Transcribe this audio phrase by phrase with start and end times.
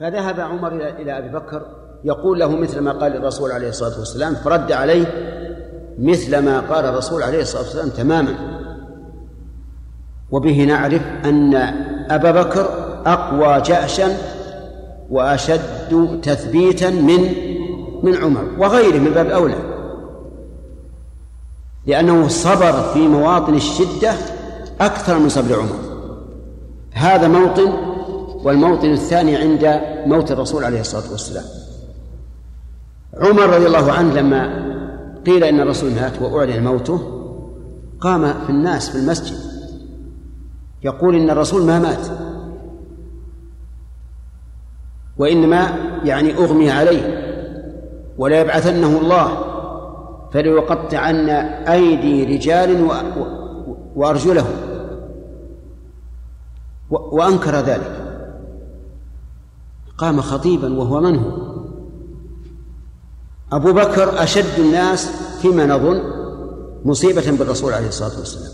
[0.00, 1.62] فذهب عمر إلى أبي بكر
[2.04, 5.06] يقول له مثل ما قال الرسول عليه الصلاة والسلام فرد عليه
[5.98, 8.34] مثل ما قال الرسول عليه الصلاة والسلام تماما.
[10.30, 11.54] وبه نعرف أن
[12.10, 12.68] أبا بكر
[13.06, 14.16] أقوى جأشا
[15.10, 17.34] وأشد تثبيتا من
[18.02, 19.58] من عمر وغيره من باب أولى
[21.86, 24.12] لأنه صبر في مواطن الشدة
[24.80, 25.78] أكثر من صبر عمر.
[26.92, 27.95] هذا موطن
[28.44, 31.44] والموطن الثاني عند موت الرسول عليه الصلاة والسلام.
[33.14, 34.66] عمر رضي الله عنه لما
[35.26, 37.00] قيل إن الرسول مات وأعلن موته
[38.00, 39.36] قام في الناس في المسجد
[40.82, 42.06] يقول إن الرسول ما مات.
[45.18, 45.68] وإنما
[46.04, 47.26] يعني أغمي عليه
[48.18, 49.38] ولا يبعثنه الله
[50.32, 51.28] فليقطعن
[51.68, 52.88] أيدي رجال
[53.96, 54.56] وأرجلهم.
[56.90, 58.05] وأنكر ذلك.
[59.98, 61.56] قام خطيبا وهو من هو
[63.52, 65.10] أبو بكر أشد الناس
[65.42, 66.02] فيما نظن
[66.84, 68.52] مصيبة بالرسول عليه الصلاة والسلام.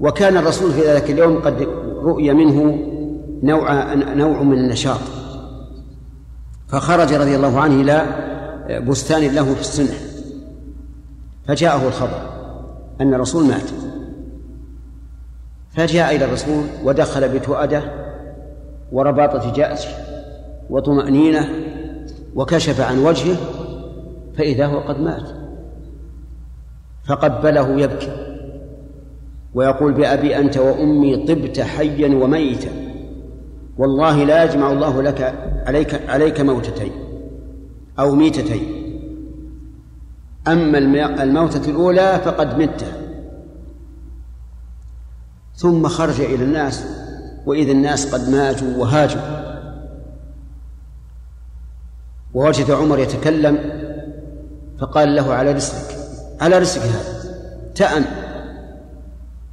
[0.00, 1.68] وكان الرسول في ذلك اليوم قد
[2.02, 2.86] رؤي منه
[3.42, 5.00] نوع نوع من النشاط.
[6.68, 8.06] فخرج رضي الله عنه إلى
[8.88, 9.98] بستان له في السنة.
[11.46, 12.30] فجاءه الخبر
[13.00, 13.70] أن الرسول مات.
[15.76, 18.09] فجاء إلى الرسول ودخل بتؤدة
[18.92, 19.86] ورباطة جأش
[20.70, 21.48] وطمأنينة
[22.34, 23.36] وكشف عن وجهه
[24.38, 25.28] فإذا هو قد مات.
[27.04, 28.26] فقبله يبكي
[29.54, 32.70] ويقول بأبي أنت وأمي طبت حيا وميتا
[33.78, 35.34] والله لا يجمع الله لك
[35.66, 36.92] عليك عليك موتتين
[37.98, 38.80] أو ميتتين.
[40.48, 40.78] أما
[41.22, 42.84] الموتة الأولى فقد مت.
[45.54, 46.99] ثم خرج إلى الناس
[47.46, 49.20] وإذا الناس قد ماتوا وهاجوا
[52.34, 53.58] ووجد عمر يتكلم
[54.80, 55.96] فقال له على رسلك
[56.40, 57.34] على رسلك هذا
[57.74, 58.04] تأن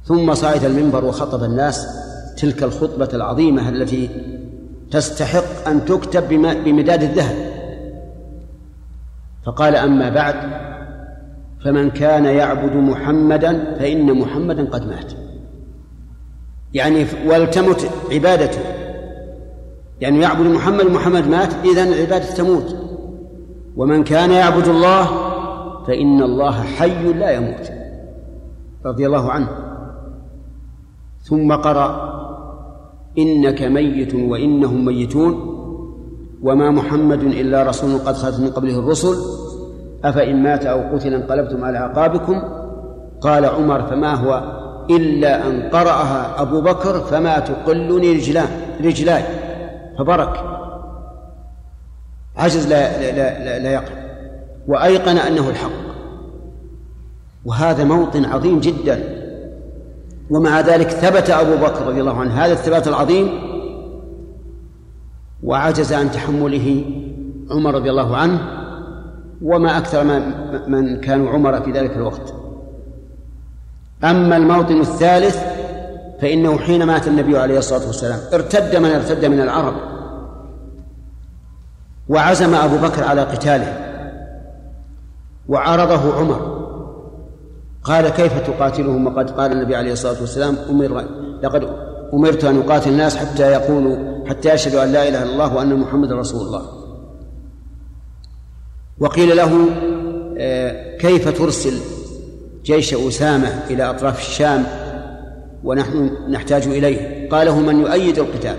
[0.04, 1.86] ثم صعد المنبر وخطب الناس
[2.36, 4.10] تلك الخطبة العظيمة التي
[4.90, 6.28] تستحق أن تكتب
[6.64, 7.36] بمداد الذهب.
[9.46, 10.34] فقال أما بعد
[11.64, 15.12] فمن كان يعبد محمدا فإن محمدا قد مات.
[16.74, 18.60] يعني ولتمت عبادته.
[20.00, 22.76] يعني يعبد محمد محمد مات إذا العبادة تموت.
[23.76, 25.06] ومن كان يعبد الله
[25.86, 27.70] فإن الله حي لا يموت.
[28.86, 29.48] رضي الله عنه.
[31.22, 32.18] ثم قرأ
[33.18, 35.54] إنك ميت وإنهم ميتون
[36.42, 39.16] وما محمد إلا رسول قد خلت من قبله الرسل
[40.04, 42.42] أفإن مات أو قتل انقلبتم على أعقابكم؟
[43.20, 44.57] قال عمر فما هو
[44.90, 48.48] إلا أن قرأها أبو بكر فما تقلني رجلان
[48.84, 49.22] رجلاي.
[49.98, 50.44] فبرك.
[52.36, 53.92] عجز لا لا لا, لا يقع
[54.68, 55.70] وأيقن أنه الحق.
[57.44, 59.24] وهذا موطن عظيم جدا.
[60.30, 63.28] ومع ذلك ثبت أبو بكر رضي الله عنه هذا الثبات العظيم.
[65.42, 66.84] وعجز عن تحمله
[67.50, 68.38] عمر رضي الله عنه.
[69.42, 70.04] وما أكثر
[70.68, 72.34] من كانوا عمر في ذلك الوقت.
[74.04, 75.36] أما الموطن الثالث
[76.20, 79.74] فإنه حين مات النبي عليه الصلاة والسلام ارتد من ارتد من العرب
[82.08, 83.88] وعزم أبو بكر على قتاله
[85.48, 86.58] وعرضه عمر
[87.84, 91.04] قال كيف تقاتلهم؟ وقد قال النبي عليه الصلاة والسلام أمر
[91.42, 91.68] لقد
[92.14, 96.12] أمرت أن أقاتل الناس حتى يقولوا حتى يشهدوا أن لا إله إلا الله وأن محمد
[96.12, 96.62] رسول الله.
[98.98, 99.66] وقيل له
[100.38, 101.97] آه، كيف ترسل؟
[102.68, 104.64] جيش أسامة إلى أطراف الشام
[105.64, 107.28] ونحن نحتاج إليه.
[107.28, 108.56] قاله من يؤيد القتال؟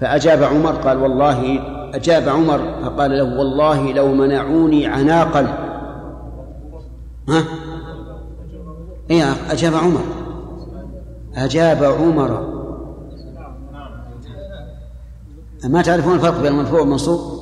[0.00, 1.60] فأجاب عمر قال والله.
[1.94, 5.40] أجاب عمر فقال له والله لو منعوني عناقا
[7.28, 7.44] ها؟
[9.10, 10.04] إيه أجاب عمر.
[11.36, 12.60] أجاب عمر.
[15.64, 17.40] ما تعرفون الفرق بين المرفوع والمنصوب؟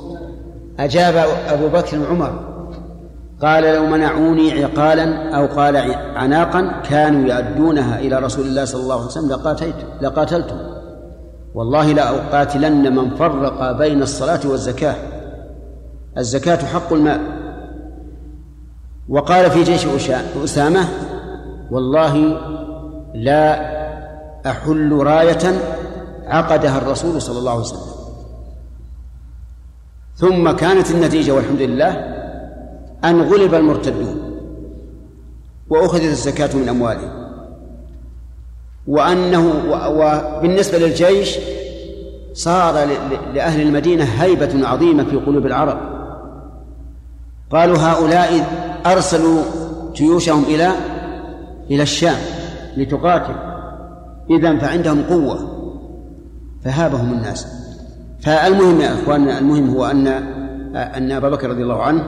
[0.79, 1.15] أجاب
[1.47, 2.48] أبو بكر عمر
[3.41, 5.75] قال لو منعوني عقالا أو قال
[6.15, 10.57] عناقا كانوا يؤدونها إلى رسول الله صلى الله عليه وسلم لقاتلت لقاتلتم
[11.55, 14.95] والله لأقاتلن من فرق بين الصلاة والزكاة.
[16.17, 17.21] الزكاة حق المال.
[19.09, 19.85] وقال في جيش
[20.43, 20.85] أسامة
[21.71, 22.39] والله
[23.15, 23.69] لا
[24.51, 25.59] أحل راية
[26.27, 27.89] عقدها الرسول صلى الله عليه وسلم.
[30.15, 32.18] ثم كانت النتيجة والحمد لله
[33.05, 34.29] أن غلب المرتدون
[35.69, 37.19] وأخذت الزكاة من أموالهم
[38.87, 39.53] وأنه
[39.89, 41.37] وبالنسبة للجيش
[42.33, 42.87] صار
[43.33, 45.79] لأهل المدينة هيبة عظيمة في قلوب العرب.
[47.51, 48.47] قالوا هؤلاء
[48.85, 49.41] أرسلوا
[49.95, 50.71] جيوشهم إلى
[51.71, 52.17] إلى الشام
[52.77, 53.35] لتقاتل.
[54.29, 55.39] إذا فعندهم قوة.
[56.63, 57.47] فهابهم الناس.
[58.21, 60.07] فالمهم يا اخواننا المهم هو ان
[60.75, 62.03] أن أبا بكر رضي الله عنه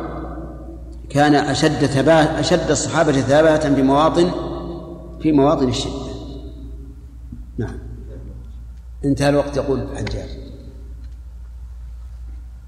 [1.11, 4.31] كان أشد ثبات أشد الصحابة ثباتا بمواطن
[5.19, 6.11] في مواطن الشدة.
[7.57, 7.77] نعم.
[9.05, 10.29] انتهى الوقت يقول الحجاج.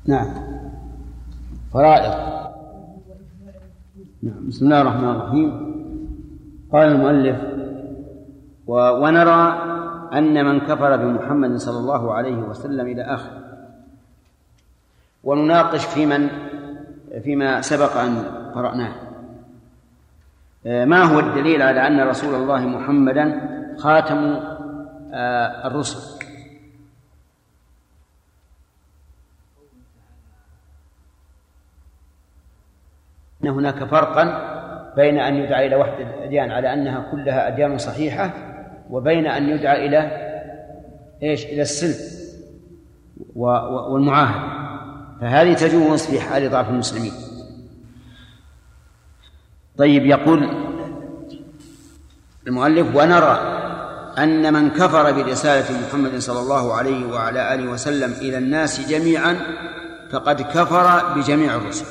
[0.05, 0.27] نعم.
[1.73, 2.13] فرائض.
[4.23, 4.47] نعم.
[4.47, 5.73] بسم الله الرحمن الرحيم.
[6.73, 7.41] قال المؤلف
[8.67, 9.73] ونرى
[10.13, 13.43] أن من كفر بمحمد صلى الله عليه وسلم إلى آخره.
[15.23, 16.29] ونناقش في من
[17.21, 18.23] فيما سبق أن
[18.55, 18.93] قرأناه.
[20.65, 24.39] ما هو الدليل على أن رسول الله محمدا خاتم
[25.13, 26.25] آه، الرسل؟
[33.43, 34.53] أن هناك فرقا
[34.95, 38.33] بين أن يدعى إلى وحدة الأديان على أنها كلها أديان صحيحة
[38.89, 39.99] وبين أن يدعى إلى
[41.23, 42.23] إيش؟ إلى السلم
[43.35, 44.62] والمعاهدة.
[45.23, 47.13] فهذه تجوز في حال ضعف المسلمين.
[49.77, 50.49] طيب يقول
[52.47, 53.37] المؤلف ونرى
[54.17, 59.39] أن من كفر برسالة محمد صلى الله عليه وعلى آله وسلم إلى الناس جميعا
[60.11, 61.85] فقد كفر بجميع الرسل.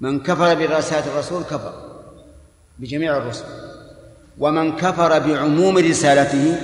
[0.00, 1.72] من كفر برسالة الرسول كفر
[2.78, 3.44] بجميع الرسل.
[4.38, 6.60] ومن كفر بعموم رسالته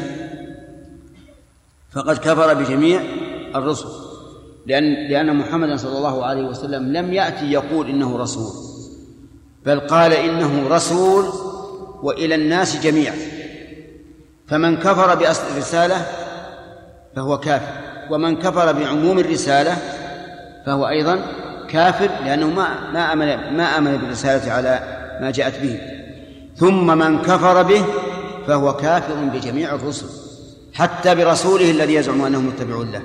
[1.93, 3.01] فقد كفر بجميع
[3.55, 4.02] الرسل.
[4.67, 8.53] لأن لأن محمدا صلى الله عليه وسلم لم يأتي يقول إنه رسول
[9.67, 11.25] بل قال إنه رسول
[12.03, 13.15] وإلى الناس جميعا.
[14.49, 16.07] فمن كفر بأصل الرسالة
[17.17, 17.73] فهو كافر
[18.11, 19.77] ومن كفر بعموم الرسالة
[20.67, 21.23] فهو أيضا
[21.69, 24.81] كافر لأنه ما ما آمن ما آمن بالرسالة على
[25.21, 25.81] ما جاءت به.
[26.57, 27.85] ثم من كفر به
[28.47, 30.07] فهو كافر بجميع الرسل
[30.75, 33.03] حتى برسوله الذي يزعم أنهم متبعون له.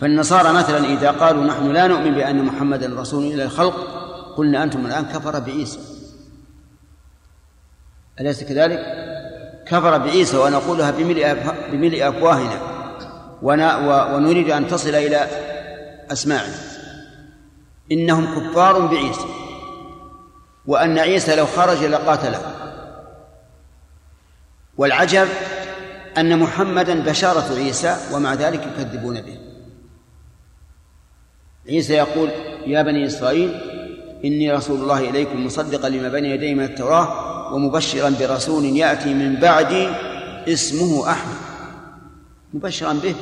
[0.00, 3.74] فالنصارى مثلا إذا قالوا نحن لا نؤمن بأن محمدا رسول إلى الخلق
[4.36, 5.78] قلنا أنتم الآن كفر بعيسى.
[8.20, 8.78] أليس كذلك؟
[9.66, 11.36] كفر بعيسى ونقولها بملء
[11.72, 12.60] بملء أفواهنا.
[14.16, 15.26] ونريد أن تصل إلى
[16.12, 16.54] اسماعنا
[17.92, 19.26] إنهم كفار بعيسى.
[20.66, 22.40] وأن عيسى لو خرج لقاتله.
[24.76, 25.28] والعجب
[26.18, 29.38] أن محمدا بشارة عيسى ومع ذلك يكذبون به.
[31.68, 32.30] عيسى يقول
[32.66, 33.60] يا بني إسرائيل
[34.24, 39.88] إني رسول الله إليكم مصدقا لما بين يدي من التوراة ومبشرا برسول يأتي من بعدي
[40.48, 41.36] اسمه أحمد.
[42.54, 43.14] مبشرا به.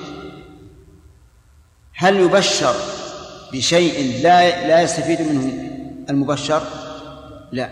[1.95, 2.75] هل يبشر
[3.53, 5.71] بشيء لا لا يستفيد منه
[6.11, 6.63] المبشر؟
[7.53, 7.69] لا.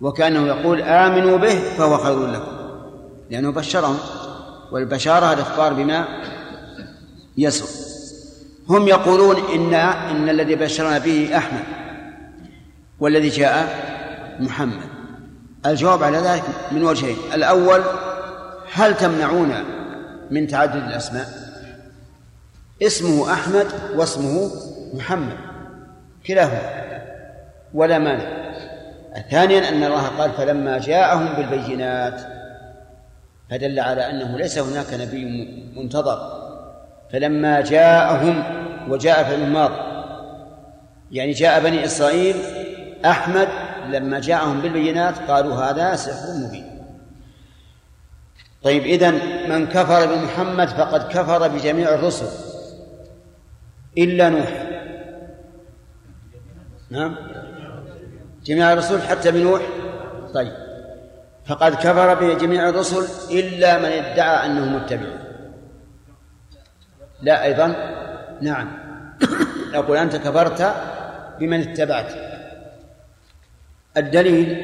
[0.00, 2.52] وكأنه يقول آمنوا به فهو خير لكم.
[3.30, 3.98] لأنه بشرهم.
[4.72, 6.06] والبشارة الإخبار بما
[7.38, 7.93] يسر
[8.68, 11.64] هم يقولون إن إن الذي بشرنا به أحمد
[13.00, 13.68] والذي جاء
[14.40, 14.88] محمد.
[15.66, 17.16] الجواب على ذلك من وجهين.
[17.34, 17.82] الأول
[18.72, 19.54] هل تمنعون
[20.30, 21.26] من تعدد الأسماء؟
[22.82, 24.50] اسمه أحمد واسمه
[24.94, 25.36] محمد
[26.26, 26.60] كلاهما
[27.74, 28.44] ولا مانع.
[29.30, 32.20] ثانيا أن الله قال فلما جاءهم بالبينات
[33.50, 35.24] فدل على أنه ليس هناك نبي
[35.76, 36.44] منتظر.
[37.12, 39.94] فلما جاءهم وجاء في الماضي
[41.10, 42.36] يعني جاء بني إسرائيل
[43.04, 43.48] أحمد
[43.88, 46.82] لما جاءهم بالبينات قالوا هذا سحر مبين.
[48.62, 49.14] طيب إذن
[49.48, 52.28] من كفر بمحمد فقد كفر بجميع الرسل.
[53.98, 54.66] إلا نوح.
[56.90, 57.16] نعم.
[58.44, 59.62] جميع الرسل حتى بنوح
[60.34, 60.52] طيب.
[61.46, 65.08] فقد كفر بجميع الرسل إلا من ادعى أنه متبع
[67.22, 67.74] لا أيضا
[68.40, 68.68] نعم.
[69.72, 70.74] نقول أنت كفرت
[71.40, 72.12] بمن اتبعت.
[73.96, 74.62] الدليل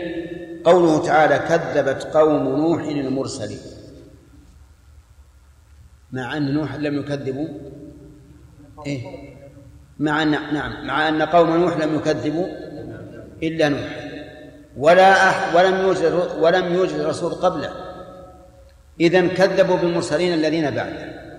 [0.65, 3.59] قوله تعالى كذبت قوم نوح المرسلين.
[6.12, 7.49] مع أن نوح لم يكذبوا.
[8.87, 9.05] إيه؟
[9.99, 10.87] مع أن نعم.
[10.87, 12.47] مع أن قوم نوح لم يكذبوا
[13.43, 14.11] إلا نوح.
[14.77, 17.73] ولا أح ولم يوجد ولم يوجد رسول قبله.
[19.00, 21.30] إذا كذبوا بالمرسلين الذين بعده.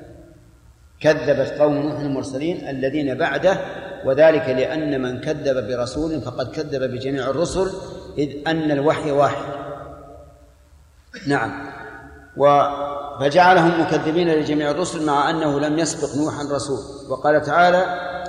[1.01, 3.58] كذبت قوم نوح المرسلين الذين بعده
[4.05, 7.72] وذلك لأن من كذب برسول فقد كذب بجميع الرسل
[8.17, 9.46] إذ أن الوحي واحد.
[11.27, 11.72] نعم.
[12.38, 12.63] و
[13.20, 16.79] فجعلهم مكذبين لجميع الرسل مع أنه لم يسبق نوحا رسول.
[17.10, 17.84] وقال تعالى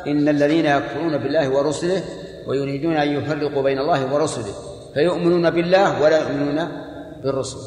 [0.06, 2.02] إن الذين يكفرون بالله ورسله
[2.46, 4.52] ويريدون أن يفرقوا بين الله ورسله
[4.94, 6.68] فيؤمنون بالله ولا يؤمنون
[7.24, 7.58] بالرسل.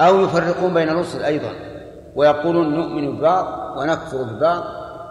[0.00, 1.71] أو يفرقون بين الرسل أيضا.
[2.16, 4.64] ويقولون نؤمن ببعض ونكفر ببعض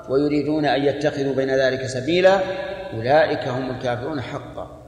[0.10, 2.39] ويريدون أن يتخذوا بين ذلك سبيلا
[2.93, 4.81] أولئك هم الكافرون حقا.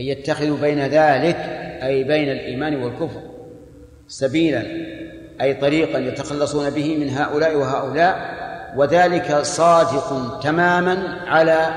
[0.00, 1.36] أن يتخذوا بين ذلك
[1.82, 3.20] أي بين الإيمان والكفر
[4.06, 4.62] سبيلا
[5.40, 8.38] أي طريقا يتخلصون به من هؤلاء وهؤلاء
[8.76, 11.68] وذلك صادق تماما على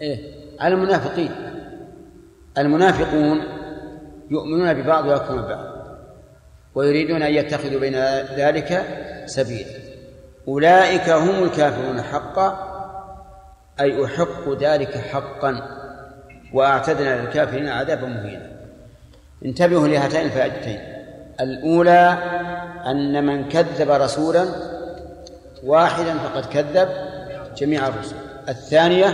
[0.00, 0.18] إيه؟
[0.60, 1.30] على المنافقين.
[2.58, 3.40] المنافقون
[4.30, 5.73] يؤمنون ببعض ويكفرون ببعض.
[6.74, 7.94] ويريدون أن يتخذوا بين
[8.36, 8.82] ذلك
[9.26, 9.70] سبيلا.
[10.48, 12.70] أولئك هم الكافرون حقا
[13.80, 15.62] أي أحق ذلك حقا
[16.52, 18.50] وأعتدنا للكافرين عذابا مهينا.
[19.44, 20.80] انتبهوا لهاتين الفائدتين.
[21.40, 22.18] الأولى
[22.86, 24.46] أن من كذب رسولا
[25.64, 26.88] واحدا فقد كذب
[27.56, 28.16] جميع الرسل.
[28.48, 29.06] الثانية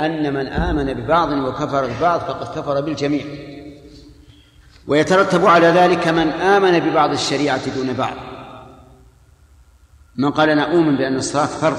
[0.00, 3.24] أن من آمن ببعض وكفر ببعض فقد كفر بالجميع.
[4.86, 8.16] ويترتب على ذلك من آمن ببعض الشريعة دون بعض.
[10.16, 11.76] من قال أنا أؤمن بأن الصلاة فرض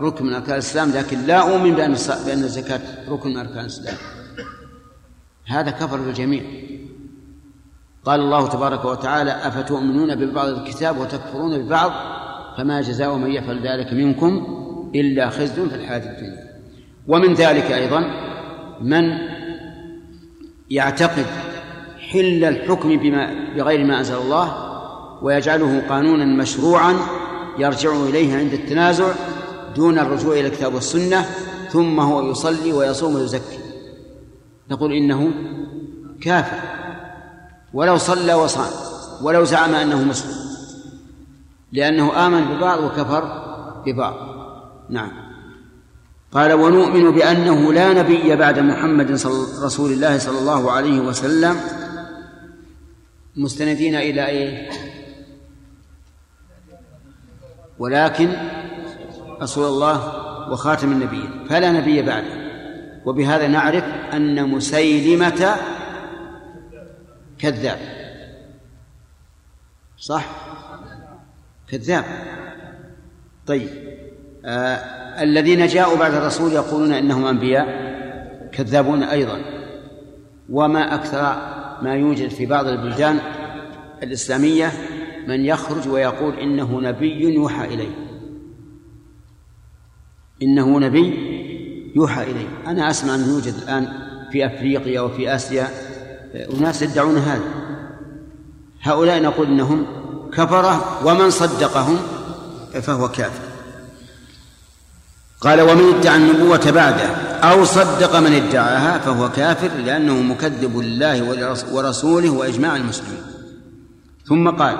[0.00, 3.96] ركن من أركان الإسلام لكن لا أؤمن بأن بأن الزكاة ركن من أركان الإسلام.
[5.46, 6.42] هذا كفر بالجميع
[8.04, 11.92] قال الله تبارك وتعالى أفتؤمنون ببعض الكتاب وتكفرون ببعض؟
[12.58, 14.58] فما جزاء من يفعل ذلك منكم
[14.94, 16.52] إلا خزي في الحياة الدنيا.
[17.08, 18.00] ومن ذلك أيضا
[18.80, 19.18] من
[20.70, 21.26] يعتقد
[22.12, 24.72] حل الحكم بما بغير ما أنزل الله
[25.22, 26.94] ويجعله قانونا مشروعا
[27.58, 29.12] يرجع إليه عند التنازع
[29.76, 31.26] دون الرجوع إلى الكتاب والسنة
[31.70, 33.58] ثم هو يصلي ويصوم ويزكي.
[34.70, 35.30] نقول إنه
[36.20, 36.60] كافر.
[37.74, 38.70] ولو صلى وصام
[39.22, 40.34] ولو زعم أنه مسلم.
[41.72, 43.24] لأنه آمن ببعض وكفر
[43.86, 44.14] ببعض.
[44.90, 45.10] نعم.
[46.32, 51.56] قال ونؤمن بأنه لا نبي بعد محمد صل رسول الله صلى الله عليه وسلم
[53.36, 54.70] مستندين إلى إيه؟
[57.78, 58.32] ولكن
[59.42, 60.22] رسول الله
[60.52, 62.42] وخاتم النبيين فلا نبي بعده.
[63.04, 65.56] وبهذا نعرف أن مسيلمة
[67.38, 67.78] كذاب.
[69.98, 70.26] صح؟
[71.68, 72.04] كذاب.
[73.46, 73.68] طيب.
[74.44, 74.76] آه
[75.22, 77.66] الذين جاءوا بعد الرسول يقولون إنهم أنبياء
[78.52, 79.42] كذابون أيضا.
[80.50, 83.18] وما أكثر ما يوجد في بعض البلدان
[84.02, 84.72] الإسلامية
[85.28, 87.94] من يخرج ويقول إنه نبي يوحى اليه
[90.42, 91.32] إنه نبي
[91.96, 93.88] يوحى اليه أنا أسمع أنه يوجد الآن
[94.32, 95.68] في أفريقيا وفي آسيا
[96.34, 97.44] أناس يدعون هذا.
[98.82, 99.86] هؤلاء نقول إنهم
[100.32, 101.96] كفرة ومن صدقهم
[102.82, 103.51] فهو كافر.
[105.42, 107.06] قال ومن ادعى النبوة بعده
[107.42, 111.22] أو صدق من ادعاها فهو كافر لأنه مكذب لله
[111.72, 113.22] ورسوله وإجماع المسلمين.
[114.26, 114.76] ثم قال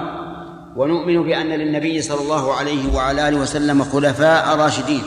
[0.77, 5.03] ونؤمن بأن للنبي صلى الله عليه وعلى آله وسلم خلفاء راشدين.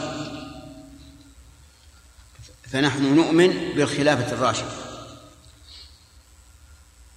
[2.71, 4.67] فنحن نؤمن بالخلافة الراشدة.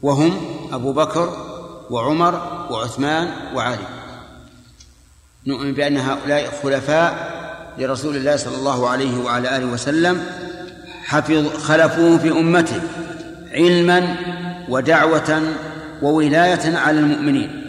[0.02, 0.33] وهم
[0.73, 1.37] أبو بكر
[1.90, 2.35] وعمر
[2.71, 3.88] وعثمان وعلي.
[5.47, 7.38] نؤمن بأن هؤلاء خلفاء
[7.78, 10.26] لرسول الله صلى الله عليه وعلى آله وسلم
[11.04, 12.82] حفظ خلفوه في أمته
[13.52, 14.16] علما
[14.68, 15.42] ودعوة
[16.02, 17.64] وولاية على المؤمنين.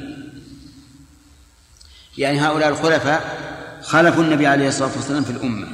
[2.17, 3.37] يعني هؤلاء الخلفاء
[3.81, 5.67] خلفوا النبي عليه الصلاة والسلام في الأمة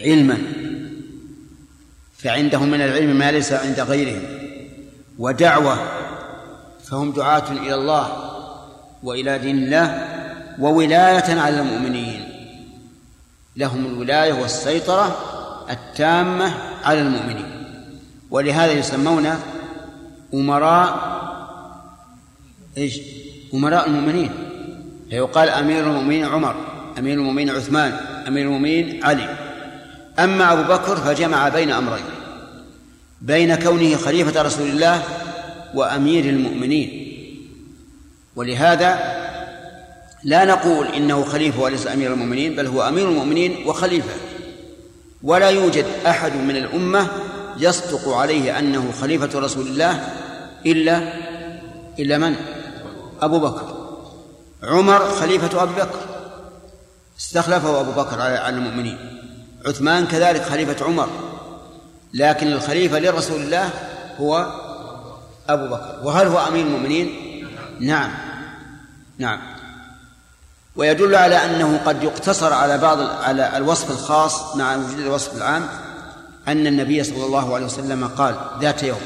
[0.00, 0.38] علما
[2.18, 4.22] فعندهم من العلم ما ليس عند غيرهم
[5.18, 5.78] ودعوة
[6.84, 8.32] فهم دعاة إلى الله
[9.02, 10.08] وإلى دين الله
[10.58, 12.05] وولاية على المؤمنين.
[13.56, 15.16] لهم الولاية والسيطرة
[15.70, 17.64] التامة على المؤمنين.
[18.30, 19.28] ولهذا يسمون
[20.34, 21.16] أمراء
[22.76, 23.00] إيش؟
[23.54, 24.30] أمراء المؤمنين.
[25.10, 26.56] فيقال أمير المؤمنين عمر
[26.98, 27.92] أمير المؤمنين عثمان
[28.28, 29.36] أمير المؤمنين علي.
[30.18, 32.04] أما أبو بكر فجمع بين أمرين
[33.22, 35.02] بين كونه خليفة رسول الله
[35.74, 37.06] وأمير المؤمنين.
[38.36, 39.16] ولهذا
[40.24, 44.14] لا نقول إنه خليفة وليس أمير المؤمنين بل هو أمير المؤمنين وخليفة.
[45.22, 47.08] ولا يوجد أحد من الأمة
[47.58, 50.08] يصدق عليه أنه خليفة رسول الله
[50.66, 51.12] إلا
[51.98, 52.34] إلا من؟
[53.22, 53.88] أبو بكر.
[54.62, 56.00] عمر خليفة أبي بكر.
[57.18, 58.98] استخلفه أبو بكر على المؤمنين.
[59.66, 61.08] عثمان كذلك خليفة عمر.
[62.14, 63.70] لكن الخليفة لرسول الله
[64.20, 64.46] هو
[65.48, 66.00] أبو بكر.
[66.04, 67.10] وهل هو أمير المؤمنين؟
[67.80, 68.10] نعم.
[69.18, 69.55] نعم.
[70.76, 75.68] ويدل على أنه قد يقتصر على بعض على الوصف الخاص مع وجود الوصف العام
[76.48, 79.00] أن النبي صلى الله عليه وسلم قال ذات يوم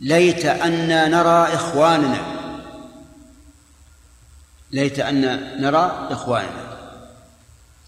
[0.00, 2.20] ليت أنا نرى إخواننا.
[4.72, 5.20] ليت أن
[5.62, 6.68] نرى إخواننا.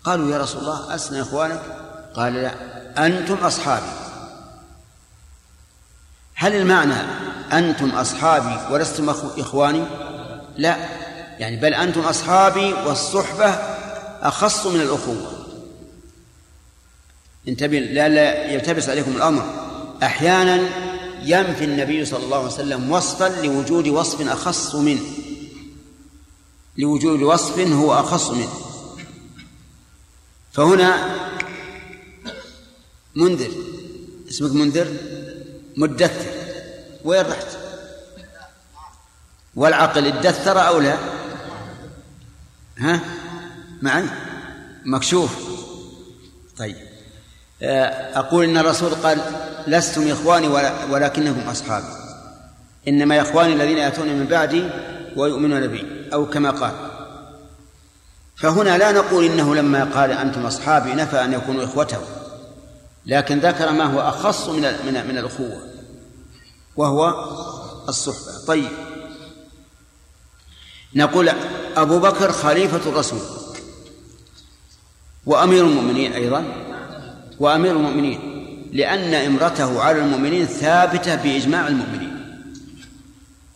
[0.05, 1.61] قالوا يا رسول الله أسنى إخوانك؟
[2.15, 2.53] قال لا
[3.07, 3.93] أنتم أصحابي.
[6.35, 6.95] هل المعنى
[7.53, 9.85] أنتم أصحابي ولستم إخواني؟
[10.57, 11.00] لا.
[11.41, 13.49] يعني بل أنتم أصحابي والصحبة
[14.23, 15.47] أخص من الأخوة.
[17.49, 19.45] انتبه لا لا يلتبس عليكم الأمر.
[20.03, 20.69] أحيانا
[21.23, 25.01] ينفي النبي صلى الله عليه وسلم وصفا لوجود وصف أخص منه.
[26.79, 28.53] لوجود وصف هو أخص منه.
[30.53, 31.17] فهنا
[33.15, 33.51] منذر.
[34.29, 34.97] اسمك منذر؟
[35.77, 36.27] مدثر.
[37.05, 37.47] وين رحت؟
[39.55, 41.20] والعقل ادثر أو لا؟
[42.81, 43.01] ها؟
[43.83, 44.05] معي؟
[44.85, 45.31] مكشوف.
[46.59, 46.77] طيب.
[47.63, 49.19] آه، أقول إن الرسول قال
[49.67, 50.49] لستم إخواني
[50.91, 51.87] ولكنكم أصحابي
[52.89, 54.69] إنما إخواني الذين يأتون من بعدي
[55.17, 56.73] ويؤمنون بي أو كما قال.
[58.37, 62.01] فهنا لا نقول إنه لما قال أنتم أصحابي نفى أن يكونوا إخوته.
[63.07, 65.61] لكن ذكر ما هو أخص من من من الأخوة
[66.77, 67.15] وهو
[67.89, 68.47] الصحبة.
[68.47, 68.90] طيب.
[70.95, 71.31] نقول
[71.77, 73.21] أبو بكر خليفة الرسول
[75.27, 76.45] وأمير المؤمنين أيضا
[77.41, 78.19] وأمير المؤمنين
[78.73, 82.11] لأن إمرته على المؤمنين ثابتة بإجماع المؤمنين.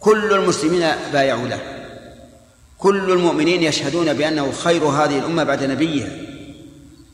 [0.00, 1.60] كل المسلمين بايعوا له.
[2.78, 6.08] كل المؤمنين يشهدون بأنه خير هذه الأمة بعد نبيها.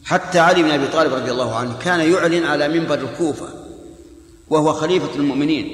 [0.04, 3.48] حتى علي بن أبي طالب رضي الله عنه كان يعلن على منبر الكوفة
[4.48, 5.66] وهو خليفة المؤمنين.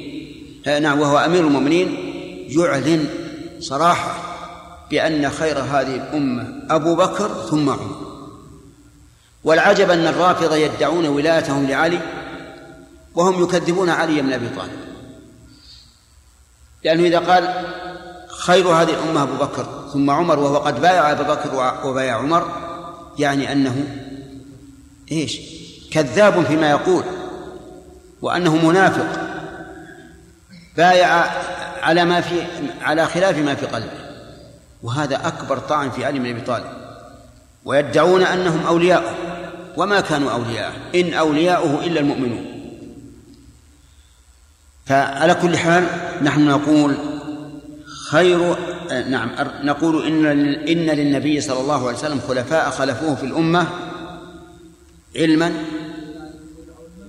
[0.67, 1.97] نعم وهو أمير المؤمنين
[2.49, 3.09] يعلن
[3.61, 4.26] صراحة.
[4.91, 8.07] بأن خير هذه الأمة أبو بكر ثم عمر.
[9.45, 12.01] والعجب أن الرافضة يدعون ولايتهم لعلي
[13.15, 14.87] وهم يكذبون علي بن أبي طالب.
[16.85, 17.65] لأنه إذا قال
[18.29, 22.51] خير هذه الأمة أبو بكر ثم عمر وهو قد بايع أبا بكر وبايع عمر
[23.19, 23.87] يعني أنه
[25.13, 25.41] إيش؟
[25.93, 27.05] كذاب فيما يقول
[28.23, 29.07] وأنه منافق
[30.77, 31.09] بايع
[31.83, 32.47] على ما في
[32.81, 34.06] على خلاف ما في قلبه.
[34.83, 36.67] وهذا أكبر طعن في علي بن أبي طالب.
[37.65, 39.15] ويدعون أنهم أولياءه
[39.77, 42.45] وما كانوا أولياءه إن أولياؤه إلا المؤمنون.
[44.87, 45.87] فعلى كل حال
[46.23, 46.97] نحن نقول
[48.11, 48.57] خير
[49.09, 49.31] نعم
[49.63, 53.67] نقول إن إن للنبي صلى الله عليه وسلم خلفاء خلفوه في الأمة
[55.17, 55.53] علما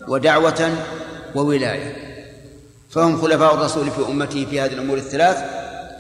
[0.08, 0.71] ودعوة
[1.36, 2.08] وولاية.
[2.89, 5.38] فهم خلفاء الرسول في أمته في هذه الأمور الثلاث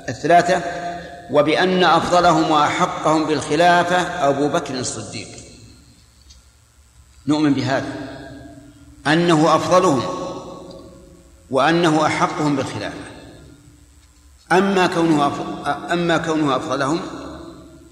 [0.09, 0.86] الثلاثة
[1.31, 3.97] وبأن أفضلهم وأحقهم بالخلافة
[4.29, 5.27] أبو بكر الصديق.
[7.27, 7.91] نؤمن بهذا.
[9.07, 10.03] أنه أفضلهم
[11.51, 13.07] وأنه أحقهم بالخلافة.
[14.51, 15.31] أما كونه
[15.91, 17.01] أما كونه أفضلهم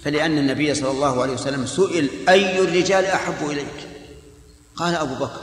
[0.03, 3.89] فلأن النبي صلى الله عليه وسلم سئل أي الرجال أحب إليك؟
[4.75, 5.41] قال أبو بكر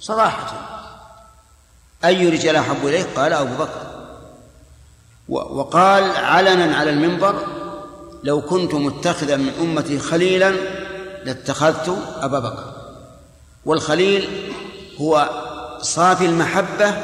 [0.00, 0.66] صراحة.
[2.04, 3.89] أي رجال أحب إليك؟ قال أبو بكر.
[5.30, 7.46] وقال علنا على المنبر
[8.24, 10.54] لو كنت متخذا من أمتي خليلا
[11.24, 12.72] لاتخذت أبا بكر.
[13.64, 14.28] والخليل
[15.00, 15.30] هو
[15.82, 16.94] صافي المحبة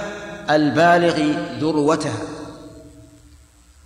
[0.50, 1.22] البالغ
[1.60, 2.18] ذروتها.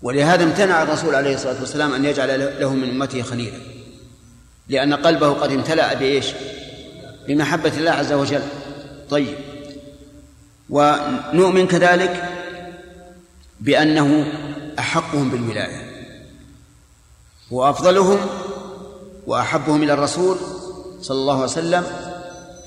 [0.02, 3.58] ولهذا امتنع الرسول عليه الصلاة والسلام أن يجعل له من أمته خليلا.
[4.68, 6.26] لأن قلبه قد امتلأ بإيش؟
[7.28, 8.42] بمحبة الله عز وجل.
[9.10, 9.34] طيب.
[10.70, 12.39] ونؤمن كذلك؟
[13.60, 14.32] بأنه
[14.78, 15.90] أحقهم بالولاية
[17.50, 18.18] وأفضلهم
[19.26, 20.36] وأحبهم إلى الرسول
[21.02, 21.86] صلى الله عليه وسلم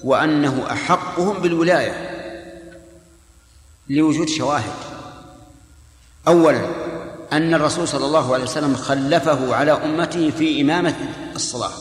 [0.04, 2.10] وأنه أحقهم بالولاية
[3.90, 4.74] لوجود شواهد.
[6.28, 6.66] أولا
[7.34, 10.96] أن الرسول صلى الله عليه وسلم خلفه على أمته في إمامة
[11.36, 11.72] الصلاة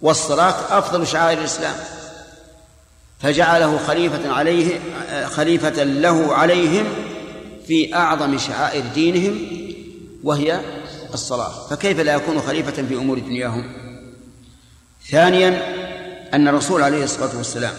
[0.00, 1.74] والصلاة أفضل شعائر الإسلام.
[3.20, 4.80] فجعله خليفة عليه
[5.26, 6.86] خليفة له عليهم
[7.66, 9.38] في أعظم شعائر دينهم
[10.24, 10.60] وهي
[11.14, 11.68] الصلاة.
[11.68, 13.72] فكيف لا يكون خليفة في أمور دنياهم؟
[15.10, 15.62] ثانيا
[16.34, 17.74] أن الرسول عليه الصلاة والسلام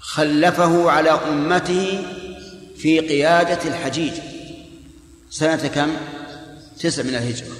[0.00, 2.06] خلفه على أمته
[2.76, 4.12] في قيادة الحجيج.
[5.30, 5.90] سنة كم؟
[6.80, 7.56] تسع من الهجرة.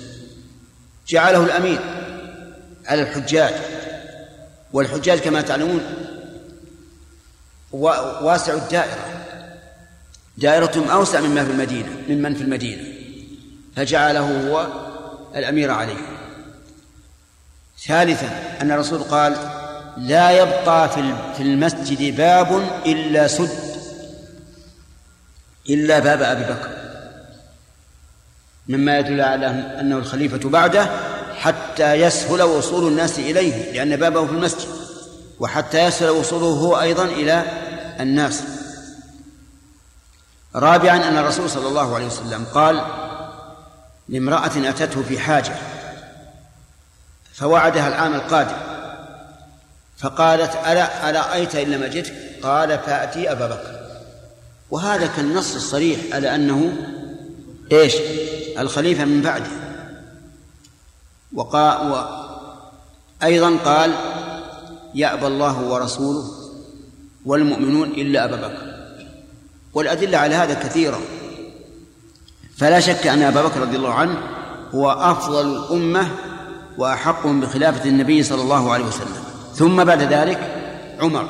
[1.09, 1.79] جعله الأمير
[2.87, 3.55] على الحجاج.
[4.73, 5.81] والحجاج كما تعلمون
[7.73, 9.12] واسع الدائرة.
[10.39, 12.83] دائرتهم أوسع مما في المدينة ممن في المدينة.
[13.77, 14.67] فجعله هو
[15.37, 15.97] الأمير عليه
[17.87, 19.37] ثالثا أن الرسول قال
[19.97, 20.89] لا يبقى
[21.37, 23.73] في المسجد باب إلا سد
[25.71, 26.69] إلا باب أبي بكر.
[28.69, 29.47] مما يدل على
[29.81, 30.91] أنه الخليفة بعده
[31.39, 34.69] حتى يسهل وصول الناس إليه لأن بابه في المسجد
[35.41, 37.45] وحتى يسهل وصوله هو أيضا إلى
[38.01, 38.43] الناس.
[40.55, 42.85] رابعا أن الرسول صلى الله عليه وسلم قال
[44.09, 45.55] لامرأة أتته في حاجة
[47.35, 48.57] فوعدها العام القادم
[49.99, 53.81] فقالت ألا أرأيت إن لم أجدك؟ قال فأتي أبا بكر.
[54.71, 56.73] وهذا كالنص الصريح على أنه
[57.73, 57.95] إيش؟
[58.59, 59.51] الخليفة من بعده.
[61.35, 62.07] وقال
[63.23, 63.95] أيضا قال
[64.95, 66.25] يأبى الله ورسوله
[67.27, 68.72] والمؤمنون إلا أبا بكر.
[69.75, 71.01] والأدلة على هذا كثيرة.
[72.57, 74.19] فلا شك أن أبا بكر رضي الله عنه
[74.75, 76.09] هو أفضل الأمة
[76.79, 79.25] وأحقهم بخلافة النبي صلى الله عليه وسلم.
[79.55, 80.39] ثم بعد ذلك
[81.01, 81.29] عمر.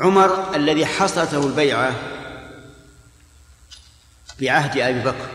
[0.00, 1.94] عمر الذي حصلته البيعة
[4.40, 5.26] بعهد أبي بكر.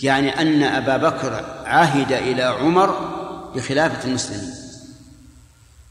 [0.00, 2.90] يعني أن أبا بكر عهد إلى عمر
[3.54, 4.54] بخلافة المسلمين.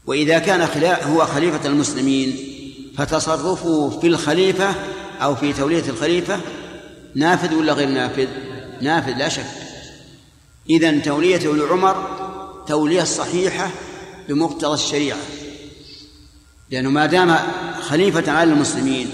[0.06, 0.60] وإذا كان
[1.02, 2.53] هو خليفة المسلمين
[2.96, 4.74] فتصرفه في الخليفة
[5.22, 6.40] أو في تولية الخليفة
[7.14, 8.28] نافذ ولا غير نافذ؟
[8.80, 9.46] نافذ لا شك.
[10.70, 12.08] إذا توليته لعمر
[12.66, 13.70] تولية صحيحة
[14.28, 15.18] بمقتضى الشريعة.
[16.70, 17.38] لأنه ما دام
[17.82, 19.10] خليفة على المسلمين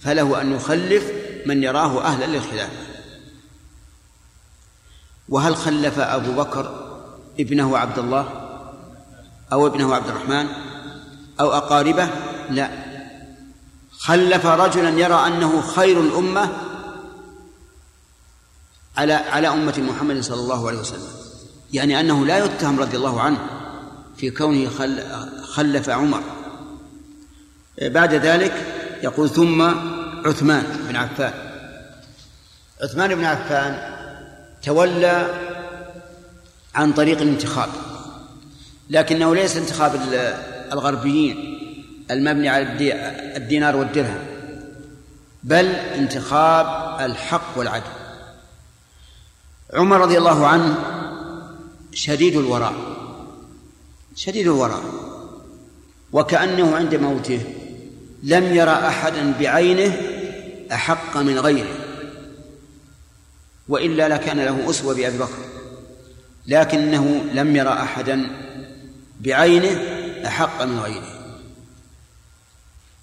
[0.00, 1.04] فله أن يخلف
[1.46, 2.72] من يراه أهلا للخلافة.
[5.28, 6.90] وهل خلف أبو بكر
[7.40, 8.28] ابنه عبد الله
[9.52, 10.46] أو ابنه عبد الرحمن
[11.40, 12.08] أو أقاربه؟
[12.50, 12.70] لا.
[13.98, 16.50] خلف رجلا يرى أنه خير الأمة
[18.96, 21.08] على على أمة محمد صلى الله عليه وسلم.
[21.72, 23.38] يعني أنه لا يتهم رضي الله عنه
[24.16, 24.70] في كونه
[25.42, 26.22] خلف عمر.
[27.82, 28.52] بعد ذلك
[29.02, 29.62] يقول ثم
[30.26, 31.32] عثمان بن عفان.
[32.82, 33.96] عثمان بن عفان
[34.62, 35.34] تولى
[36.74, 37.68] عن طريق الانتخاب
[38.90, 39.94] لكنه ليس انتخاب
[40.72, 41.49] الغربيين.
[42.10, 42.62] المبني على
[43.36, 44.18] الدينار والدرهم.
[45.42, 46.66] بل انتخاب
[47.00, 47.90] الحق والعدل.
[49.74, 50.74] عمر رضي الله عنه
[51.92, 52.74] شديد الوراء
[54.16, 54.82] شديد الوراء
[56.12, 57.40] وكأنه عند موته
[58.22, 59.96] لم يرى أحدا بعينه
[60.72, 61.76] أحق من غيره.
[63.68, 65.38] وإلا لكان له أسوة بأبي بكر.
[66.46, 68.30] لكنه لم يرى أحدا
[69.20, 69.80] بعينه
[70.26, 71.09] أحق من غيره.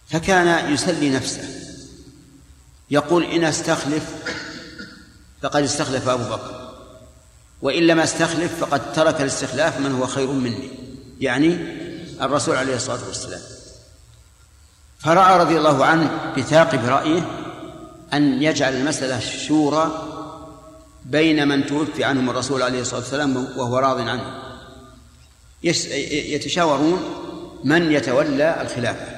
[0.09, 1.43] فكان يسلي نفسه.
[2.91, 4.03] يقول إن أستخلف
[5.41, 6.73] فقد استخلف أبو بكر
[7.61, 10.69] وإن لم أستخلف فقد ترك الاستخلاف من هو خير مني
[11.19, 11.57] يعني
[12.21, 13.41] الرسول عليه الصلاة والسلام.
[14.99, 17.31] فرأى رضي الله عنه بثاقب رأيه
[18.13, 20.03] أن يجعل المسألة شورى
[21.05, 24.41] بين من توفي عنهم الرسول عليه الصلاة والسلام وهو راض عنه.
[25.63, 26.99] يتشاورون
[27.63, 29.16] من يتولى الخلافة.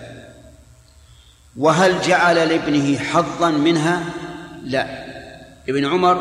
[1.59, 4.03] وهل جعل لابنه حظا منها؟
[4.63, 5.05] لا.
[5.69, 6.15] ابن عمر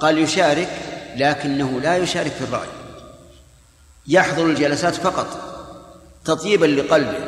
[0.00, 0.68] قال يشارك
[1.16, 2.68] لكنه لا يشارك في الرأي.
[4.06, 5.26] يحضر الجلسات فقط
[6.24, 7.18] تطيبا لقلبه.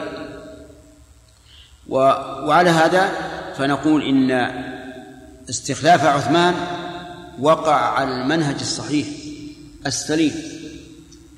[1.89, 3.13] وعلى هذا
[3.57, 4.31] فنقول إن
[5.51, 6.55] استخلاف عثمان
[7.41, 9.07] وقع على المنهج الصحيح
[9.87, 10.33] السليم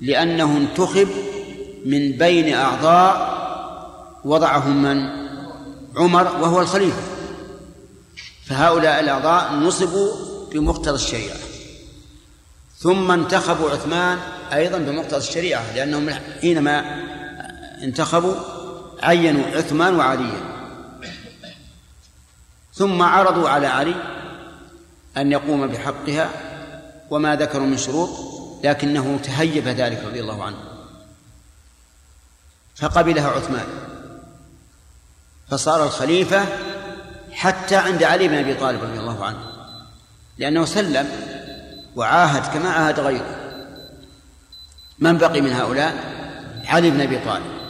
[0.01, 1.09] لأنه انتخب
[1.87, 3.41] من بين أعضاء
[4.25, 5.20] وضعهم من؟
[5.97, 7.03] عمر وهو الخليفة.
[8.47, 10.13] فهؤلاء الأعضاء نصبوا
[10.53, 11.37] بمقتضى الشريعة.
[12.79, 14.19] ثم انتخبوا عثمان
[14.53, 17.05] أيضا بمقتضى الشريعة لأنهم حينما
[17.83, 18.35] انتخبوا
[19.03, 20.41] عينوا عثمان وعليا.
[22.75, 23.95] ثم عرضوا على علي
[25.17, 26.31] أن يقوم بحقها
[27.11, 28.11] وما ذكروا من شروط
[28.65, 30.57] لكنه تهيب ذلك رضي الله عنه.
[32.77, 33.67] فقبلها عثمان.
[35.51, 36.47] فصار الخليفة
[37.33, 39.39] حتى عند علي بن أبي طالب رضي الله عنه.
[40.39, 41.09] لأنه سلم
[41.97, 43.37] وعاهد كما عاهد غيره.
[44.99, 45.95] من بقي من هؤلاء؟
[46.67, 47.61] علي بن أبي طالب.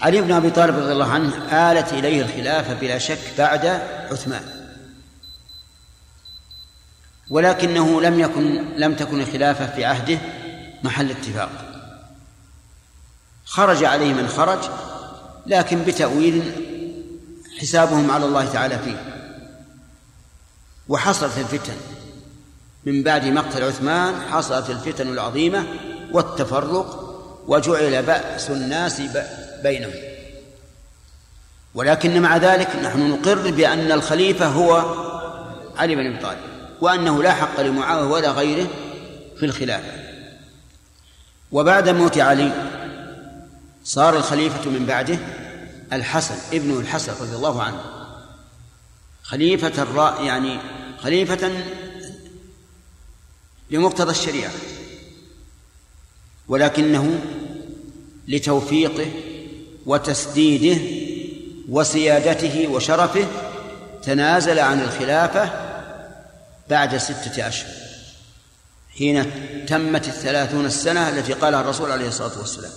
[0.00, 3.66] علي بن أبي طالب رضي الله عنه آلت إليه الخلافة بلا شك بعد
[4.10, 4.42] عثمان.
[7.30, 10.18] ولكنه لم يكن لم تكن الخلافة في عهده
[10.82, 11.50] محل اتفاق.
[13.44, 14.58] خرج عليه من خرج
[15.46, 16.71] لكن بتأويل
[17.62, 18.96] حسابهم على الله تعالى فيه.
[20.88, 21.76] وحصلت الفتن.
[22.84, 25.66] من بعد مقتل عثمان حصلت الفتن العظيمة
[26.12, 26.98] والتفرق
[27.46, 29.02] وجعل بأس الناس
[29.62, 29.92] بينهم.
[31.74, 34.94] ولكن مع ذلك نحن نقر بأن الخليفة هو
[35.76, 36.38] علي بن أبي طالب
[36.80, 38.66] وأنه لا حق لمعاوية ولا غيره
[39.38, 39.92] في الخلافة.
[41.52, 42.52] وبعد موت علي
[43.84, 45.18] صار الخليفة من بعده
[45.92, 47.80] الحسن ابنه الحسن رضي الله عنه
[49.22, 50.58] خليفة الراء يعني
[51.02, 51.50] خليفة
[53.70, 54.52] بمقتضى الشريعة
[56.48, 57.20] ولكنه
[58.28, 59.10] لتوفيقه
[59.86, 60.80] وتسديده
[61.68, 63.26] وسيادته وشرفه
[64.02, 65.50] تنازل عن الخلافة
[66.70, 67.72] بعد ستة أشهر
[68.98, 69.30] حين
[69.66, 72.72] تمت الثلاثون السنة التي قالها الرسول عليه الصلاة والسلام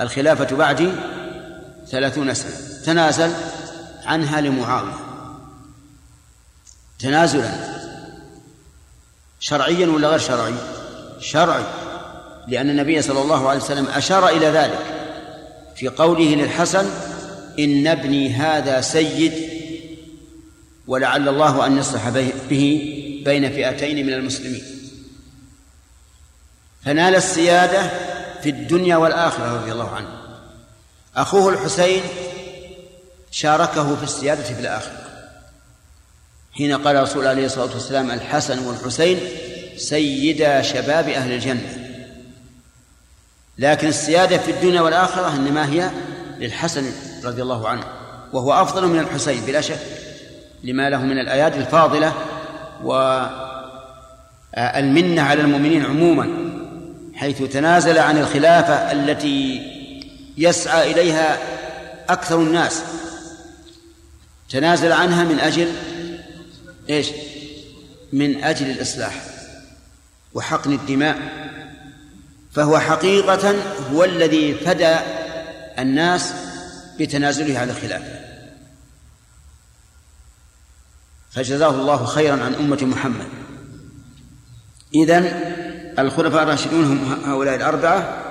[0.00, 0.92] الخلافة بعدي
[1.90, 2.52] ثلاثون سنة.
[2.84, 3.32] تنازل
[4.04, 4.98] عنها لمعاوية.
[6.98, 7.50] تنازلا
[9.40, 10.54] شرعيا ولا غير شرعي؟
[11.20, 11.64] شرعي.
[12.48, 14.78] لأن النبي صلى الله عليه وسلم أشار إلى ذلك
[15.76, 16.90] في قوله للحسن
[17.58, 19.32] إن ابني هذا سيد
[20.86, 24.62] ولعل الله أن يصلح به بين فئتين من المسلمين.
[26.84, 27.90] فنال السيادة
[28.42, 30.27] في الدنيا والآخرة رضي الله عنه.
[31.18, 32.02] أخوه الحسين
[33.30, 34.98] شاركه في السيادة في الآخرة
[36.52, 39.18] حين قال الرسول عليه الصلاة والسلام الحسن والحسين
[39.76, 41.88] سيدا شباب أهل الجنة.
[43.58, 45.90] لكن السيادة في الدنيا والآخرة إنما هي
[46.38, 46.92] للحسن
[47.24, 47.84] رضي الله عنه
[48.32, 49.80] وهو أفضل من الحسين بلا شك
[50.64, 52.14] لما له من الآيات الفاضلة
[52.84, 53.32] والمنة
[55.22, 56.30] على المؤمنين عموما
[57.14, 59.77] حيث تنازل عن الخلافة التي
[60.38, 61.38] يسعى إليها
[62.08, 62.82] أكثر الناس.
[64.50, 65.72] تنازل عنها من أجل
[66.90, 67.08] إيش؟
[68.12, 69.24] من أجل الإصلاح
[70.34, 71.18] وحقن الدماء.
[72.52, 73.54] فهو حقيقة
[73.92, 74.96] هو الذي فدى
[75.78, 76.32] الناس
[77.00, 78.18] بتنازله على الخلافة
[81.30, 83.28] فجزاه الله خيرا عن أمة محمد.
[84.94, 85.24] إذن
[85.98, 88.27] الخلفاء الراشدون هم هؤلاء الأربعة.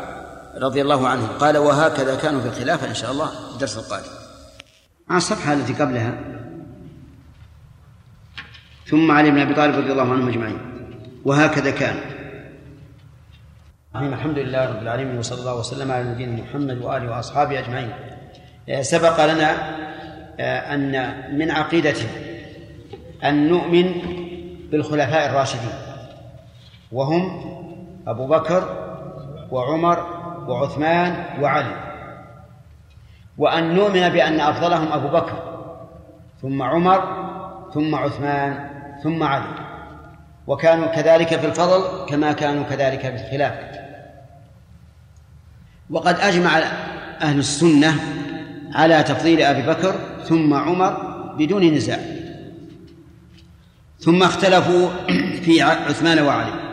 [0.62, 4.10] رضي الله عنهم قال وهكذا كانوا في الخلافة إن شاء الله الدرس القادم.
[5.08, 6.18] مع الصفحة التي قبلها.
[8.86, 10.60] ثم علي بن أبي طالب رضي الله عنهم أجمعين.
[11.26, 11.96] وهكذا كان
[13.96, 17.94] الحمد لله رب العالمين وصلى الله وسلم على نبينا محمد وآله وأصحابه أجمعين.
[18.82, 19.78] سبق لنا
[20.40, 20.92] آه، أن
[21.38, 22.10] من عقيدتهم
[23.24, 23.94] أن نؤمن
[24.72, 25.72] بالخلفاء الراشدين.
[26.92, 27.24] وهم
[28.08, 28.88] أبو بكر
[29.52, 30.17] وعمر
[30.50, 31.76] وعثمان وعلي.
[33.38, 35.64] وأن نؤمن بأن أفضلهم أبو بكر
[36.42, 37.28] ثم عمر
[37.74, 38.70] ثم عثمان
[39.04, 39.54] ثم علي.
[40.48, 43.78] وكانوا كذلك في الفضل كما كانوا كذلك في الخلافة
[45.90, 46.58] وقد أجمع
[47.22, 47.96] أهل السنة
[48.74, 50.98] على تفضيل أبي بكر ثم عمر
[51.38, 52.00] بدون نزاع.
[54.00, 54.90] ثم اختلفوا
[55.42, 56.67] في عثمان وعلي.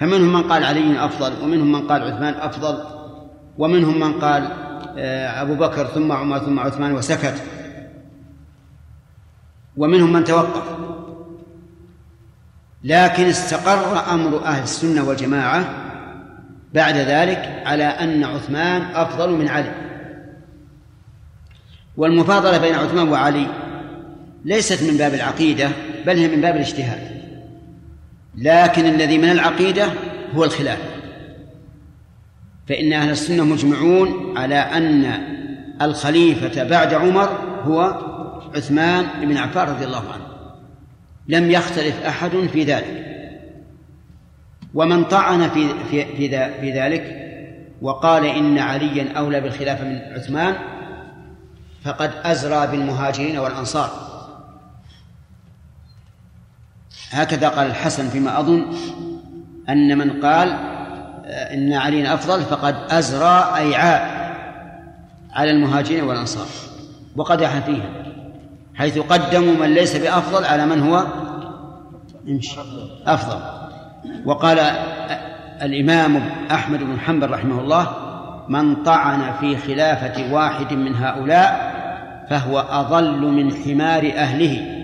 [0.00, 2.84] فمنهم من قال علي أفضل ومنهم من قال عثمان أفضل
[3.58, 4.48] ومنهم من قال
[4.98, 7.42] آه، أبو بكر ثم عمر ثم عثمان وسكت.
[9.76, 10.62] ومنهم من توقف.
[12.84, 15.64] لكن استقر أمر أهل السنة والجماعة
[16.74, 19.74] بعد ذلك على أن عثمان أفضل من علي.
[21.96, 23.46] والمفاضلة بين عثمان وعلي
[24.44, 25.70] ليست من باب العقيدة
[26.06, 27.19] بل هي من باب الاجتهاد.
[28.38, 29.86] لكن الذي من العقيدة
[30.34, 30.78] هو الخلاف.
[32.68, 35.12] فإن أهل السنة مجمعون على أن
[35.82, 37.28] الخليفة بعد عمر
[37.64, 37.80] هو
[38.56, 40.26] عثمان بن عفان رضي الله عنه.
[41.28, 43.06] لم يختلف أحد في ذلك.
[44.74, 46.28] ومن طعن في في في,
[46.60, 47.16] في ذلك
[47.82, 50.54] وقال إن عليا أولى بالخلافة من عثمان
[51.84, 54.09] فقد أزرى بالمهاجرين والأنصار.
[57.10, 58.66] هكذا قال الحسن فيما أظن
[59.68, 60.48] أن من قال
[61.24, 64.20] آه، إن علي أفضل فقد أزرى أي عاء
[65.32, 66.46] على المهاجرين والأنصار
[67.16, 67.90] وقدح فيها
[68.74, 71.06] حيث قدموا من ليس بأفضل على من هو
[73.06, 73.40] أفضل.
[74.24, 74.58] وقال
[75.62, 77.86] الإمام أحمد بن حنبل رحمه الله
[78.48, 81.70] من طعن في خلافة واحد من هؤلاء
[82.30, 84.79] فهو أضل من حمار أهله.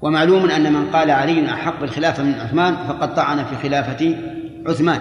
[0.00, 4.16] ومعلوم أن من قال علي أحق بالخلافة من عثمان فقد طعن في خلافة
[4.66, 5.00] عثمان.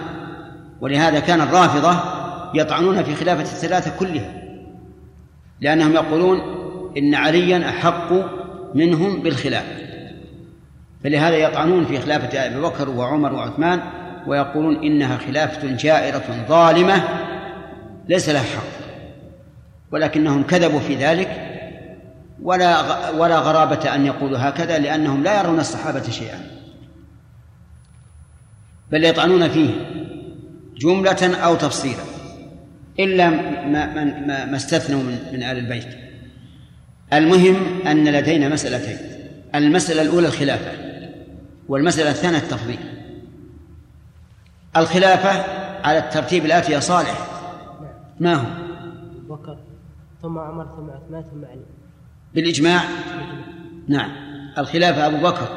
[0.81, 1.99] ولهذا كان الرافضة
[2.53, 4.31] يطعنون في خلافة الثلاثة كلها
[5.61, 6.41] لأنهم يقولون
[6.97, 8.13] إن عليا أحق
[8.75, 9.85] منهم بالخلافة
[11.03, 13.81] فلهذا يطعنون في خلافة أبي بكر وعمر وعثمان
[14.27, 17.03] ويقولون إنها خلافة جائرة ظالمة
[18.09, 18.85] ليس لها حق
[19.91, 21.54] ولكنهم كذبوا في ذلك
[22.41, 26.39] ولا ولا غرابة أن يقولوا هكذا لأنهم لا يرون الصحابة شيئا.
[28.91, 29.69] بل يطعنون فيه
[30.77, 32.03] جملة أو تفصيلا.
[32.99, 35.87] إلا ما, ما, ما استثنوا من, من آل البيت.
[37.13, 38.97] المهم أن لدينا مسألتين.
[39.55, 40.71] المسألة الأولى الخلافة
[41.67, 42.79] والمسألة الثانية التفضيل.
[44.77, 45.43] الخلافة
[45.83, 47.27] على الترتيب الآتي يا صالح.
[48.19, 48.45] ما هو؟
[49.35, 49.57] بكر
[50.21, 51.74] ثم عمر ثم عثمان ثم علي.
[52.35, 52.81] بالإجماع؟
[53.87, 54.11] نعم.
[54.57, 55.47] الخلافة أبو بكر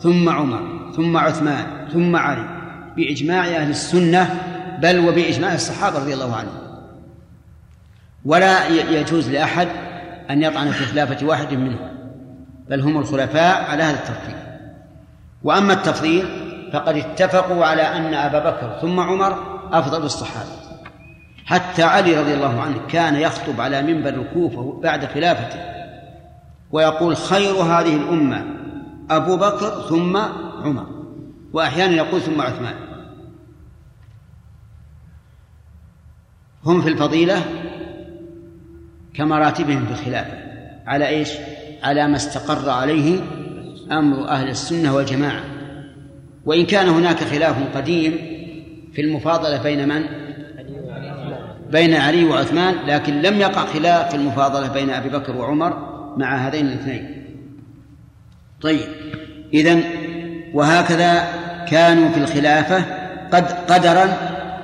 [0.00, 2.48] ثم عمر ثم عثمان ثم علي.
[2.96, 4.40] بإجماع أهل السنة
[4.82, 6.58] بل وبإجماع الصحابة رضي الله عنهم.
[8.24, 9.68] ولا يجوز لأحد
[10.30, 11.88] أن يطعن في خلافة واحد منهم
[12.68, 14.36] بل هم الخلفاء على هذا الترتيب
[15.42, 16.26] وأما التفضيل
[16.72, 20.50] فقد اتفقوا على أن أبا بكر ثم عمر أفضل الصحابة.
[21.46, 25.77] حتى علي رضي الله عنه كان يخطب على منبر الكوفة بعد خلافته.
[26.72, 28.46] ويقول خير هذه الأمة
[29.10, 30.16] أبو بكر ثم
[30.64, 30.86] عمر
[31.52, 32.74] وأحيانا يقول ثم عثمان
[36.64, 37.42] هم في الفضيلة
[39.14, 40.38] كمراتبهم في الخلافة
[40.86, 41.30] على إيش؟
[41.82, 43.20] على ما استقر عليه
[43.92, 45.42] أمر أهل السنة والجماعة
[46.44, 48.12] وإن كان هناك خلاف قديم
[48.92, 50.02] في المفاضلة بين من؟
[51.70, 56.66] بين علي وعثمان لكن لم يقع خلاف في المفاضلة بين أبي بكر وعمر مع هذين
[56.66, 57.24] الاثنين.
[58.62, 58.88] طيب
[59.54, 59.82] إذن
[60.54, 61.24] وهكذا
[61.68, 62.84] كانوا في الخلافة
[63.32, 64.16] قد قدرا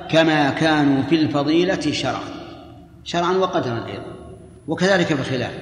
[0.09, 2.35] كما كانوا في الفضيلة شرعا.
[3.03, 4.15] شرعا وقدرا أيضا
[4.67, 5.53] وكذلك في الخلاف.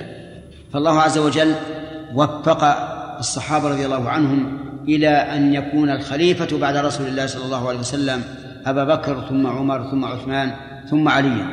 [0.74, 1.56] فالله عز وجل
[2.14, 2.64] وفق
[3.20, 8.24] الصحابة رضي الله عنهم إلى أن يكون الخليفة بعد رسول الله صلى الله عليه وسلم
[8.66, 10.52] أبا بكر ثم عمر ثم عثمان
[10.90, 11.46] ثم علي.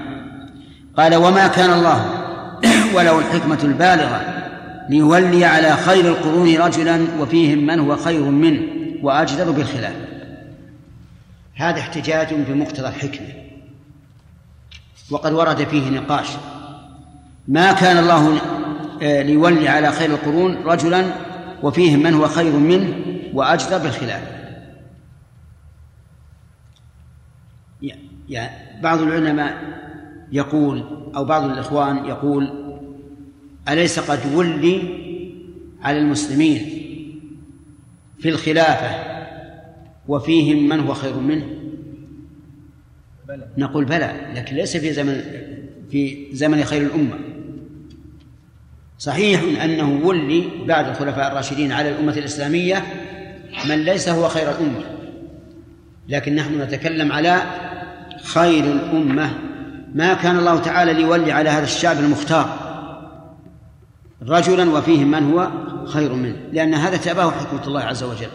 [0.96, 2.19] قال وما كان الله
[2.94, 4.40] وله الحكمة البالغة
[4.88, 8.62] ليولي على خير القرون رجلا وفيهم من هو خير منه
[9.02, 9.94] وأجدر بالخلاف.
[11.54, 13.28] هذا احتجاج بمقتضى الحكمة.
[15.10, 16.28] وقد ورد فيه نقاش
[17.48, 18.40] ما كان الله
[19.02, 21.04] آه، ليولي على خير القرون رجلا
[21.62, 22.94] وفيهم من هو خير منه
[23.34, 24.22] وأجدر بالخلاف.
[28.28, 29.54] يعني بعض العلماء
[30.32, 30.84] يقول
[31.16, 32.50] أو بعض الإخوان يقول
[33.68, 34.82] أليس قد ولي
[35.82, 36.58] على المسلمين
[38.18, 39.10] في الخلافة
[40.08, 41.46] وفيهم من هو خير منه
[43.28, 43.48] بلى.
[43.58, 45.22] نقول بلى لكن ليس في زمن
[45.90, 47.18] في زمن خير الأمة
[48.98, 52.82] صحيح أنه ولي بعد الخلفاء الراشدين على الأمة الإسلامية
[53.68, 54.84] من ليس هو خير الأمة
[56.08, 57.42] لكن نحن نتكلم على
[58.22, 59.49] خير الأمة
[59.94, 62.70] ما كان الله تعالى ليولي على هذا الشعب المختار
[64.28, 65.50] رجلا وفيهم من هو
[65.86, 68.28] خير منه لأن هذا تأباه حكمة الله عز وجل.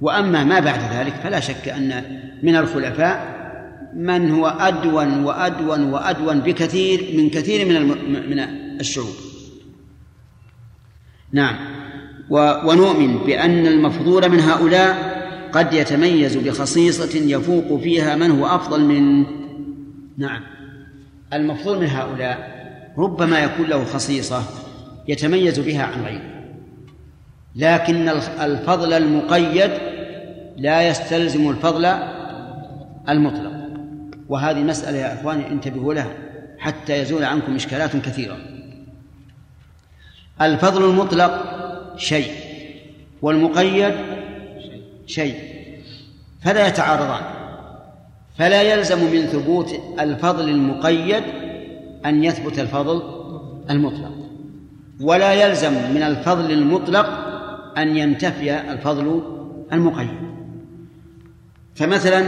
[0.00, 2.04] وأما ما بعد ذلك فلا شك أن
[2.42, 3.40] من الخلفاء
[3.94, 7.86] من هو أدون وأدون وأدون بكثير من كثير من
[8.30, 8.38] من
[8.80, 9.14] الشعوب.
[11.32, 11.56] نعم.
[12.64, 15.20] ونؤمن بأن المفضول من هؤلاء
[15.52, 19.26] قد يتميز بخصيصة يفوق فيها من هو أفضل من
[20.18, 20.42] نعم.
[21.32, 22.60] المفضول من هؤلاء
[22.98, 24.42] ربما يكون له خصيصة
[25.08, 26.30] يتميز بها عن غيره.
[27.56, 28.08] لكن
[28.40, 29.70] الفضل المقيد
[30.56, 31.84] لا يستلزم الفضل
[33.08, 33.52] المطلق.
[34.28, 36.12] وهذه مسألة يا إخواني انتبهوا لها
[36.58, 38.36] حتى يزول عنكم إشكالات كثيرة.
[40.40, 41.44] الفضل المطلق
[41.96, 42.32] شيء
[43.22, 43.94] والمقيد
[45.06, 45.34] شيء
[46.42, 47.39] فلا يتعارضان.
[48.40, 51.22] فلا يلزم من ثبوت الفضل المقيد
[52.06, 53.02] أن يثبت الفضل
[53.70, 54.12] المطلق.
[55.00, 57.06] ولا يلزم من الفضل المطلق
[57.78, 59.22] أن ينتفي الفضل
[59.72, 60.16] المقيد.
[61.74, 62.24] فمثلا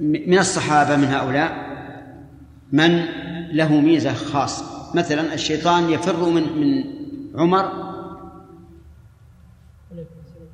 [0.00, 1.52] من الصحابة من هؤلاء
[2.72, 3.04] من
[3.52, 4.64] له ميزة خاصة.
[4.94, 6.84] مثلا الشيطان يفر من من
[7.34, 7.72] عمر.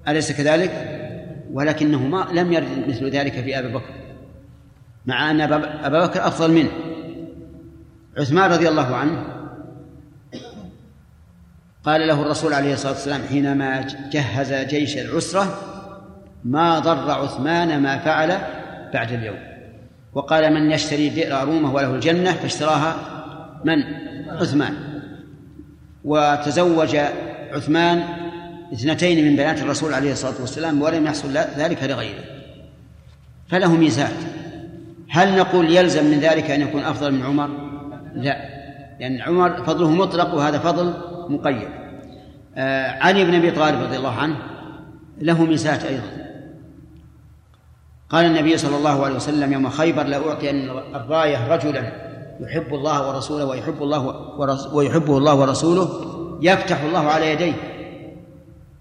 [0.09, 1.01] أليس كذلك؟
[1.53, 4.03] ولكنه ما لم يرد مثل ذلك في أبي بكر.
[5.07, 6.70] مع أن أبا بكر أفضل منه.
[8.18, 9.26] عثمان رضي الله عنه
[11.84, 15.59] قال له الرسول عليه الصلاة والسلام حينما جهز جيش العسرة
[16.44, 18.38] ما ضر عثمان ما فعل
[18.92, 19.38] بعد اليوم.
[20.12, 22.96] وقال من يشتري بئر رومه وله الجنة فاشتراها
[23.64, 23.82] من؟
[24.28, 24.74] عثمان.
[26.05, 26.96] وتزوج
[27.52, 28.02] عثمان
[28.72, 32.24] اثنتين من بنات الرسول عليه الصلاة والسلام ولم يحصل ذلك لغيره.
[33.48, 34.34] فله ميزات
[35.15, 37.49] هل نقول يلزم من ذلك أن يكون أفضل من عمر؟
[38.15, 38.37] لا.
[39.01, 40.95] لأن عمر فضله مطلق وهذا فضل
[41.29, 41.69] مقيد.
[42.57, 44.37] آه علي بن أبي طالب رضي الله عنه
[45.21, 46.03] له ميزات أيضا.
[48.09, 51.93] قال النبي صلى الله عليه وسلم يوم خيبر لأعطين الراية رجلا
[52.41, 54.07] يحب الله ورسوله ويحب الله
[54.75, 55.89] ويحبه الله ورسوله
[56.43, 57.55] يفتح الله على يديه.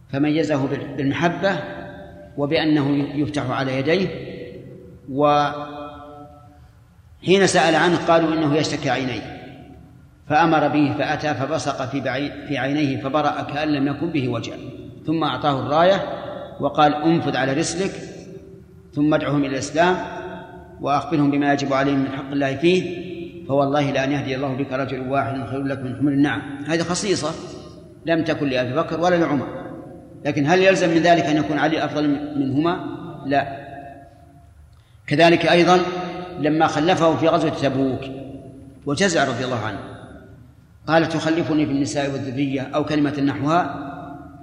[0.10, 0.68] فميزه
[0.98, 1.60] بالمحبة
[2.38, 4.08] وبأنه يفتح على يديه
[7.24, 9.44] وحين سأل عنه قالوا إنه يشتكي عينيه.
[10.30, 12.02] فأمر به فأتى فبصق في
[12.48, 14.54] في عينيه فبرأ كأن لم يكن به وجع.
[15.06, 16.04] ثم أعطاه الراية
[16.60, 17.92] وقال انفذ على رسلك
[18.96, 19.98] ثم ادعهم إلى الإسلام
[20.82, 23.04] وأخبرهم بما يجب عليهم من حق الله فيه
[23.48, 26.12] فوالله لأن يهدي الله بك رجل واحد خير لك من حمر.
[26.12, 27.32] النعم هذه خصيصة
[28.06, 29.48] لم تكن لأبي بكر ولا لعمر.
[30.26, 32.86] لكن هل يلزم من ذلك أن يكون علي أفضل منهما؟
[33.26, 33.64] لا.
[35.08, 35.80] كذلك أيضا
[36.40, 38.02] لما خلفه في غزوة تبوك
[38.86, 39.80] وجزع رضي الله عنه.
[40.88, 43.90] قال تخلفني في النساء والذرية أو كلمة نحوها؟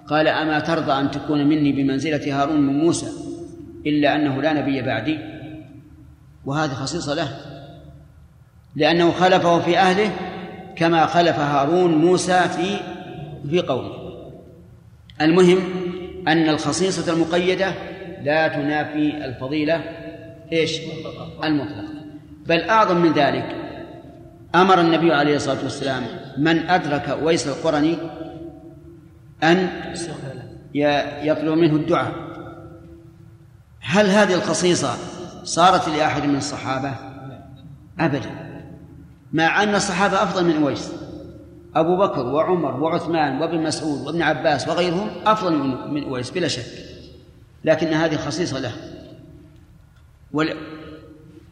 [0.07, 3.07] قال أما ترضى أن تكون مني بمنزلة هارون من موسى
[3.87, 5.19] إلا أنه لا نبي بعدي؟
[6.45, 7.29] وهذه خصيصة له
[8.77, 10.11] لأنه خلفه في أهله
[10.77, 12.77] كما خلف هارون موسى في
[13.51, 13.93] في قومه.
[15.21, 15.59] المهم
[16.29, 17.75] أن الخصيصة المقيدة
[18.23, 19.81] لا تنافي الفضيلة
[20.53, 20.81] إيش؟
[21.45, 21.95] المطلقة
[22.47, 23.57] بل أعظم من ذلك
[24.55, 26.03] أمر النبي عليه الصلاة والسلام
[26.39, 27.99] من أدرك ويس القرني
[29.43, 29.69] أن
[31.23, 32.15] يطلب منه الدعاء
[33.81, 34.95] هل هذه الخصيصة
[35.45, 36.95] صارت لأحد من الصحابة؟
[38.01, 38.31] أبدا
[39.33, 40.93] مع أن الصحابة أفضل من أويس
[41.77, 45.53] أبو بكر وعمر وعثمان وابن مسعود وابن عباس وغيرهم أفضل
[45.91, 46.65] من أويس بلا شك
[47.65, 48.73] لكن هذه خصيصة له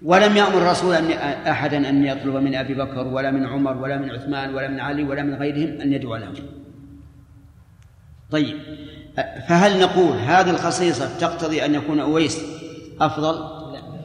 [0.03, 1.11] ولم يأمر الرسول أن
[1.49, 5.03] أحدا أن يطلب من أبي بكر ولا من عمر ولا من عثمان ولا من علي
[5.03, 6.35] ولا من غيرهم أن يدعو لهم.
[8.31, 8.57] طيب
[9.49, 12.43] فهل نقول هذه الخصيصة تقتضي أن يكون أويس
[13.01, 13.35] أفضل؟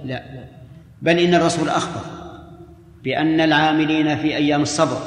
[0.06, 0.44] لا لا.
[1.02, 2.02] بل إن الرسول أخبر
[3.04, 4.98] بأن العاملين في أيام الصبر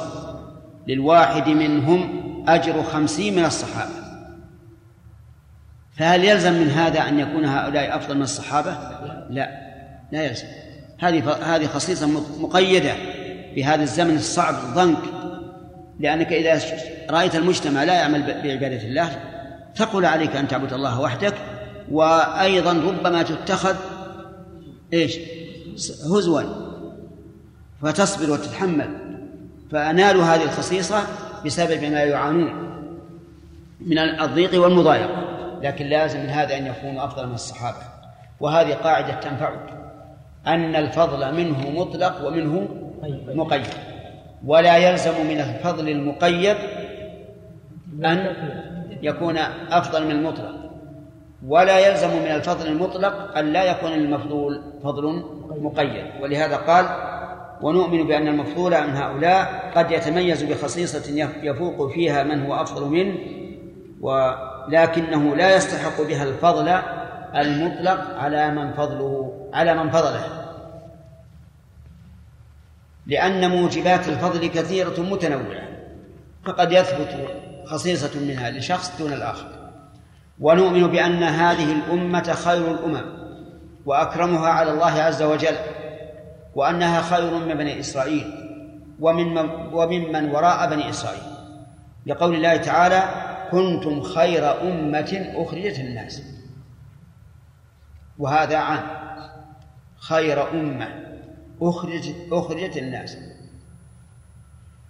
[0.87, 4.06] للواحد منهم أجر خمسين من الصحابة.
[5.97, 8.77] فهل يلزم من هذا أن يكون هؤلاء أفضل من الصحابة؟
[9.29, 9.49] لا
[10.11, 10.47] لا يلزم.
[10.99, 12.07] هذه هذه خصيصة
[12.39, 12.93] مقيدة
[13.55, 14.97] في هذا الزمن الصعب الضنك
[15.99, 16.61] لأنك إذا
[17.09, 19.09] رأيت المجتمع لا يعمل بعبادة الله
[19.75, 21.33] ثقل عليك أن تعبد الله وحدك
[21.91, 23.75] وأيضا ربما تتخذ
[24.93, 25.17] إيش؟
[26.13, 26.41] هزوا.
[27.81, 28.89] فتصبر وتتحمل.
[29.71, 31.03] فأنالوا هذه الخصيصة
[31.45, 32.67] بسبب ما يعانون
[33.81, 37.77] من الضيق والمضايقة لكن لازم من هذا أن يكونوا أفضل من الصحابة.
[38.39, 39.73] وهذه قاعدة تنفعك
[40.47, 42.67] أن الفضل منه مطلق ومنه
[43.27, 43.67] مقيد.
[44.45, 46.57] ولا يلزم من الفضل المقيد
[48.05, 48.35] أن
[49.01, 49.37] يكون
[49.71, 50.55] أفضل من المطلق.
[51.47, 55.23] ولا يلزم من الفضل المطلق أن لا يكون المفضول فضل
[55.61, 56.05] مقيد.
[56.21, 56.85] ولهذا قال
[57.61, 63.17] ونؤمن بأن المفضول عن هؤلاء قد يتميز بخصيصة يفوق فيها من هو أفضل منه
[64.67, 66.67] ولكنه لا يستحق بها الفضل
[67.35, 70.23] المطلق على من فضله على من فضله.
[73.05, 75.67] لأن موجبات الفضل كثيرة متنوعة
[76.45, 77.27] فقد يثبت
[77.65, 79.47] خصيصة منها لشخص دون الآخر.
[80.39, 83.17] ونؤمن بأن هذه الأمة خير الأمم
[83.85, 85.55] وأكرمها على الله عز وجل
[86.55, 88.33] وأنها خير من بني إسرائيل
[88.99, 89.37] ومن
[89.73, 91.21] وممن وراء بني إسرائيل.
[92.05, 96.23] لقول الله تعالى كنتم خير أمة أخرجت للناس.
[98.17, 98.97] وهذا عام.
[99.95, 100.87] خير أمة
[101.61, 103.17] أخرجت أخرجت للناس.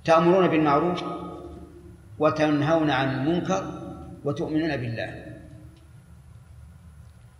[0.03, 1.03] تأمرون بالمعروف
[2.19, 3.71] وتنهون عن المنكر
[4.23, 5.25] وتؤمنون بالله.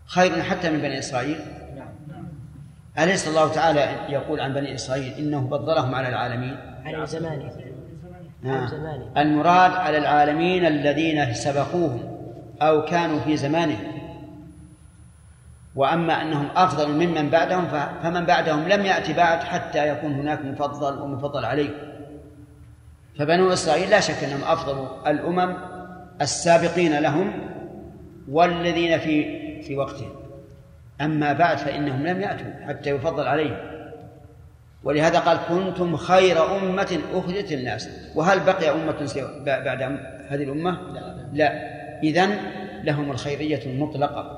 [0.06, 1.40] خير حتى من بني إسرائيل.
[3.00, 7.67] أليس الله تعالى يقول عن بني إسرائيل إنه فضلهم على العالمين؟ على زمانه.
[8.46, 8.70] آه.
[9.18, 12.18] المراد على العالمين الذين سبقوهم
[12.62, 13.98] أو كانوا في زمانهم.
[15.76, 17.68] وأما أنهم أفضل ممن بعدهم
[18.04, 21.70] فمن بعدهم لم يأتي بعد حتى يكون هناك مفضل ومفضل عليه.
[23.20, 25.56] فبنو إسرائيل لا شك أنهم أفضل الأمم
[26.22, 27.34] السابقين لهم
[28.30, 30.12] والذين في في وقتهم.
[31.02, 33.77] أما بعد فإنهم لم يأتوا حتى يفضل عليهم.
[34.84, 37.90] ولهذا قال كنتم خير أمة أخرجت للناس.
[38.16, 39.08] وهل بقي أمة
[39.46, 39.82] بعد
[40.30, 40.78] هذه الأمة؟
[41.34, 41.78] لا.
[42.04, 42.38] إذن
[42.84, 44.38] لهم الخيرية المطلقة.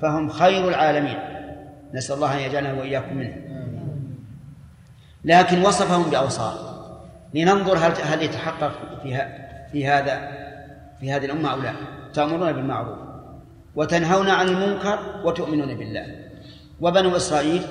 [0.00, 1.18] فهم خير العالمين.
[1.94, 3.44] نسأل الله أن يجعلنا وإياكم منهم.
[5.24, 6.74] لكن وصفهم بأوصاف.
[7.34, 8.72] لننظر هل هل يتحقق
[9.02, 9.28] في
[9.72, 10.28] في هذا
[11.00, 11.72] في هذه الأمة أو لا.
[12.14, 12.98] تأمرون بالمعروف.
[13.76, 16.06] وتنهون عن المنكر وتؤمنون بالله.
[16.80, 17.62] وبنو إسرائيل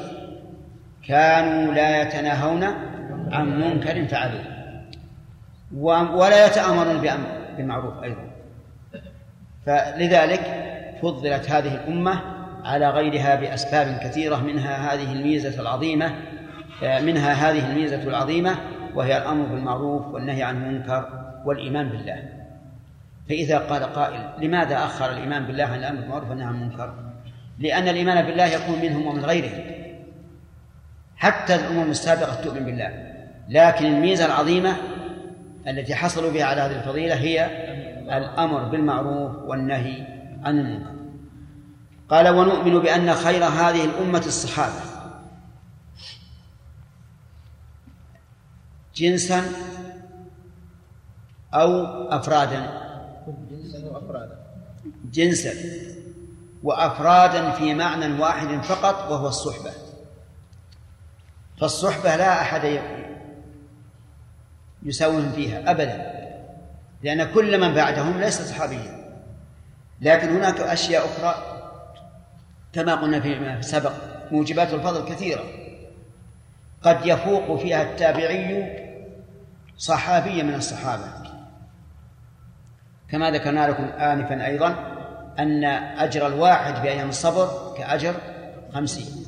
[1.08, 2.64] كانوا لا يتناهون
[3.32, 4.44] عن منكر فعلوه.
[6.16, 7.02] ولا يتأمرون
[7.58, 8.28] بالمعروف أيضا.
[9.66, 10.42] فلذلك
[11.02, 12.22] فضلت هذه الأمة
[12.66, 16.14] على غيرها بأسباب كثيرة منها هذه الميزة العظيمة
[16.82, 18.56] منها هذه الميزة العظيمة
[18.96, 21.10] وهي الأمر بالمعروف والنهي عن المنكر
[21.46, 22.24] والإيمان بالله.
[23.30, 26.94] فإذا قال قائل لماذا أخر الإيمان بالله عن الأمر بالمعروف والنهي عن المنكر؟
[27.60, 29.83] لأن الإيمان بالله يكون منهم ومن غيرهم.
[31.24, 33.14] حتى الأمم السابقة تؤمن بالله.
[33.50, 34.78] لكن الميزة العظيمة
[35.68, 37.46] التي حصلوا بها على هذه الفضيلة هي
[38.18, 40.08] الأمر بالمعروف والنهي
[40.44, 40.94] عن المنكر.
[42.10, 44.82] قال ونؤمن بأن خير هذه الأمة الصحابة.
[48.96, 49.42] جنسا
[51.54, 52.82] أو أفرادا.
[55.12, 55.54] جنسا
[56.64, 59.83] وأفرادا في معنى واحد فقط وهو الصحبة.
[61.60, 62.80] فالصحبة لا أحد
[64.84, 66.14] يساويهم فيها أبدا.
[67.04, 69.04] لأن كل من بعدهم ليس صحابيا.
[70.02, 71.36] لكن هناك أشياء أخرى
[72.74, 73.94] كما قلنا فيما سبق
[74.32, 75.44] موجبات الفضل كثيرة.
[76.82, 78.74] قد يفوق فيها التابعي
[79.78, 81.04] صحابيا من الصحابة.
[83.10, 84.76] كما ذكرنا لكم آنفا أيضا
[85.40, 85.64] أن
[85.98, 88.14] أجر الواحد في أيام الصبر كأجر
[88.74, 89.26] خمسين.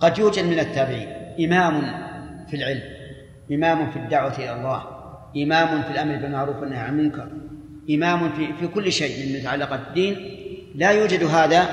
[0.00, 1.19] قد يوجد من التابعين.
[1.44, 1.82] إمام
[2.50, 2.82] في العلم
[3.52, 4.82] إمام في الدعوة إلى الله
[5.36, 7.28] إمام في الأمر بالمعروف والنهي عن المنكر
[7.90, 10.16] إمام في في كل شيء من متعلقات الدين
[10.74, 11.68] لا يوجد هذا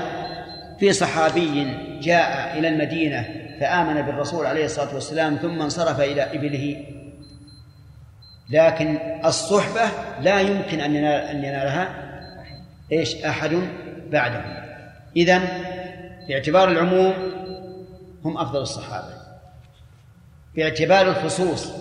[0.78, 3.28] في صحابي جاء إلى المدينة
[3.60, 6.84] فآمن بالرسول عليه الصلاة والسلام ثم انصرف إلى إبله.
[8.50, 9.80] لكن الصحبة
[10.20, 11.88] لا يمكن أن أن ينالها
[12.92, 13.50] إيش؟ أحد
[14.10, 14.44] بعده
[15.16, 15.42] إذا
[16.28, 17.12] باعتبار العموم
[18.24, 19.17] هم أفضل الصحابة.
[20.58, 21.72] باعتبار الخصوص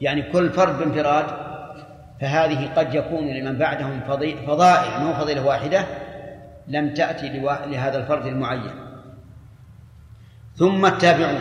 [0.00, 1.26] يعني كل فرد بانفراد
[2.20, 4.00] فهذه قد يكون لمن بعدهم
[4.46, 5.84] فضائل مو فضيلة واحدة
[6.68, 7.28] لم تأتي
[7.66, 8.70] لهذا الفرد المعين.
[10.56, 11.40] ثم التابعون.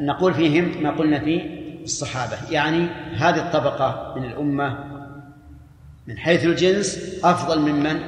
[0.00, 1.42] نقول فيهم ما قلنا في
[1.84, 2.86] الصحابة يعني
[3.16, 4.78] هذه الطبقة من الأمة
[6.06, 8.00] من حيث الجنس أفضل ممن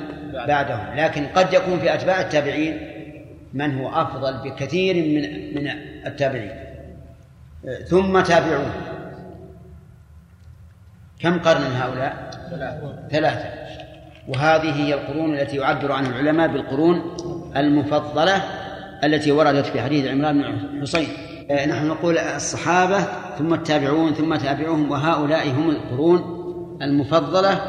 [0.47, 2.79] بعدهم لكن قد يكون في أتباع التابعين
[3.53, 5.71] من هو أفضل بكثير من من
[6.07, 6.68] التابعين.
[7.89, 8.73] ثم تابعون.
[11.21, 12.31] كم قرنا هؤلاء؟
[13.11, 13.69] ثلاثة.
[14.29, 17.17] وهذه هي القرون التي يعبر عنها العلماء بالقرون
[17.57, 18.43] المفضلة
[19.05, 21.09] التي وردت في حديث عمران بن حصين
[21.51, 22.99] آه، نحن نقول الصحابة
[23.39, 26.39] ثم التابعون ثم تابعوهم وهؤلاء هم القرون
[26.83, 27.61] المفضلة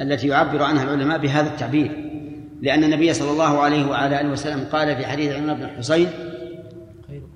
[0.00, 2.10] التي يعبر عنها العلماء بهذا التعبير.
[2.62, 6.08] لأن النبي صلى الله عليه وعلى آله وسلم قال في حديث عمران بن حصين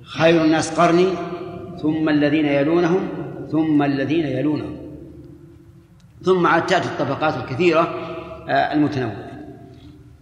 [0.03, 1.09] خير الناس قرني
[1.83, 3.09] ثم الذين يلونهم
[3.51, 4.77] ثم الذين يلونهم.
[6.23, 7.81] ثم عاد تأتي الطبقات الكثيرة
[8.49, 9.29] آه، المتنوعة.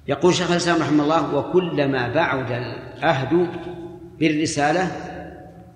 [0.09, 3.49] يقول شيخ الإسلام رحمه الله وكلما بعد العهد
[4.21, 4.91] بالرسالة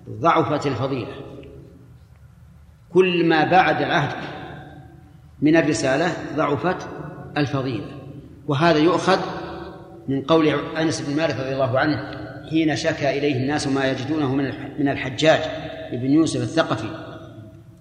[0.09, 1.13] ضعفت الفضيلة.
[2.93, 4.15] كل ما بعد العهد
[5.41, 6.87] من الرسالة ضعفت
[7.37, 7.85] الفضيلة.
[8.47, 9.19] وهذا يؤخذ
[10.07, 14.35] من قول أنس بن مالك رضي الله عنه حين شكى إليه الناس ما يجدونه
[14.79, 15.70] من الحجاج.
[15.91, 17.11] بن يوسف الثقفي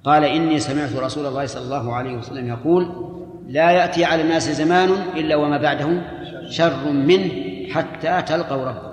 [0.05, 3.11] قال إني سمعت رسول الله صلى الله عليه وسلم يقول
[3.47, 6.03] لا يأتي على الناس زمان إلا وما بعده
[6.51, 7.33] شر منه
[7.73, 8.91] حتى تلقوا ربكم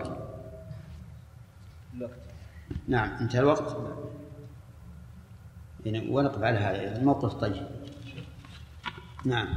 [2.88, 3.78] نعم انتهى الوقت.
[5.86, 7.68] يعني ونقف على هذا الموقف طيب.
[9.26, 9.48] نعم.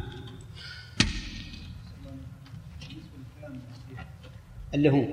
[4.75, 5.05] اللي هو؟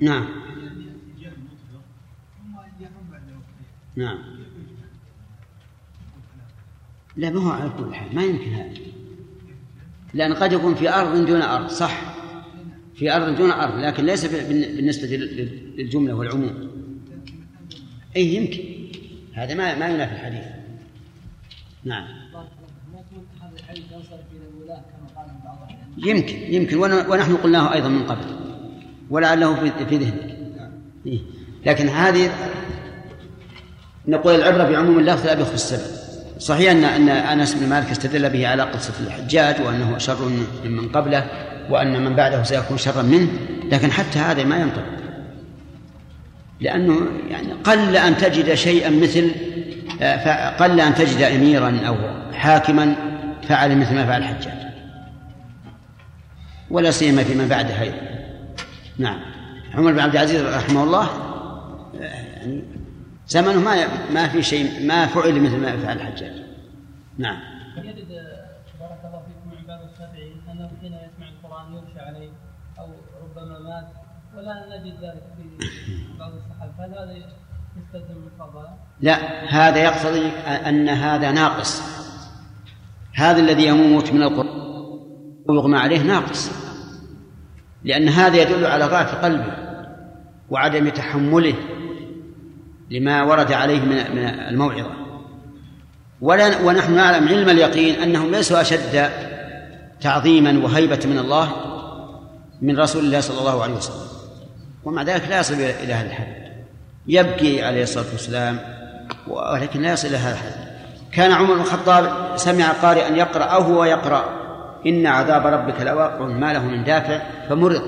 [0.00, 0.49] نعم.
[4.00, 4.18] نعم.
[7.16, 8.74] لا ما هو على كل حال ما يمكن هذا.
[10.14, 12.14] لأن قد يكون في أرض دون أرض صح.
[12.94, 15.08] في أرض دون أرض لكن ليس بالنسبة
[15.76, 16.70] للجملة والعموم.
[18.16, 18.62] أي يمكن.
[19.32, 20.44] هذا ما ما ينافي الحديث.
[21.84, 22.08] نعم.
[25.98, 26.76] يمكن يمكن.
[27.08, 28.24] ونحن قلناه أيضا من قبل.
[29.10, 30.38] ولعله في ذهنك.
[31.06, 31.20] إيه.
[31.66, 32.30] لكن هذه
[34.08, 36.00] نقول العبرة بعموم اللفظ لا بخصوص السبب
[36.38, 40.28] صحيح أن أن أنس بن مالك استدل به على قصة الحجاج وأنه شر
[40.64, 41.26] من قبله
[41.70, 43.28] وأن من بعده سيكون شرا منه
[43.72, 45.00] لكن حتى هذا ما ينطبق
[46.60, 49.30] لأنه يعني قل أن تجد شيئا مثل
[50.58, 51.96] قل أن تجد أميرا أو
[52.32, 52.94] حاكما
[53.48, 54.60] فعل مثل ما فعل الحجاج.
[56.70, 57.96] ولا سيما فيما بعده أيضا.
[58.98, 59.20] نعم.
[59.74, 61.08] عمر بن عبد العزيز رحمه الله
[62.00, 62.62] يعني
[63.30, 66.32] زمنه ما ما في شيء ما فعل مثل ما فعل الحجاج.
[67.18, 67.38] نعم.
[67.76, 68.08] يجد
[68.80, 72.30] بارك الله فيكم عباد الشافعي أنه حين يسمع القرآن يغشى عليه
[72.78, 72.86] أو
[73.22, 73.88] ربما مات
[74.36, 75.68] ولا نجد ذلك في
[76.18, 77.12] بعض الصحابه فهل هذا
[77.76, 80.28] يستلزم الفضاء؟ لا هذا يقتضي
[80.68, 81.82] أن هذا ناقص.
[83.14, 84.60] هذا الذي يموت من القرآن
[85.48, 86.50] ويغمى عليه ناقص.
[87.84, 89.52] لأن هذا يدل على ضعف قلبه
[90.50, 91.54] وعدم تحمله
[92.90, 94.18] لما ورد عليه من
[94.48, 94.90] الموعظة.
[96.20, 99.10] ولا ونحن نعلم علم اليقين أنهم ليسوا أشد
[100.00, 101.52] تعظيما وهيبة من الله
[102.62, 104.06] من رسول الله صلى الله عليه وسلم.
[104.84, 106.40] ومع ذلك لا يصل إلى هذا الحد.
[107.06, 108.58] يبكي عليه الصلاة والسلام
[109.28, 110.70] ولكن لا يصل إلى هذا الحد.
[111.12, 114.24] كان عمر بن الخطاب سمع قارئا يقرأ أو هو يقرأ
[114.86, 117.82] إن عذاب ربك لواقع ما له من دافع فمرض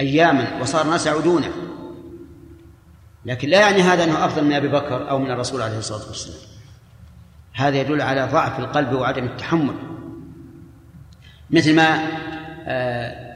[0.00, 1.48] أياما وصار الناس يعودونه
[3.26, 6.38] لكن لا يعني هذا أنه أفضل من أبي بكر أو من الرسول عليه الصلاة والسلام.
[7.54, 9.74] هذا يدل على ضعف القلب وعدم التحمل.
[11.50, 11.98] مثل ما
[12.66, 13.26] آه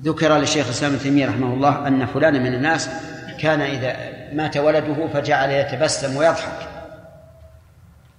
[0.00, 2.90] ذكر للشيخ الإسلام ابن تيمية رحمه الله أن فلانا من الناس
[3.40, 3.96] كان إذا
[4.32, 6.68] مات ولده فجعل يتبسم ويضحك.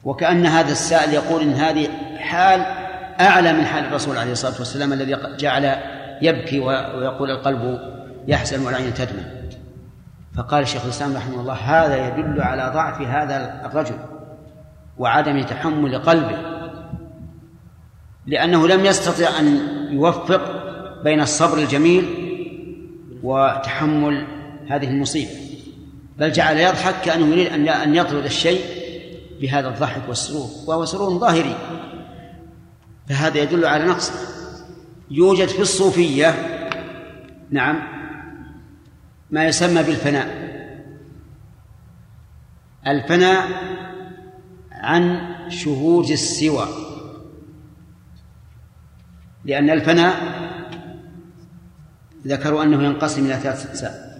[0.03, 2.61] وكأن هذا السائل يقول إن هذه حال
[3.19, 5.75] أعلى من حال الرسول عليه الصلاة والسلام الذي جعل
[6.21, 7.79] يبكي ويقول القلب
[8.27, 9.40] يحزن والعين تدمع.
[10.35, 13.95] فقال الشيخ الإسلام رحمه الله هذا يدل على ضعف هذا الرجل
[14.97, 16.37] وعدم تحمل قلبه
[18.25, 19.59] لأنه لم يستطع أن
[19.91, 20.41] يوفق
[21.03, 22.05] بين الصبر الجميل
[23.23, 24.27] وتحمل
[24.67, 25.31] هذه المصيبة
[26.17, 28.61] بل جعل يضحك كأنه يريد أن أن يطرد الشيء
[29.41, 31.55] بهذا الضحك والسرور وهو سرور ظاهري
[33.09, 34.11] فهذا يدل على نقص.
[35.11, 36.35] يوجد في الصوفية
[37.51, 38.00] نعم
[39.31, 40.51] ما يسمى بالفناء.
[42.87, 43.47] الفناء
[44.71, 46.67] عن شهود السوى.
[49.45, 50.41] لأن الفناء
[52.27, 54.11] ذكروا أنه ينقسم إلى ثلاث أقسام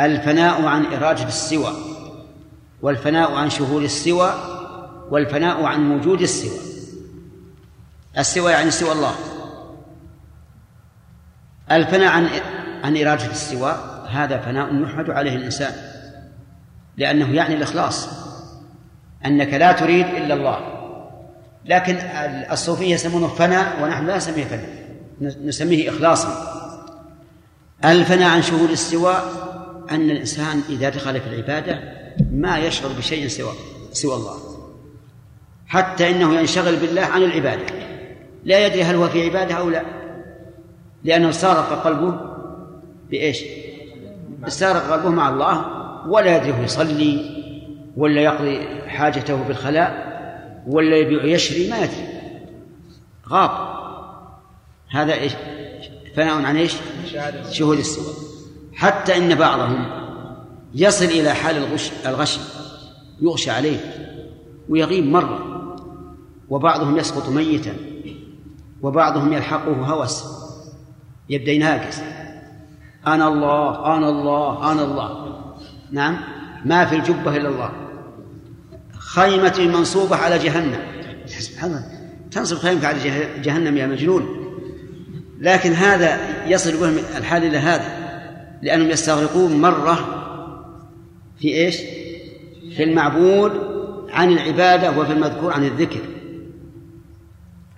[0.00, 1.72] الفناء عن إراجة السوى
[2.82, 4.34] والفناء عن شهود السوى
[5.10, 6.58] والفناء عن وجود السوى.
[8.18, 9.14] السوى يعني سوى الله.
[11.70, 12.28] الفناء عن
[12.84, 15.72] عن إرادة السواء هذا فناء يحمد عليه الإنسان.
[16.96, 18.08] لأنه يعني الإخلاص
[19.26, 20.60] أنك لا تريد إلا الله.
[21.64, 21.96] لكن
[22.52, 24.80] الصوفية يسمونه فناء ونحن لا نسميه فناء
[25.44, 26.56] نسميه إخلاصا.
[27.84, 29.24] الفناء عن شهود السواء
[29.90, 31.80] أن الإنسان إذا دخل في العبادة
[32.32, 33.52] ما يشعر بشيء سوى
[33.92, 34.36] سوى الله.
[35.66, 37.66] حتى إنه ينشغل بالله عن العبادة.
[38.44, 39.82] لا يدري هل هو في عبادة أو لا.
[41.04, 42.29] لأنه سارق قلبه
[43.10, 43.44] بإيش؟
[44.46, 45.66] سارق قلبه مع الله
[46.08, 47.40] ولا يدري هو يصلي
[47.96, 50.10] ولا يقضي حاجته بالخلاء
[50.66, 52.08] ولا يبيع يشري ما يدري
[53.28, 53.50] غاب
[54.90, 55.32] هذا إيش؟
[56.16, 56.74] فناء عن إيش؟
[57.50, 58.14] شهود السوى
[58.74, 59.86] حتى إن بعضهم
[60.74, 62.38] يصل إلى حال الغش الغش
[63.20, 63.78] يغشى عليه
[64.68, 65.50] ويغيب مرة
[66.50, 67.76] وبعضهم يسقط ميتا
[68.82, 70.24] وبعضهم يلحقه هوس
[71.28, 72.00] يبدأ يناقص
[73.06, 75.40] أنا الله أنا الله أنا الله.
[75.92, 76.16] نعم؟
[76.64, 77.70] ما في الجبة إلا الله.
[78.98, 80.80] خيمة منصوبة على جهنم.
[81.26, 81.84] سبحان الله.
[82.30, 82.98] تنصب خيمة على
[83.42, 84.26] جهنم يا مجنون.
[85.40, 88.00] لكن هذا يصل بهم الحال إلى هذا.
[88.62, 89.98] لأنهم يستغرقون مرة
[91.38, 91.76] في إيش؟
[92.76, 93.52] في المعبود
[94.10, 96.00] عن العبادة وفي المذكور عن الذكر.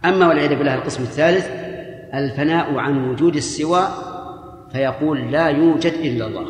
[0.04, 1.46] أما والعياذ بالله القسم الثالث
[2.14, 3.88] الفناء عن وجود السوى
[4.72, 6.46] فيقول لا يوجد إلا الله.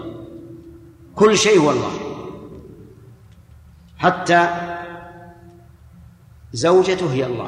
[1.14, 1.92] كل شيء هو الله.
[3.98, 4.48] حتى
[6.52, 7.46] زوجته هي الله.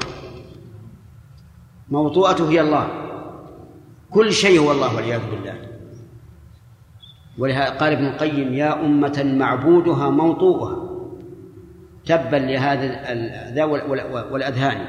[1.90, 2.88] موطوءته هي الله.
[4.10, 5.54] كل شيء هو الله والعياذ بالله.
[7.38, 10.90] ولهذا قال ابن القيم يا أمة معبودها موطوءها.
[12.06, 12.84] تبا لهذا
[13.54, 13.64] ذا
[14.30, 14.86] والأذهان.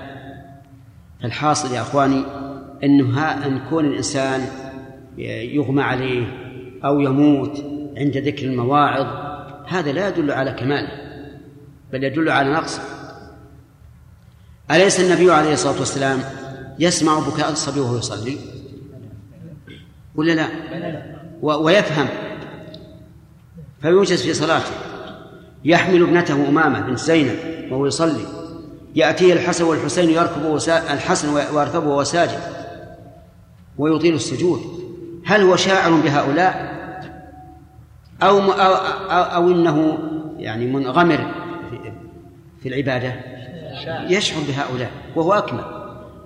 [1.21, 2.25] فالحاصل يا أخواني
[2.83, 4.64] أنه أن كون الإنسان
[5.17, 6.25] يغمى عليه
[6.85, 7.65] أو يموت
[7.97, 9.07] عند ذكر المواعظ
[9.67, 10.89] هذا لا يدل على كماله
[11.93, 12.81] بل يدل على نقصه.
[14.71, 16.19] أليس النبي عليه الصلاة والسلام
[16.79, 18.37] يسمع بكاء الصبي وهو يصلي؟
[20.15, 20.47] ولا لا؟
[21.41, 22.07] ويفهم.
[23.81, 24.71] فيوجز في صلاته.
[25.65, 27.37] يحمل ابنته أمامة بنت زينب
[27.71, 28.25] وهو يصلي.
[28.95, 30.57] يأتيه الحسن والحسين يركب.
[30.67, 32.39] الحسن ويركبه وهو ساجد.
[33.77, 34.74] ويطيل السجود.
[35.25, 36.75] هل هو شاعر بهؤلاء؟
[38.23, 38.73] أو أو,
[39.11, 39.97] أو, أو إنه
[40.37, 41.17] يعني منغمر
[41.69, 41.93] في,
[42.61, 43.13] في العبادة؟
[44.09, 45.63] يشعر بهؤلاء وهو أكمل.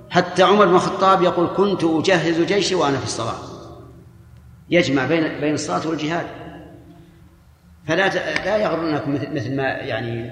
[0.09, 3.35] حتى عمر بن الخطاب يقول كنت أجهز جيشي وأنا في الصلاة.
[4.69, 6.25] يجمع بين بين الصلاة والجهاد.
[7.87, 8.07] فلا
[8.45, 10.31] لا يغرنك مثل ما يعني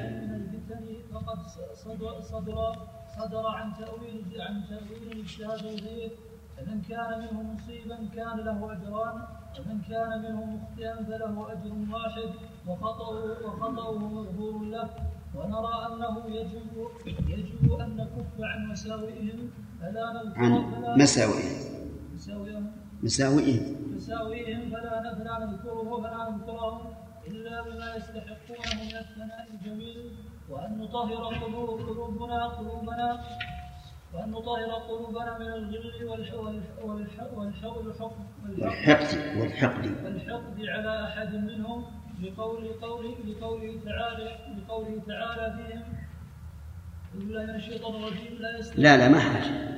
[2.22, 2.74] صدر
[3.18, 5.26] صدر عن تأويل عن تأويل
[5.66, 6.12] الغير
[6.58, 9.22] فمن كان منه مصيبا كان له أجران
[9.60, 12.30] ومن كان منه مخطئا فله أجر واحد
[12.68, 14.90] وخطأه وخطأه مغفور له.
[15.36, 16.88] ونرى أنه يجب
[17.28, 19.50] يجب أن نكف عن مساوئهم.
[19.82, 21.58] فلا نذكر عن مساوئهم.
[22.16, 22.72] مساوئهم.
[23.04, 23.96] مساوئهم.
[23.96, 24.70] مساوئهم.
[24.70, 26.94] فلا فلا نذكره فلا نذكرهم
[27.28, 30.12] إلا بما يستحقونه من الثناء الجميل.
[30.50, 33.08] وأن نطهر قلوب قلوبنا قلوبنا
[34.14, 37.78] وأن نطهر قلوبنا من الغل والحقد والحقد
[39.38, 39.86] والحقد.
[40.06, 41.86] والحقد على أحد منهم
[42.24, 45.84] لقول قوله لقوله تعالى لقوله تعالى فيهم
[47.14, 48.38] بالله من الشيطان الرجيم.
[48.40, 49.78] لا لا لا ما حاجة.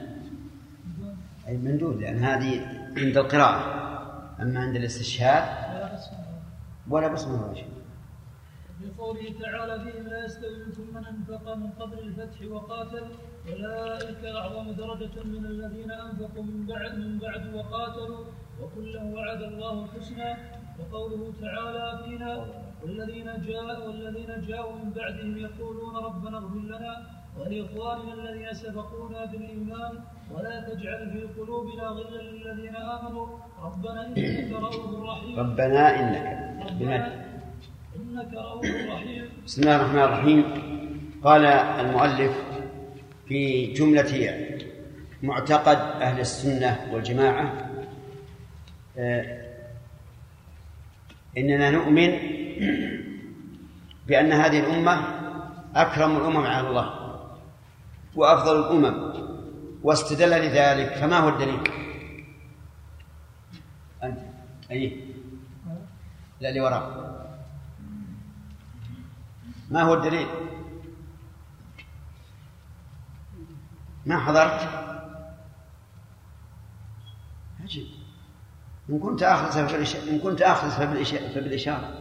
[1.48, 2.66] أي مندوب لأن هذه
[2.98, 3.60] عند القراءة.
[4.42, 5.44] أما عند الاستشهاد
[6.90, 7.70] ولا بسمة ولا شيء.
[8.82, 13.06] بقوله تعالى فيهم لا يستوي منكم من انفق من قبل الفتح وقاتل.
[13.52, 18.24] أولئك أعظم درجة من الذين أنفقوا من بعد من بعد وقاتلوا
[18.62, 20.32] وكلا وعد الله الحسنى
[20.80, 22.46] وقوله تعالى فينا
[22.84, 26.94] والذين جاءوا والذين جاءوا من بعدهم يقولون ربنا اغفر لنا
[27.40, 29.94] ولإخواننا الذين سبقونا بالإيمان
[30.34, 33.28] ولا تجعل في قلوبنا غلا للذين آمنوا.
[33.64, 35.40] ربنا إنك رؤوف رحيم.
[35.40, 36.26] ربنا انك
[36.68, 36.98] ربنا
[37.96, 39.26] إنك رؤوف رحيم.
[39.46, 40.44] بسم الله الرحمن الرحيم.
[41.24, 41.46] قال
[41.84, 42.49] المؤلف
[43.30, 44.36] في جملة
[45.24, 47.70] معتقد أهل السنة والجماعة
[48.98, 49.50] آه،
[51.38, 52.20] إننا نؤمن
[54.08, 55.20] بأن هذه الأمة
[55.76, 56.90] أكرم الأمم على الله
[58.16, 59.14] وأفضل الأمم
[59.84, 61.60] واستدل لذلك فما هو الدليل؟
[64.04, 64.20] أنت
[64.72, 65.04] أي
[66.42, 67.10] لا اللي وراء
[69.70, 70.28] ما هو الدليل؟
[74.10, 74.70] ما حضرت؟
[77.64, 77.88] عجيب.
[78.90, 80.70] إن كنت آخذ فبالإشارة إن كنت آخذ
[81.36, 81.94] فبالإشارة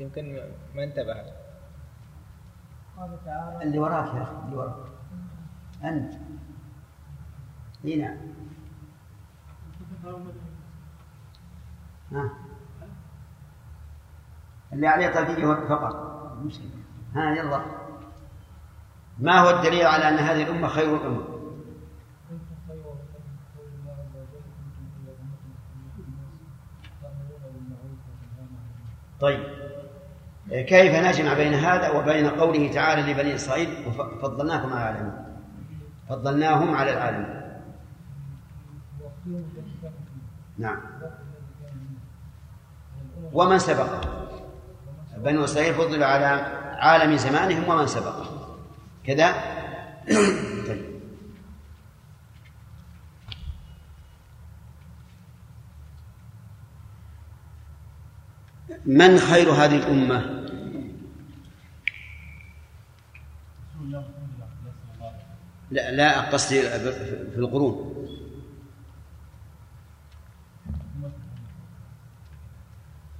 [0.00, 0.40] يمكن
[0.74, 1.12] ما انتبه
[3.62, 4.76] اللي وراك يا أخي اللي وراك.
[5.84, 6.14] أنت.
[7.84, 8.16] اي نعم
[12.12, 12.30] ها.
[14.72, 16.16] اللي عليه قضية فقط.
[16.44, 16.70] مشكلة
[17.14, 17.85] ها يلا.
[19.18, 21.24] ما هو الدليل على أن هذه الأمة خير الأمة؟
[29.20, 29.40] طيب.
[30.50, 35.12] كيف نجمع بين هذا وبين قوله تعالى لبني إسرائيل وفضلناكم على العالمين؟
[36.08, 37.42] فضلناهم على العالمين.
[40.58, 40.80] نعم.
[43.32, 44.04] ومن سبق
[45.16, 46.26] بنو إسرائيل فضلوا على
[46.78, 48.45] عالم زمانهم ومن سبقهم
[49.06, 49.34] كذا
[50.66, 50.96] طيب.
[58.86, 60.46] من خير هذه الأمة؟
[65.70, 67.92] لا لا قصدي في القرون.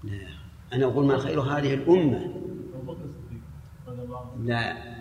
[0.05, 0.29] لا
[0.73, 2.43] أنا أقول من خير هذه الأمة.
[4.45, 4.96] لا.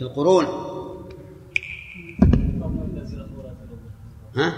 [0.00, 0.44] في القرون.
[4.36, 4.52] ها؟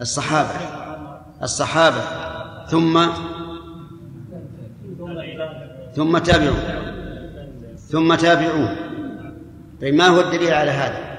[0.00, 0.50] الصحابة.
[1.42, 2.00] الصحابة.
[2.66, 3.06] ثم؟
[5.94, 6.56] ثم تابعوا.
[7.76, 8.76] ثم تابعوه.
[9.80, 11.13] طيب ما هو الدليل على هذا؟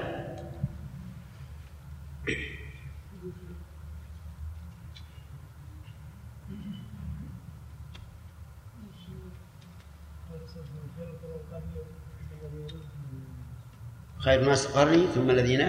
[14.26, 15.68] خير الناس قرني ثم الذين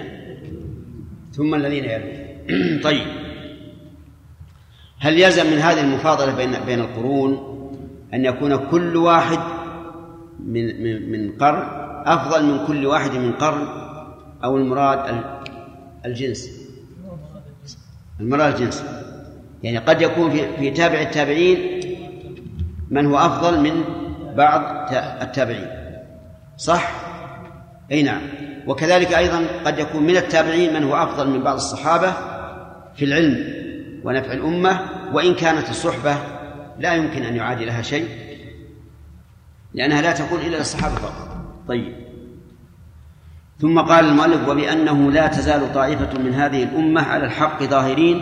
[1.32, 2.14] ثم الذين يلون.
[2.88, 3.08] طيب.
[5.00, 7.32] هل يلزم من هذه المفاضلة بين بين القرون
[8.14, 9.40] أن يكون كل واحد
[10.40, 11.64] من من من قرن
[12.06, 13.68] أفضل من كل واحد من قرن
[14.44, 15.24] أو المراد
[16.06, 16.50] الجنس؟
[18.20, 18.84] المراد الجنس.
[19.64, 21.58] يعني قد يكون في في تابع التابعين
[22.90, 23.84] من هو أفضل من
[24.36, 25.68] بعض التابعين.
[26.58, 26.92] صح؟
[27.92, 28.47] أي نعم.
[28.68, 32.14] وكذلك أيضا قد يكون من التابعين من هو أفضل من بعض الصحابة
[32.96, 33.54] في العلم
[34.04, 34.80] ونفع الأمة
[35.14, 36.18] وإن كانت الصحبة
[36.80, 38.08] لا يمكن أن يعادي لها شيء
[39.74, 41.28] لأنها لا تكون إلا للصحابة فقط.
[41.68, 41.94] طيب.
[43.62, 48.18] ثم قال المؤلف وبأنه لا تزال طائفة من هذه الأمة على الحق ظاهرين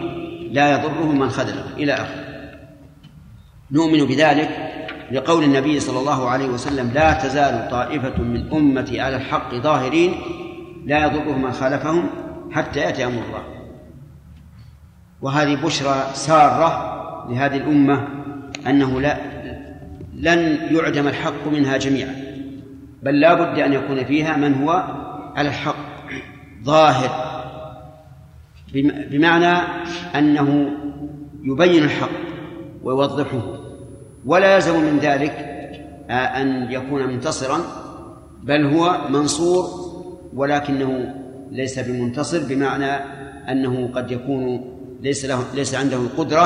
[0.51, 2.25] لا يضرهم من خذله إلى آخره.
[3.71, 4.74] نؤمن بذلك
[5.11, 10.13] لقول النبي صلى الله عليه وسلم لا تزال طائفة من أمتي على الحق ظاهرين
[10.85, 12.09] لا يضرهم من خالفهم
[12.51, 13.43] حتى يأتي أمر الله.
[15.21, 16.95] وهذه بشرى سارة
[17.29, 18.07] لهذه الأمة
[18.67, 19.17] أنه لا
[20.13, 22.15] لن يعدم الحق منها جميعا
[23.03, 24.83] بل لا بد أن يكون فيها من هو
[25.35, 25.75] على الحق
[26.63, 27.09] ظاهر
[29.11, 29.57] بمعنى
[30.15, 30.71] أنه
[31.43, 32.09] يبين الحق
[32.83, 33.54] ويوضحه.
[34.25, 35.31] ولا يلزم من ذلك
[36.09, 37.59] أن يكون منتصرا
[38.43, 39.85] بل هو منصور
[40.33, 41.15] ولكنه
[41.51, 42.91] ليس بمنتصر بمعنى
[43.51, 46.43] أنه قد يكون ليس له ليس عنده القدرة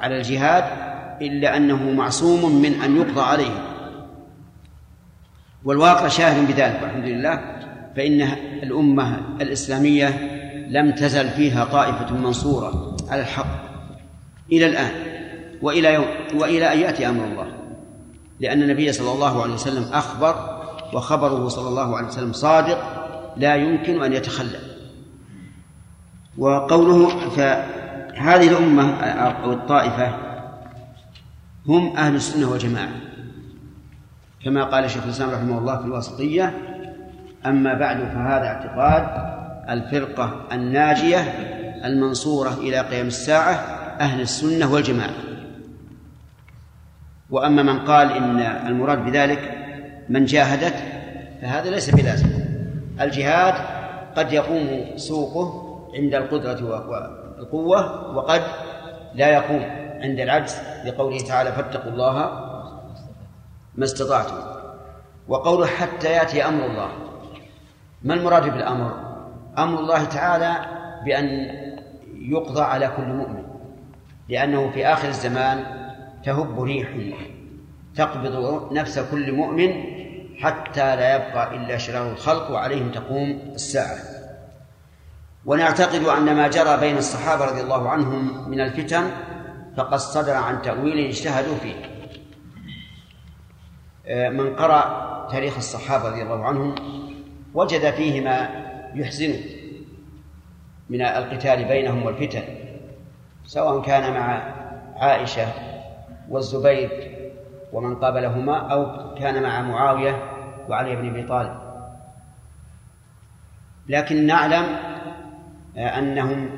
[0.00, 0.64] على الجهاد
[1.22, 3.62] إلا أنه معصوم من أن يقضى عليه.
[5.64, 7.40] والواقع شاهد بذلك والحمد لله.
[7.96, 8.22] فإن
[8.62, 10.08] الأمة الإسلامية
[10.68, 13.66] لم تزل فيها طائفة منصورة على الحق.
[14.52, 15.15] إلى الآن.
[15.62, 17.46] وإلى يوم وإلى أن يأتي أمر الله.
[18.40, 22.78] لأن النبي صلى الله عليه وسلم أخبر وخبره صلى الله عليه وسلم صادق
[23.36, 24.58] لا يمكن أن يتخلى.
[26.38, 30.14] وقوله فهذه الأمة أو الطائفة
[31.66, 32.94] هم أهل السنة والجماعة.
[34.44, 36.54] كما قال شيخ الإسلام رحمه الله في الواسطية
[37.46, 39.36] أما بعد فهذا اعتقاد
[39.68, 41.20] الفرقة الناجية
[41.84, 43.52] المنصورة إلى قيام الساعة
[44.00, 45.14] أهل السنة والجماعة.
[47.30, 49.54] وأما من قال إن المراد بذلك
[50.08, 50.74] من جاهدت
[51.42, 52.30] فهذا ليس بلازم.
[53.00, 53.54] الجهاد
[54.16, 58.42] قد يقوم سوقه عند القدرة والقوة وقد
[59.14, 59.62] لا يقوم
[60.02, 62.14] عند العجز لقوله تعالى فاتقوا الله
[63.74, 64.36] ما استطعتم.
[65.28, 66.88] وقوله حتى يأتي أمر الله.
[68.02, 68.92] ما المراد بالأمر؟
[69.58, 70.56] أمر الله تعالى
[71.04, 71.50] بأن
[72.18, 73.42] يقضى على كل مؤمن
[74.28, 75.85] لأنه في آخر الزمان
[76.26, 76.88] تهب ريح
[77.96, 79.84] تقبض نفس كل مؤمن
[80.38, 83.98] حتى لا يبقى إلا شرار الخلق وعليهم تقوم الساعة.
[85.44, 89.10] ونعتقد أن ما جرى بين الصحابة رضي الله عنهم من الفتن
[89.76, 91.74] فقد صدر عن تأويل اجتهدوا فيه.
[94.06, 96.74] آه، من قرأ تاريخ الصحابة رضي الله عنهم
[97.54, 98.48] وجد فيه ما
[98.94, 99.40] يحزنه
[100.90, 102.42] من القتال بينهم والفتن
[103.44, 104.54] سواء كان مع
[104.96, 105.75] عائشة
[106.30, 107.16] والزبير
[107.72, 110.22] ومن قابلهما أو كان مع معاوية
[110.68, 111.56] وعلي بن أبي طالب.
[113.88, 114.66] لكن نعلم
[115.76, 116.50] آه، أنهم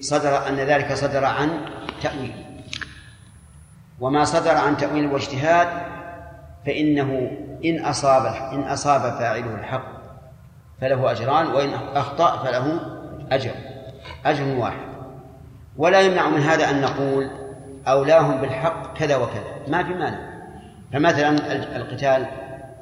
[0.00, 1.60] صدر أن ذلك صدر عن
[2.02, 2.44] تأويل.
[4.00, 5.68] وما صدر عن تأويل واجتهاد
[6.66, 7.30] فإنه
[7.64, 9.86] إن أصاب إن أصاب فاعله الحق
[10.80, 12.80] فله أجران وإن أخطأ فله
[13.32, 13.54] أجر
[14.26, 14.86] أجر واحد.
[15.76, 17.45] ولا يمنع من هذا أن نقول
[17.88, 19.68] أولاهم بالحق كذا وكذا.
[19.68, 20.36] ما في مانع.
[20.92, 21.30] فمثلا
[21.76, 22.26] القتال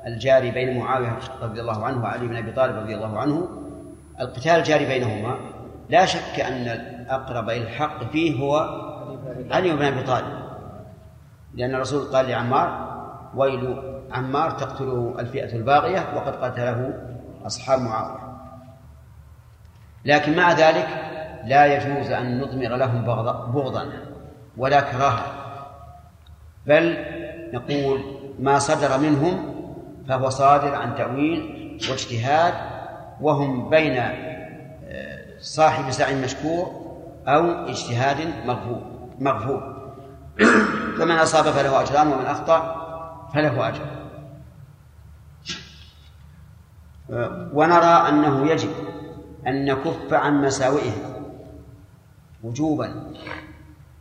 [0.07, 3.49] الجاري بين معاوية رضي الله عنه وعلي بن أبي طالب رضي الله عنه
[4.21, 5.37] القتال الجاري بينهما
[5.91, 8.57] لا شك أن الأقرب إلى الحق فيه هو
[9.51, 10.45] علي بن أبي طالب.
[11.55, 12.95] لأن الرسول قال لعمار
[13.35, 13.83] ويل
[14.13, 16.95] عمار تقتله الفئة الباغية وقد قتله
[17.47, 18.35] أصحاب معاوية.
[20.05, 20.89] لكن مع ذلك
[21.45, 23.05] لا يجوز أن نضمر لهم
[23.53, 24.14] بغضا.
[24.57, 25.27] ولا كراهة.
[26.67, 26.97] بل
[27.53, 28.01] نقول
[28.39, 29.55] ما صدر منهم
[30.09, 31.55] فهو صادر عن تأويل
[31.91, 32.55] واجتهاد
[33.21, 36.85] وهم بين آه، صاحب سعي مشكور
[37.27, 38.83] أو اجتهاد مغفور
[39.19, 39.75] مغفور.
[40.99, 42.85] فمن أصاب فله أجران ومن أخطأ
[43.35, 43.87] فله أجر.
[47.53, 48.71] ونرى أنه يجب
[49.47, 51.15] أن نكف عن مساوئهم
[52.43, 53.13] وجوبا.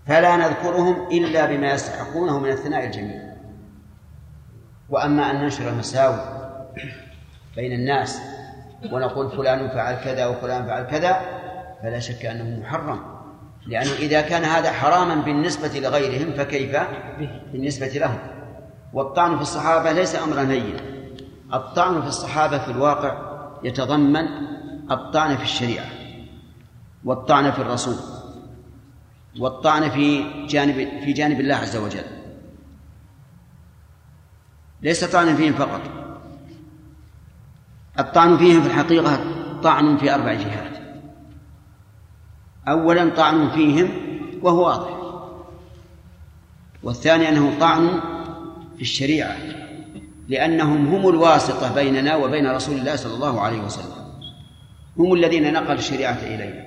[0.08, 3.22] فلا نذكرهم إلا بما يستحقونه من الثناء الجميل.
[4.89, 6.20] وأما أن ننشر المساوئ
[7.56, 8.22] بين الناس
[8.91, 11.22] ونقول فلان فعل كذا وفلان فعل كذا
[11.84, 12.99] فلا شك أنه محرم.
[13.68, 16.78] لأنه إذا كان هذا حراما بالنسبة لغيرهم فكيف؟
[17.51, 18.18] بالنسبة لهم.
[18.93, 20.80] والطعن في الصحابة ليس أمرا هينا
[21.54, 23.18] الطعن في الصحابة في الواقع
[23.64, 24.28] يتضمن
[24.91, 25.86] الطعن في الشريعة
[27.06, 27.95] والطعن في الرسول.
[29.39, 30.73] والطعن في جانب
[31.05, 32.03] في جانب الله عز وجل.
[34.81, 35.81] ليس طعنا فيهم فقط.
[37.99, 39.19] الطعن فيهم في الحقيقة
[39.61, 40.77] طعن في أربع جهات.
[42.67, 43.89] أولا طعن فيهم
[44.41, 45.03] وهو واضح.
[46.84, 47.99] والثاني أنه طعن
[48.75, 49.38] في الشريعة
[50.27, 54.03] لأنهم هم الواسطة بيننا وبين رسول الله صلى الله عليه وسلم.
[54.97, 56.63] هم الذين نقلوا الشريعة إلينا.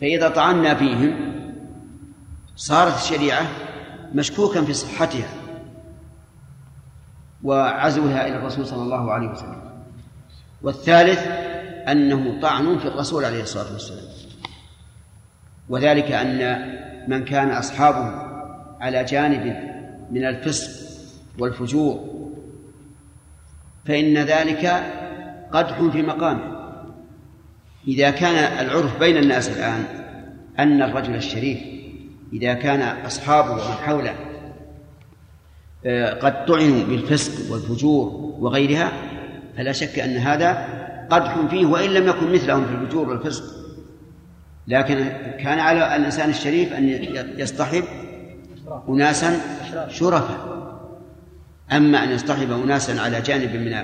[0.00, 1.39] فإذا طعنا فيهم
[2.60, 3.46] صارت الشريعة
[4.14, 5.28] مشكوكا في صحتها.
[7.42, 9.62] وعزوها إلى الرسول صلى الله عليه وسلم.
[10.62, 11.26] والثالث
[11.88, 14.04] أنه طعن في الرسول عليه الصلاة والسلام.
[15.68, 16.38] وذلك أن
[17.08, 18.12] من كان أصحابه
[18.80, 19.56] على جانب
[20.10, 20.70] من الفسق
[21.38, 22.30] والفجور
[23.86, 24.66] فإن ذلك
[25.52, 26.60] قدح في مقامه.
[27.88, 29.84] إذا كان العرف بين الناس الآن
[30.58, 31.79] أن الرجل الشريف
[32.32, 34.14] إذا كان أصحابه ومن حوله
[35.86, 38.06] آه، قد طعنوا بالفسق والفجور
[38.38, 38.92] وغيرها
[39.56, 40.66] فلا شك أن هذا
[41.10, 43.44] قدح فيه وإن لم يكن مثلهم في الفجور والفسق.
[44.68, 46.88] لكن كان على الإنسان الشريف أن
[47.38, 47.84] يصطحب
[48.88, 49.40] أناسا
[49.88, 50.60] شرفا.
[51.72, 53.74] أما أن يصطحب أناسا على جانب من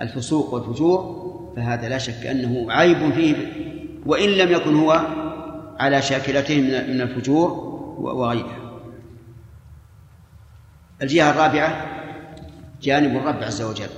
[0.00, 1.22] الفسوق والفجور
[1.56, 3.36] فهذا لا شك أنه عيب فيه
[4.06, 5.06] وإن لم يكن هو
[5.80, 8.58] على شاكلته من الفجور وغيرها.
[11.02, 11.86] الجهة الرابعة
[12.82, 13.88] جانب الرب عز وجل.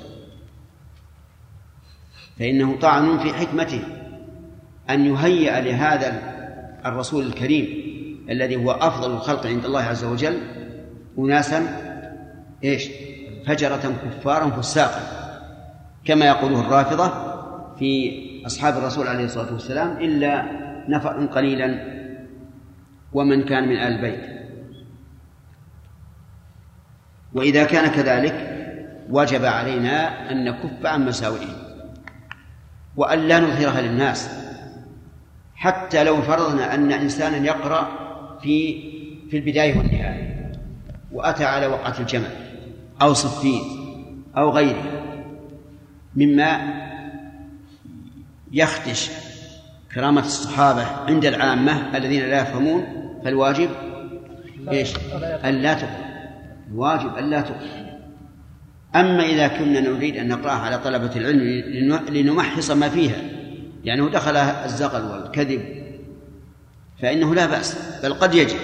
[2.39, 3.83] فإنه طعن في حكمته
[4.91, 6.35] أن يهيئ لهذا
[6.87, 7.85] الرسول الكريم
[8.31, 10.39] الذي هو أفضل الخلق عند الله عز وجل
[11.19, 11.63] أناسا
[12.65, 12.89] إيش؟
[13.47, 15.25] فجرة كفارا فساقا.
[16.05, 17.09] كما يقوله الرافضة
[17.79, 20.45] في أصحاب الرسول عليه الصلاة والسلام إلا
[20.89, 21.95] نفر قليلا
[23.15, 24.35] ومن كان من آل البيت
[27.33, 28.51] وإذا كان كذلك
[29.11, 31.57] وجب علينا أن نكف عن مساوئهم
[32.97, 34.45] وأن لا نظهرها للناس.
[35.55, 37.89] حتى لو فرضنا أن إنسانا يقرأ
[38.43, 38.83] في
[39.31, 40.53] في البداية والنهاية
[41.13, 42.31] وأتى على وقعة الجمل
[43.03, 43.63] أو صفين
[44.37, 45.03] أو غيره
[46.17, 46.75] مما
[48.53, 49.11] يخدش
[49.95, 53.71] كرامة الصحابة عند العامة الذين لا يفهمون فالواجب
[54.71, 54.95] إيش؟
[55.45, 56.05] أن لا تقرأ
[56.71, 57.85] الواجب أن لا تقرأ
[58.95, 61.43] أما إذا كنا نريد أن نقرأها على طلبة العلم
[62.09, 63.17] لنمحص ما فيها.
[63.85, 65.63] يعني دخل الزغل والكذب.
[67.03, 68.57] فإنه لا بأس بل قد يجب.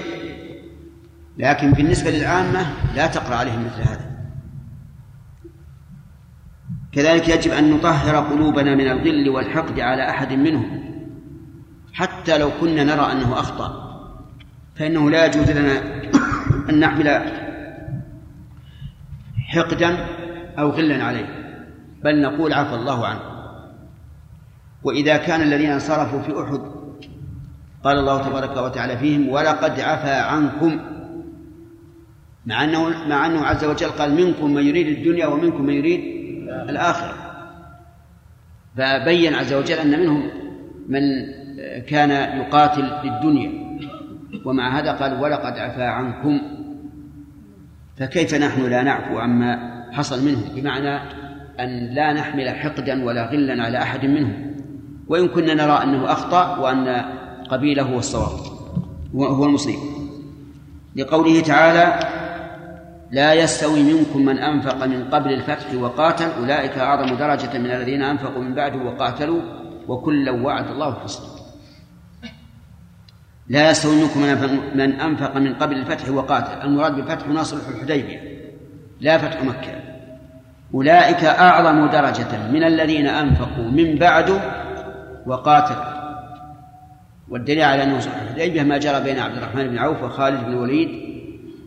[1.38, 4.10] لكن بالنسبة للعامة لا تقرأ عليهم مثل هذا.
[6.92, 10.80] كذلك يجب أن نطهر قلوبنا من الغل والحقد على أحد منهم.
[11.92, 13.89] حتى لو كنا نرى أنه أخطأ.
[14.76, 15.82] فإنه لا يجوز لنا
[16.70, 17.32] أن نحمل
[19.48, 20.06] حقدا
[20.58, 21.26] أو غلا عليه
[22.04, 23.20] بل نقول عفى الله عنه.
[24.82, 26.60] وإذا كان الذين انصرفوا في أحد
[27.84, 30.80] قال الله تبارك وتعالى فيهم ولقد عفى عنكم.
[32.46, 36.00] مع أنه مع أنه عز وجل قال منكم من يريد الدنيا ومنكم من يريد
[36.48, 37.14] الآخرة.
[38.76, 40.30] فبين عز وجل أن منهم
[40.88, 41.00] من
[41.88, 43.69] كان يقاتل للدنيا.
[44.44, 46.40] ومع هذا قال ولقد عفى عنكم
[47.96, 50.96] فكيف نحن لا نعفو عما حصل منهم؟ بمعنى
[51.60, 54.56] أن لا نحمل حقدا ولا غلا على أحد منهم.
[55.08, 57.04] وإن كنا نرى أنه أخطأ وأن
[57.48, 58.40] قبيله هو الصواب
[59.14, 59.78] هو المصيب
[60.96, 62.00] لقوله تعالى
[63.10, 68.42] لا يستوي منكم من أنفق من قبل الفتح وقاتل أولئك أعظم درجة من الذين أنفقوا
[68.42, 69.40] من بعده وقاتلوا
[69.88, 71.39] وكلا وعد الله الحسنى.
[73.50, 74.20] لا يستوي منكم
[74.74, 76.66] من أنفق من قبل الفتح وقاتل.
[76.68, 78.20] المراد بالفتح ناصر الحديبية
[79.00, 79.72] لا فتح مكة.
[80.74, 84.40] أولئك أعظم درجة من الذين أنفقوا من بعد
[85.26, 85.84] وقاتلوا
[87.28, 90.88] والدليل على أنه الحديبية ما جرى بين عبد الرحمن بن عوف وخالد بن الوليد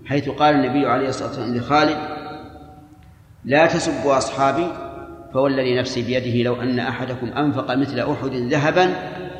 [0.05, 1.97] حيث قال النبي عليه الصلاة والسلام لخالد
[3.45, 4.67] لا تسبوا أصحابي
[5.33, 8.93] فوالذي نفسي بيده لو أن أحدكم أنفق مثل أحد ذهبا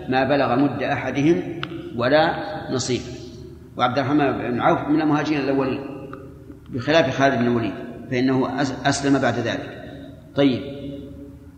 [0.10, 1.62] ما بلغ مد أحدهم
[1.98, 2.34] ولا
[2.72, 3.02] نصيب.
[3.78, 5.80] وعبد الرحمن بن عوف من المهاجرين الأولين
[6.70, 7.74] بخلاف خالد بن الوليد
[8.12, 9.84] فإنه أسلم بعد ذلك.
[10.36, 10.62] طيب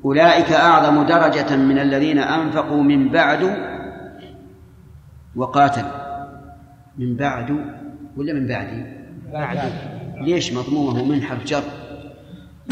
[0.05, 3.57] أولئك أعظم درجة من الذين أنفقوا من بعد
[5.35, 6.05] وقاتلوا.
[6.97, 7.51] من بعد
[8.17, 8.95] ولا من بعد؟
[9.33, 9.59] بعد.
[10.21, 11.63] ليش مضمومه من حرف جر؟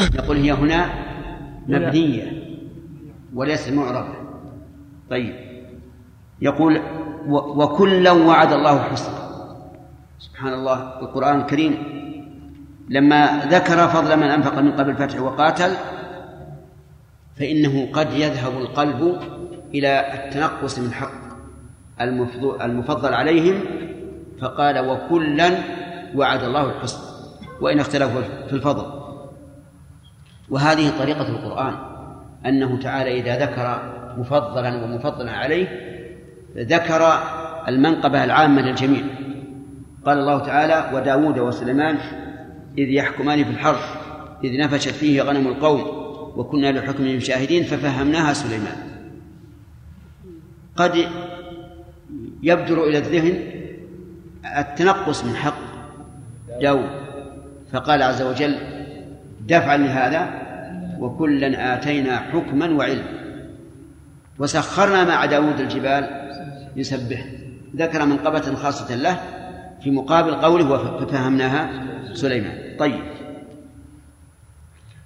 [0.00, 0.90] نقول هي هنا
[1.68, 2.44] مبنية
[3.34, 4.14] وليست معربة
[5.10, 5.34] طيب
[6.42, 6.80] يقول
[7.28, 9.14] وكلا وعد الله الحسنى.
[10.18, 11.74] سبحان الله القرآن الكريم
[12.88, 15.70] لما ذكر فضل من أنفق من قبل الفتح وقاتل
[17.36, 19.18] فإنه قد يذهب القلب
[19.74, 21.10] إلى التنقص من حق
[22.60, 23.60] المفضل, عليهم
[24.40, 25.50] فقال وكلا
[26.14, 27.04] وعد الله الحسنى.
[27.60, 28.86] وإن اختلفوا في الفضل.
[30.50, 31.74] وهذه طريقة القرآن
[32.46, 35.93] أنه تعالى إذا ذكر مفضلا ومفضلا عليه
[36.56, 37.22] ذكر
[37.68, 39.02] المنقبة العامة للجميع.
[40.06, 41.98] قال الله تعالى وداود وسليمان
[42.78, 43.96] إذ يحكمان في الحرث
[44.44, 45.80] إذ نفشت فيه غنم القوم
[46.36, 48.76] وكنا لحكمهم شاهدين ففهمناها سليمان.
[50.76, 51.06] قد
[52.42, 53.38] يبدر إلى الذهن
[54.58, 55.58] التنقص من حق
[56.60, 56.90] داود
[57.72, 58.58] فقال عز وجل
[59.48, 60.44] دفعا لهذا
[60.98, 63.24] وكلا آتينا حكما وعلما.
[64.38, 66.23] وسخرنا مع داود الجبال
[66.76, 67.24] يسبح.
[67.76, 69.20] ذكر منقبة خاصة له
[69.82, 71.70] في مقابل قوله ففهمناها
[72.12, 72.76] سليمان.
[72.78, 73.00] طيب.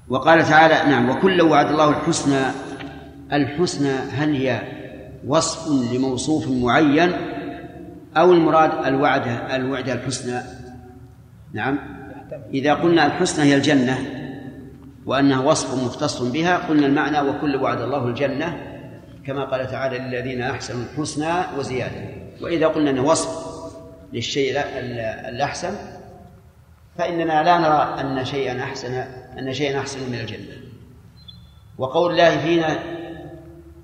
[0.08, 2.40] وقال تعالى نعم وكلا وعد الله الحسنى
[3.32, 4.62] الحسنى هل هي
[5.26, 7.12] وصف لموصوف معين
[8.16, 10.40] أو المراد الوعد الوعد الحسنى؟
[11.52, 11.78] نعم.
[12.54, 13.98] إذا قلنا الحسنى هي الجنة
[15.06, 18.77] وأنها وصف مختص بها قلنا المعنى وكل وعد الله الجنة
[19.28, 22.00] كما قال تعالى للذين أحسنوا الحسنى وزيادة.
[22.40, 23.28] وإذا قلنا أنه وصف
[24.12, 24.60] للشيء
[25.28, 25.74] الأحسن
[26.98, 28.94] فإننا لا نرى أن شيئا أحسن
[29.38, 30.56] أن شيئا أحسن من الجنة.
[31.78, 32.78] وقول الله فينا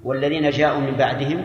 [0.04, 1.44] والذين جاءوا من بعدهم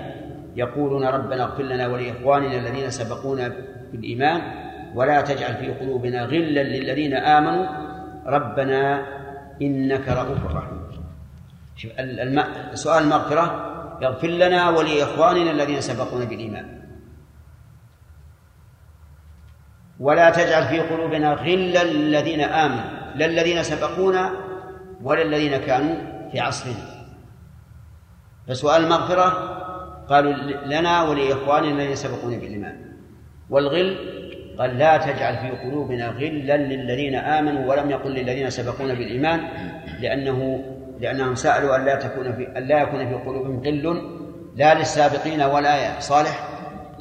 [0.56, 3.52] يقولون ربنا اغفر لنا ولإخواننا الذين سبقونا
[3.92, 4.42] بالإيمان
[4.96, 7.66] ولا تجعل في قلوبنا غلا للذين آمنوا.
[8.26, 9.06] ربنا
[9.62, 10.80] إنك رؤوف رحيم.
[12.74, 16.80] سؤال المغفرة يغفر لنا ولإخواننا الذين سبقونا بالإيمان.
[20.00, 24.32] ولا تجعل في قلوبنا غلا للذين آمنوا لا الذين سبقونا
[25.04, 25.96] ولا الذين كانوا
[26.32, 27.06] في عصرنا.
[28.48, 29.28] فسؤال المغفرة
[30.10, 30.34] قالوا
[30.66, 32.90] لنا ولإخواننا الذين سبقونا بالإيمان.
[33.50, 34.20] والغل
[34.60, 39.48] قال لا تجعل في قلوبنا غلا للذين آمنوا ولم يقل للذين سبقونا بالإيمان
[40.00, 40.66] لأنه
[41.00, 44.20] لأنهم سألوا أن لا تكون في أن لا يكون في قلوبهم غل
[44.56, 46.50] لا للسابقين ولا صالح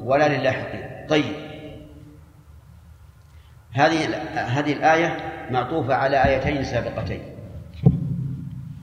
[0.03, 1.07] ولا للاحقين.
[1.09, 1.35] طيب.
[3.73, 5.17] هذه هذه الآية
[5.51, 7.23] معطوفة على آيتين سابقتين.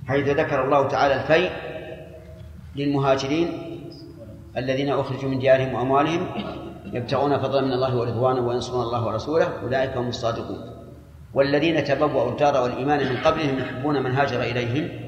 [0.07, 1.51] حيث ذكر الله تعالى الفيء
[2.75, 3.49] للمهاجرين
[4.57, 6.27] الذين أخرجوا من ديارهم وأموالهم
[6.93, 10.75] يبتغون فضلا من الله ورضوانا وينصرون الله ورسوله أولئك هم الصادقون.
[11.33, 15.04] والذين تبوأوا الدار والإيمان من قبلهم يحبون من هاجر إليهم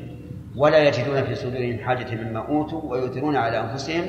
[0.57, 4.05] ولا يجدون في صدورهم حاجة مما أوتوا ويؤثرون على أنفسهم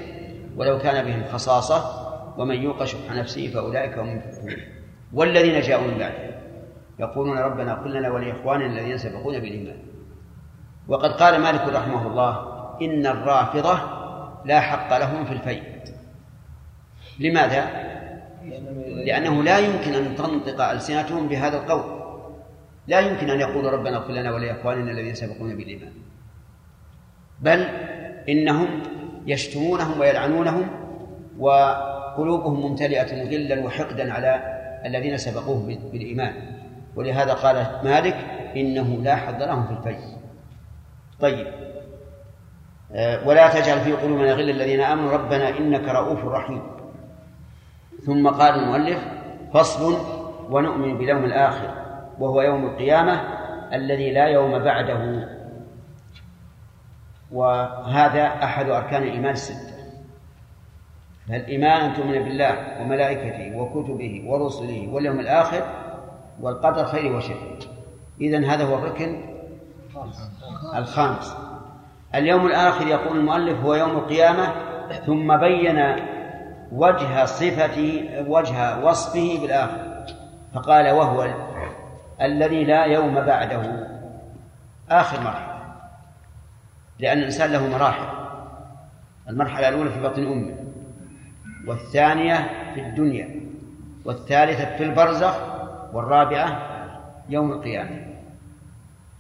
[0.57, 4.57] ولو كان بهم خصاصة ومن يوق شح نفسه فأولئك هم المفلحون.
[5.13, 6.31] والذين جاءوا من بعدهم
[6.99, 9.77] يقولون ربنا قل لنا ولإخواننا الذين سبقونا بالإيمان.
[10.89, 13.79] وقد قال مالك رحمه الله إن الرافضة
[14.45, 15.63] لا حق لهم في الفيء
[17.21, 17.89] لماذا؟
[19.05, 21.99] لأنه لا يمكن أن تنطق ألسنتهم بهذا القول.
[22.87, 25.93] لا يمكن أن يقولوا ربنا اغفر لنا ولإخواننا الذين سبقونا بالإيمان.
[27.41, 27.67] بل
[28.29, 28.69] إنهم
[29.27, 30.71] يشتمونهم ويلعنونهم
[31.39, 36.33] وقلوبهم ممتلئة غلا وحقدا على الذين سبقوه بالإيمان.
[36.97, 38.17] ولهذا قال مالك
[38.57, 39.99] إنه لا حظ لهم في الفيء
[41.21, 41.47] طيب.
[43.27, 45.13] ولا تجعل في قلوبنا غلا الذين آمنوا.
[45.13, 46.63] ربنا إنك رؤوف رحيم.
[48.07, 48.99] ثم قال المؤلف
[49.55, 49.97] فصل
[50.51, 51.75] ونؤمن باليوم الآخر
[52.19, 53.21] وهو يوم القيامة
[53.73, 55.29] الذي لا يوم بعده.
[57.33, 59.79] وهذا أحد أركان الإيمان الستة.
[61.31, 65.63] الإيمان أن تؤمن بالله وملائكته وكتبه ورسله واليوم الآخر
[66.41, 67.59] والقدر خير وشر.
[68.21, 69.21] إذن هذا هو الركن
[70.77, 71.37] الخامس.
[72.15, 74.53] اليوم الآخر يقول المؤلف هو يوم القيامة
[75.07, 75.97] ثم بين
[76.73, 80.05] وجه صفته وجه وصفه بالآخر.
[80.55, 81.29] فقال وهو
[82.23, 83.87] الذي لا يوم بعده.
[84.91, 85.58] آخر مرحلة.
[86.99, 88.19] لأن الإنسان له مراحل.
[89.29, 90.55] المرحلة الأولى في بطن أمه
[91.67, 93.41] والثانية في الدنيا
[94.05, 95.35] والثالثة في البرزخ
[95.93, 96.69] والرابعة
[97.29, 98.07] يوم القيامة.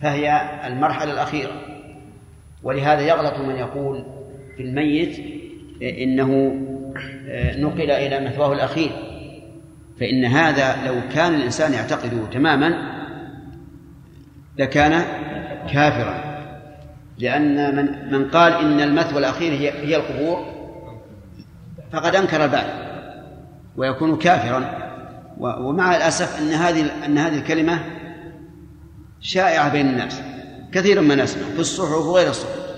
[0.00, 1.52] فهي المرحلة الأخيرة.
[2.62, 4.04] ولهذا يغلط من يقول
[4.56, 5.18] في الميت
[5.82, 6.54] إنه
[7.58, 8.90] نقل إلى مثواه الأخير.
[10.00, 12.98] فإن هذا لو كان الإنسان يعتقده تماما
[14.58, 15.04] لكان
[15.72, 16.27] كافرا.
[17.18, 20.46] لأن من من قال إن المثوى الأخير هي هي القبور
[21.92, 22.88] فقد أنكر البعث
[23.76, 24.88] ويكون كافرا.
[25.38, 27.80] ومع الأسف أن هذه أن هذه الكلمة
[29.20, 30.20] شائعة بين الناس
[30.72, 32.68] كثيرا ما نسمع في الصحف وغير الصحف.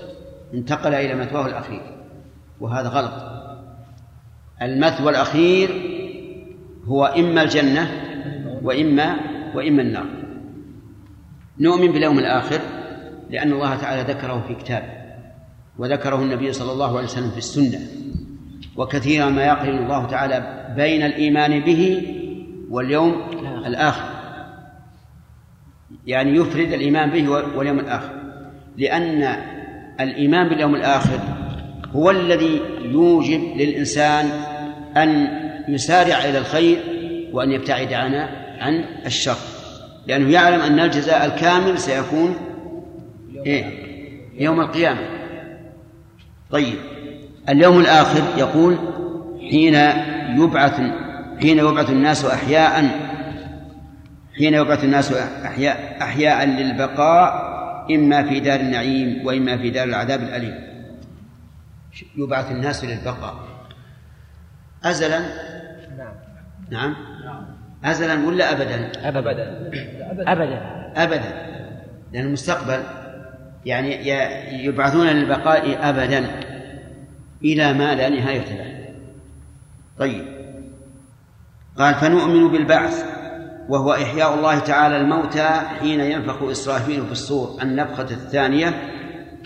[0.53, 1.81] انتقل إلى مثواه الأخير
[2.59, 3.13] وهذا غلط.
[4.61, 5.69] المثوى الأخير
[6.85, 7.91] هو إما الجنة
[8.63, 9.15] وإما
[9.55, 10.05] وإما النار.
[11.59, 12.59] نؤمن باليوم الآخر
[13.31, 15.01] لأن الله تعالى ذكره في كتابه
[15.77, 17.79] وذكره النبي صلى الله عليه وسلم في السنة
[18.75, 22.07] وكثيرا ما يقرن الله تعالى بين الإيمان به
[22.69, 23.21] واليوم
[23.65, 24.03] الآخر.
[26.07, 28.13] يعني يفرد الإيمان به واليوم الآخر.
[28.77, 29.35] لأن
[29.99, 31.19] الإيمان باليوم الآخر
[31.95, 34.25] هو الذي يوجب للإنسان
[34.97, 35.27] أن
[35.67, 36.83] يسارع إلى الخير
[37.33, 38.13] وأن يبتعد عن
[38.59, 39.37] عن الشر.
[40.07, 42.35] لأنه يعلم أن الجزاء الكامل سيكون
[43.45, 43.65] إيه؟
[44.33, 45.01] يوم القيامة.
[46.51, 46.77] طيب.
[47.49, 48.77] اليوم الآخر يقول
[49.51, 49.75] حين
[50.41, 50.81] يبعث
[51.41, 52.81] حين يبعث الناس أحياء
[54.37, 55.13] حين يبعث الناس
[55.45, 57.51] أحياء أحياء للبقاء
[57.95, 60.71] إما في دار النعيم وإما في دار العذاب الأليم.
[62.17, 63.35] يبعث الناس للبقاء.
[64.83, 65.19] أزلا؟
[66.71, 66.95] نعم.
[67.25, 67.45] نعم.
[67.85, 69.71] أزلا ولا أبدا؟ أبدا.
[70.27, 70.61] أبدا.
[70.95, 71.51] أبدا.
[72.13, 72.83] لأن المستقبل
[73.65, 74.07] يعني
[74.65, 76.39] يبعثون للبقاء أبدا
[77.43, 78.95] إلى ما لا نهاية له.
[79.99, 80.25] طيب.
[81.77, 83.05] قال فنؤمن بالبعث
[83.69, 87.61] وهو إحياء الله تعالى الموتى حين ينفخ إسرافيل في الصور.
[87.61, 88.91] النفخة الثانية.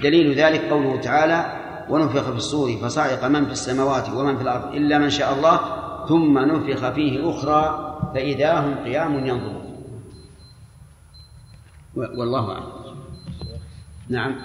[0.04, 4.98] دليل ذلك قوله تعالى ونفخ في الصور فصعق من في السماوات ومن في الأرض إلا
[4.98, 5.60] من شاء الله
[6.08, 9.66] ثم نفخ فيه أخرى فإذا هم قيام ينظرون.
[11.96, 12.85] والله أعلم.
[14.10, 14.36] نعم.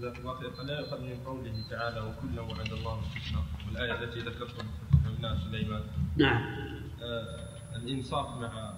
[0.00, 3.40] لا يؤخذ من قوله تعالى وكلا وعد الله الحسنى.
[3.66, 5.80] والآية التي ذكرتم في سليمان.
[6.16, 6.42] نعم.
[7.02, 8.72] آه الإنصاف مع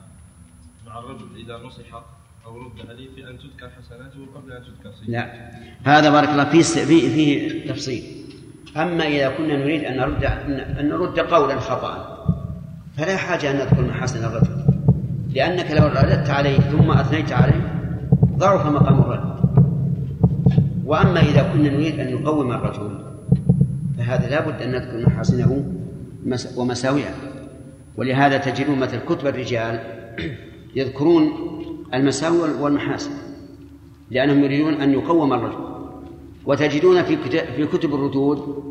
[0.86, 2.02] مع الرجل إذا نصح
[2.46, 5.12] أو رد عليه في أن تذكر حسناته قبل أن تذكر سيئاته.
[5.12, 5.98] لا.
[5.98, 8.24] هذا بارك الله فيه فيه فيه تفصيل.
[8.76, 10.24] أما إذا كنا نريد أن نرد
[10.78, 12.18] أن نرد قولا خطأ
[12.96, 14.64] فلا حاجة أن نذكر محاسن الرجل.
[15.34, 17.84] لأنك لو رددت عليه ثم أثنيت عليه
[18.36, 19.37] ضعف مقام الرد.
[20.88, 22.98] وأما إذا كنا نريد أن نقوم الرجل
[23.98, 25.64] فهذا لا بد أن نذكر محاسنه
[26.56, 27.14] ومساوئه.
[27.96, 29.80] ولهذا تجدون مثل كتب الرجال
[30.76, 31.32] يذكرون
[31.94, 33.10] المساوئ والمحاسن
[34.10, 35.68] لأنهم يريدون أن يقوم الرجل.
[36.46, 37.16] وتجدون في
[37.56, 38.64] في كتب الردود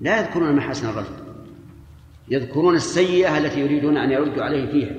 [0.00, 1.14] لا يذكرون محاسن الرجل
[2.28, 4.94] يذكرون السيئة التي يريدون أن يردوا عليه فيها.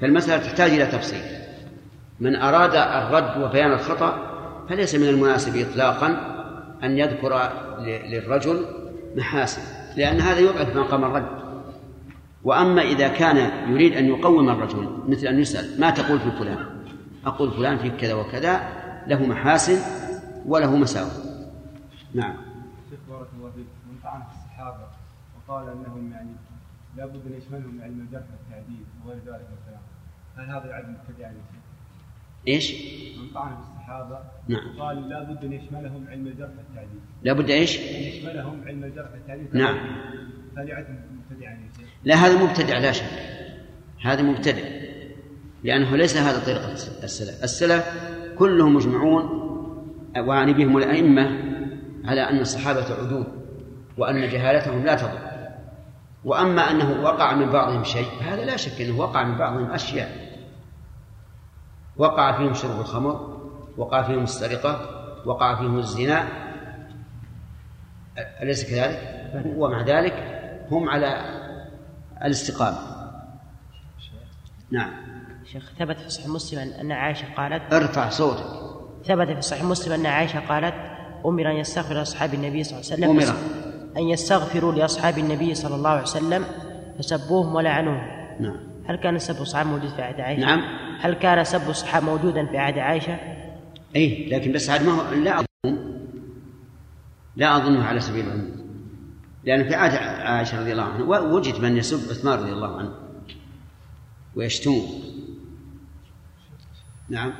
[0.00, 1.22] فالمسألة تحتاج إلى تفصيل.
[2.20, 4.33] من أراد الرد وبيان الخطأ
[4.68, 6.08] فليس من المناسب إطلاقا
[6.82, 7.50] أن يذكر
[7.80, 8.66] للرجل
[9.16, 9.62] محاسن
[9.96, 11.44] لأن هذا يضعف مقام الرد.
[12.44, 16.58] وأما إذا كان يريد أن يقوم الرجل مثل أن يسأل ما تقول في فلان؟
[17.26, 18.60] أقول فلان في كذا وكذا
[19.06, 19.78] له محاسن
[20.46, 21.10] وله مساوئ.
[22.14, 22.36] نعم.
[22.90, 24.86] شيخ بارك الله فيك من طعن في الصحابة
[25.36, 26.30] وقال أنهم يعني
[26.96, 29.48] لابد أن يشملهم علم الجرح والتعديل وغير ذلك.
[29.58, 29.82] الكلام
[30.36, 31.38] هل هذا مبتدعا يعني
[32.48, 32.72] إيش؟
[33.18, 34.18] من طعن في الصحابة
[34.48, 34.80] نعم.
[34.80, 39.76] قال لابد أن يشملهم علم الجرح والتعديل لابد إيش؟ أن يشملهم علم الجرح والتعديل نعم.
[40.56, 40.84] مبتدعا
[41.40, 41.70] يعني
[42.04, 43.04] لا هذا مبتدع لا شك.
[44.02, 44.62] هذا مبتدع.
[45.64, 47.44] لأنه ليس هذا طريقة السلف.
[47.44, 47.84] السلف
[48.38, 49.44] كلهم مجمعون
[50.16, 51.22] وعني بهم الأئمة
[52.04, 53.26] على أن الصحابة عدول
[53.98, 55.18] وأن جهالتهم لا تضر.
[56.24, 60.33] وأما أنه وقع من بعضهم شيء فهذا لا شك أنه وقع من بعضهم أشياء.
[61.96, 63.38] وقع فيهم شرب الخمر
[63.76, 64.80] وقع فيهم السرقة
[65.26, 66.28] وقع فيهم الزنا.
[68.42, 69.24] أليس كذلك؟
[69.56, 70.14] ومع ذلك
[70.70, 71.16] هم على
[72.24, 72.78] الاستقامة.
[74.70, 74.90] نعم.
[75.52, 78.46] شيخ ثبت في صحيح مسلم أن عائشة قالت ارفع صوتك.
[79.04, 80.74] ثبت في صحيح مسلم أن عائشة قالت
[81.26, 83.10] أمر أن يستغفر لأصحاب النبي صلى الله عليه وسلم.
[83.10, 83.38] أمر.
[83.96, 86.44] أن يستغفروا لأصحاب النبي صلى الله عليه وسلم
[86.98, 88.06] فسبوهم ولعنوهم.
[88.40, 88.73] نعم.
[88.86, 90.60] هل كان سب الصحابة موجود في عهد عائشة؟ نعم.
[91.00, 93.18] هل كان سب الصحابة موجودا في عهد عائشة؟
[93.96, 95.78] أي لكن بس عاد ما هو لا أظن.
[97.36, 98.64] لا أظنه على سبيل العموم.
[99.44, 99.94] لأن في عهد
[100.26, 102.90] عائشة رضي الله عنها وجد من يسب عثمان رضي الله عنه
[104.36, 104.82] ويشتمه.
[107.08, 107.32] نعم.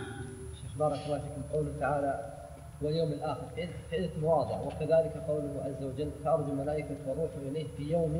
[0.62, 1.42] شيخ بارك الله فيكم.
[1.52, 2.34] قوله تعالى
[2.82, 7.92] واليوم الآخر في في عدة مواضع وكذلك قوله عز وجل تعرج الملائكة والروح إليه في
[7.92, 8.18] يوم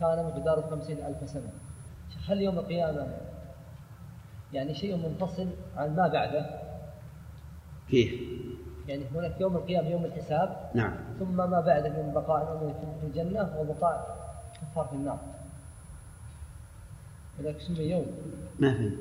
[0.00, 1.50] كان مقداره خمسين ألف سنة.
[2.28, 3.06] هل يوم القيامة
[4.52, 6.46] يعني شيء منفصل عن ما بعده؟
[7.88, 8.18] فيه
[8.88, 10.92] يعني هناك يوم القيامة يوم الحساب نعم.
[11.18, 14.16] ثم ما بعده من بقاء المؤمن في الجنة وبقاء
[14.62, 15.18] الكفار في النار.
[17.38, 18.06] ولذلك سمي يوم؟
[18.58, 18.92] ما فهمت.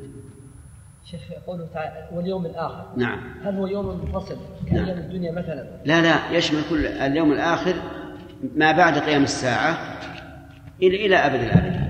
[1.05, 2.85] شيخ قوله تعالى واليوم الآخر.
[2.97, 3.19] نعم.
[3.43, 4.37] هل هو يوم منفصل
[4.71, 4.85] نعم.
[4.85, 7.75] كأيام الدنيا مثلا؟ لا لا يشمل كل اليوم الآخر
[8.55, 9.99] ما بعد قيام الساعة
[10.81, 11.84] إلى إلى أبد الآبد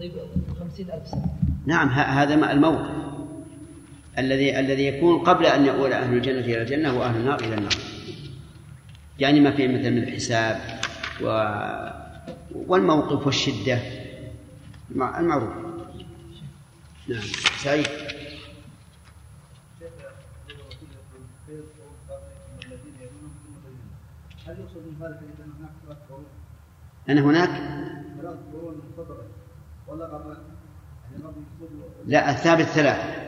[0.00, 0.12] طيب
[0.60, 1.26] خمسين ألف سنة.
[1.66, 3.04] نعم هذا ما الموقف.
[4.18, 7.72] الذي الذي يكون قبل أن يؤول أهل الجنة إلى الجنة وأهل النار إلى النار.
[9.18, 10.60] يعني ما فيه مثل من الحساب
[11.22, 11.26] و...
[12.54, 13.78] والموقف والشدة.
[14.90, 15.52] المع- المعروف.
[17.08, 17.20] نعم
[17.62, 17.86] سعيد.
[24.46, 26.24] هل يقصد من ذلك ان هناك ثلاث قرون
[27.08, 27.50] أنا هناك؟
[32.06, 33.24] لا الثابت ثلاث.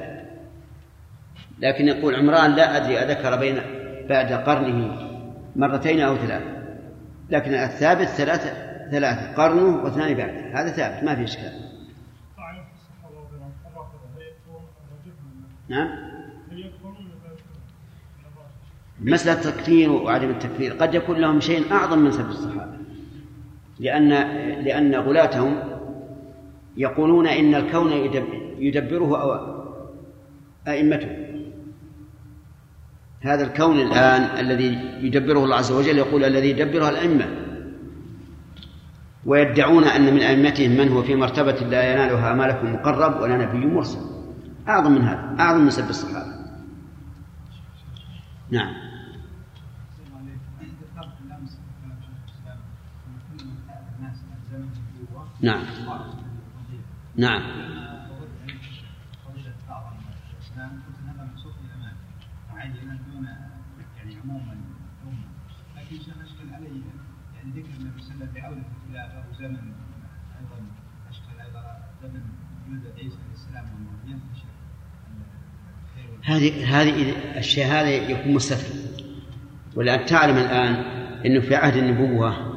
[1.59, 3.61] لكن يقول عمران لا أدري أذكر بين
[4.09, 5.09] بعد قرنه
[5.57, 6.43] مرتين أو ثلاث.
[7.31, 8.51] لكن الثابت ثلاثة
[8.91, 10.31] ثلاثة قرنه واثنان بعد.
[10.55, 11.53] هذا ثابت ما في إشكال.
[14.93, 15.13] الرجل
[15.69, 15.89] نعم.
[16.51, 17.57] هل يكفرون ولا لا يكفرون؟
[19.01, 20.73] مسألة التكفير وعدم التكفير.
[20.73, 22.77] قد يكون لهم شيء أعظم من سب الصحابة.
[23.79, 24.09] لأن
[24.65, 25.76] لأن غلاتهم
[26.77, 29.57] يقولون إن الكون يدب- يدبره أو
[30.69, 31.27] أئمته.
[33.21, 37.29] هذا الكون الآن الذي يدبره الله عز وجل يقول الذي يدبره الأئمة.
[39.27, 44.01] ويدعون أن من أئمتهم من هو في مرتبة لا ينالها ملك مقرب ولا نبي مرسل.
[44.69, 46.37] أعظم من هذا أعظم من سب الصحابة.
[48.51, 48.75] نعم.
[55.41, 55.63] نعم.
[57.17, 57.43] نعم.
[69.01, 69.59] يعني
[70.31, 70.57] يعني
[71.11, 72.23] أشكل أيضا زمن
[72.97, 73.67] عيسى عليه السلام
[74.07, 74.47] ينتشر
[76.25, 79.07] هذه هذه الشيء هذا يكون مستثنى.
[79.77, 80.75] ولأن تعلم الآن
[81.27, 82.57] أنه في عهد النبوة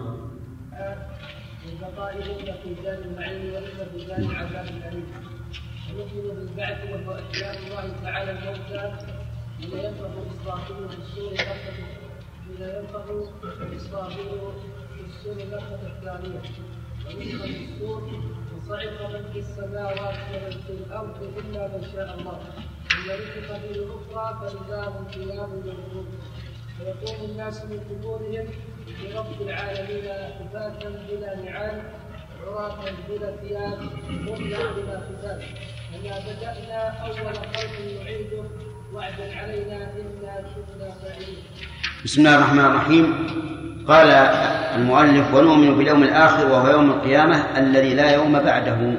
[7.42, 8.96] إحياء الله تعالى الموتى
[9.60, 10.10] حين ينفخ
[10.42, 11.74] إسرافيل في السور نفخة
[12.46, 13.06] حين ينفخ
[13.76, 14.26] إسرافيل
[14.96, 15.02] في
[15.88, 16.42] الثانية
[17.06, 18.02] ونفخ السور
[18.58, 22.40] وصعق من في السماوات ومن في الأرض إلا من شاء الله
[22.90, 26.08] ثم نفخ في الأخرى فإذا هم قيام ينظرون
[26.82, 28.48] ويقوم الناس من قبورهم
[29.04, 30.08] لرب العالمين
[30.40, 30.80] حفاة
[31.10, 31.82] بلا نعال
[32.48, 32.80] عراة
[33.10, 33.80] بلا ثياب
[34.28, 35.42] غرلا بلا ختان
[35.98, 38.44] بدأنا أول خلق نعيده
[38.94, 40.94] وعدا علينا إنا كنا
[42.06, 43.28] بسم الله الرحمن الرحيم.
[43.88, 44.08] قال
[44.76, 48.96] المؤلف ونؤمن باليوم الآخر وهو يوم القيامة الذي لا يوم بعده.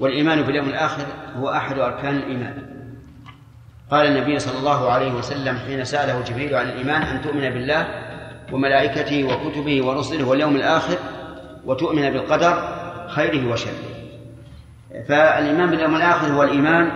[0.00, 1.06] والإيمان باليوم الآخر
[1.36, 2.62] هو أحد أركان الإيمان.
[3.90, 7.86] قال النبي صلى الله عليه وسلم حين سأله جبريل عن الإيمان أن تؤمن بالله
[8.52, 10.98] وملائكته وكتبه ورسله واليوم الآخر
[11.64, 12.78] وتؤمن بالقدر
[13.08, 13.97] خيره وشره.
[15.08, 16.90] فالإيمان باليوم الآخر هو الإيمان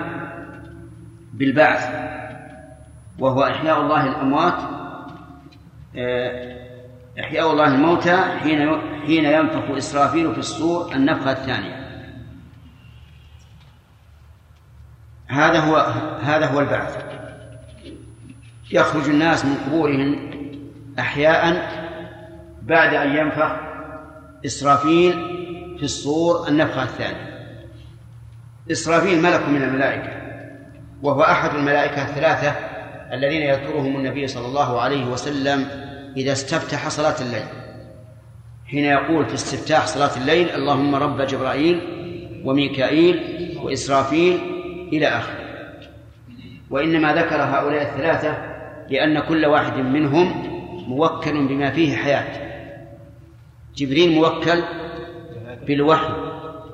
[1.33, 1.89] بالبعث
[3.19, 4.55] وهو إحياء الله الأموات
[5.97, 6.63] آه،
[7.21, 11.83] إحياء الله الموتى حين حين ينفخ إسرافيل في الصور النفخة الثانية.
[15.27, 15.77] هذا هو
[16.23, 17.05] هذا هو البعث.
[18.71, 20.31] يخرج الناس من قبورهم
[20.99, 21.73] أحياء
[22.63, 23.53] بعد أن ينفخ
[24.47, 25.13] إسرافيل
[25.79, 27.32] في الصور النفخة الثانية.
[28.71, 30.13] إسرافيل ملك من الملائكة
[31.03, 32.51] وهو أحد الملائكة الثلاثة
[33.13, 35.67] الذين يذكرهم النبي صلى الله عليه وسلم
[36.17, 37.47] إذا استفتح صلاة الليل.
[38.67, 41.81] حين يقول في استفتاح صلاة الليل اللهم رب جبرائيل
[42.45, 43.21] وميكائيل
[43.63, 44.41] وإسرافيل
[44.93, 45.43] إلى آخره.
[46.71, 48.53] وإنما ذكر هؤلاء الثلاثة
[48.91, 50.53] لأن كل واحد منهم
[50.89, 52.53] موكل بما فيه حياة
[53.77, 54.63] جبريل موكل
[55.67, 56.15] بالوحي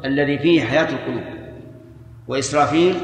[0.05, 1.38] الذي فيه حياة القلوب.
[2.29, 2.97] وإسرافيل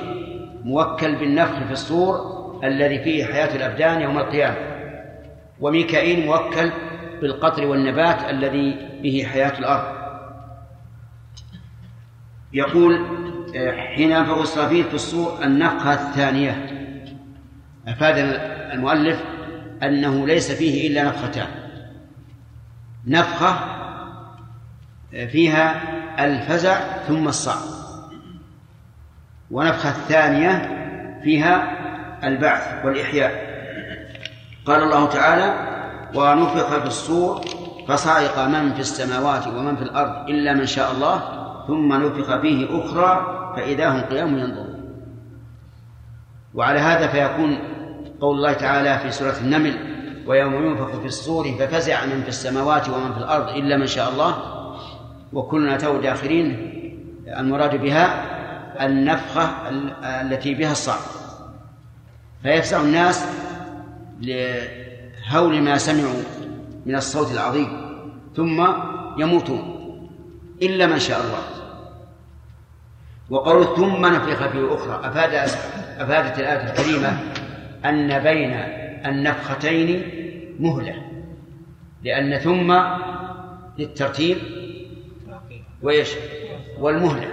[0.65, 2.35] موكل بالنفخ في الصور
[2.65, 4.57] الذي فيه حياة الأبدان يوم القيامة.
[5.61, 6.73] وميكائيل موكل
[7.21, 9.95] بالقطر والنبات الذي به حياة الأرض.
[12.53, 13.07] يقول
[13.57, 16.67] آه، حين ينفخ إسرافيل في الصور النفخة الثانية.
[17.89, 18.15] أفاد
[18.73, 19.25] المؤلف
[19.83, 21.49] أنه ليس فيه إلا نفختان.
[23.07, 23.57] نفخة
[25.11, 25.83] فيها
[26.25, 27.74] الفزع ثم الصعق
[29.51, 30.71] ونفخة الثانية
[31.25, 31.73] فيها
[32.25, 33.55] البعث والإحياء.
[34.67, 35.75] قال الله تعالى
[36.15, 37.41] ونفخ في الصور
[37.89, 41.23] فصعق من في السماوات ومن في الأرض إلا من شاء الله
[41.67, 43.27] ثم نفخ فيه أخرى
[43.57, 44.75] فإذا هم قيام ينظرون.
[46.55, 47.59] وعلى هذا فيكون
[48.21, 49.75] قول الله تعالى في سورة النمل
[50.27, 54.37] ويوم ينفخ في الصور ففزع من في السماوات ومن في الأرض إلا من شاء الله.
[55.33, 56.71] وكلنا تو داخلين
[57.39, 58.34] المراد بها
[58.81, 59.51] النفخة
[60.05, 61.05] التي بها الصعق
[62.43, 63.25] فيفزع الناس
[64.21, 66.23] لهول ما سمعوا
[66.87, 67.69] من الصوت العظيم
[68.37, 68.67] ثم
[69.19, 69.75] يموتون
[70.63, 71.43] إلا من شاء الله.
[73.31, 75.35] وقول ثم نفخ فيه أخرى أفاد
[75.99, 77.19] أفادت الآية الكريمة
[77.85, 78.53] أن بين
[79.07, 80.03] النفختين
[80.61, 80.95] مهلة
[82.03, 82.81] لأن ثم
[83.79, 84.39] للترتيب
[85.83, 86.09] وإيش؟
[86.79, 87.29] والمهلة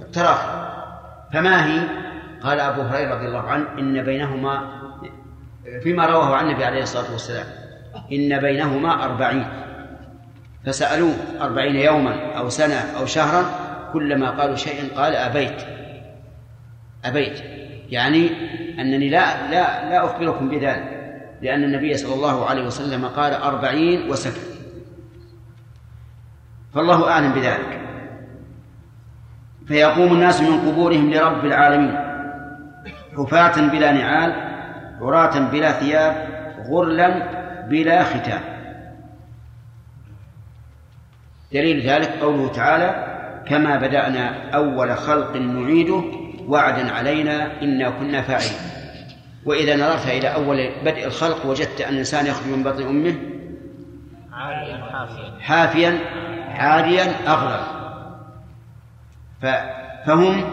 [0.00, 0.63] التراخي
[1.34, 1.88] فما هي؟
[2.42, 4.80] قال أبو هريرة رضي الله عنه إن بينهما
[5.82, 7.46] فيما رواه عن النبي عليه الصلاة والسلام
[8.12, 9.46] إن بينهما أربعين.
[10.66, 13.44] فسألوه أربعين يوما أو سنة أو شهرا
[13.92, 15.62] كلما قالوا شيئا قال أبيت.
[17.04, 17.40] أبيت.
[17.90, 18.30] يعني
[18.80, 20.90] أنني لا لا لا أخبركم بذلك
[21.42, 24.58] لأن النبي صلى الله عليه وسلم قال أربعين وسكت.
[26.74, 27.80] فالله أعلم بذلك.
[29.68, 31.98] فيقوم الناس من قبورهم لرب العالمين
[33.16, 34.32] حفاة بلا نعال
[35.00, 36.28] عراة بلا ثياب
[36.68, 37.22] غرلا
[37.68, 38.40] بلا ختام.
[41.52, 43.14] دليل ذلك قوله تعالى
[43.46, 46.02] كما بدأنا أول خلق نعيده
[46.48, 48.58] وعدا علينا إنا كنا فاعلين.
[49.44, 53.14] وإذا نظرت إلى أول بدء الخلق وجدت أن الإنسان يخرج من بطن أمه
[54.30, 55.40] حافيا.
[55.40, 55.98] حافيا
[56.48, 57.73] عاريا أغلى
[60.06, 60.44] فهم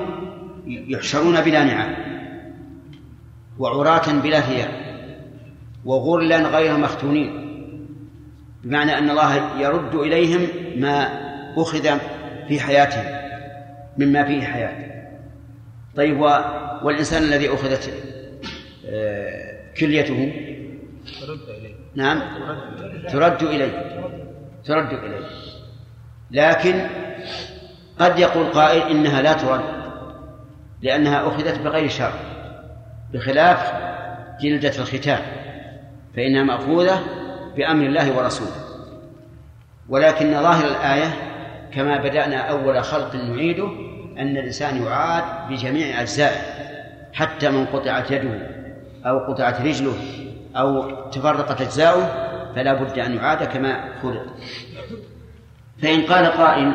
[0.68, 1.96] يحشرون بلا نعام
[3.60, 4.70] وعراة بلا ثياب
[5.86, 7.42] وغرلا غير مختونين
[8.64, 11.10] بمعنى أن الله يرد إليهم ما
[11.58, 12.00] أخذ
[12.48, 13.22] في حياتهم
[13.98, 14.92] مما فيه حياة.
[15.96, 16.20] طيب
[16.84, 17.94] والإنسان الذي أخذت
[18.86, 20.34] آه، كليته؟
[21.22, 21.76] ترد إليه.
[21.96, 22.22] نعم.
[23.12, 24.02] ترد إليه.
[24.66, 25.28] ترد إليه.
[26.32, 26.88] لكن
[28.02, 29.62] قد يقول قائل إنها لا ترد
[30.82, 32.14] لأنها أخذت بغير شر
[33.14, 33.74] بخلاف
[34.42, 35.20] جلدة الختان
[36.16, 37.00] فإنها مأخوذة
[37.56, 38.52] بأمر الله ورسوله.
[39.90, 41.14] ولكن ظاهر الآية
[41.74, 43.70] كما بدأنا أول خلق نعيده
[44.18, 46.42] أن الإنسان يعاد بجميع أجزائه
[47.14, 48.48] حتى من قطعت يده
[49.06, 49.94] أو قطعت رجله
[50.56, 52.08] أو تفرقت أجزاؤه
[52.56, 54.26] فلا بد أن يعاد كما خلق.
[55.82, 56.74] فإن قال قائل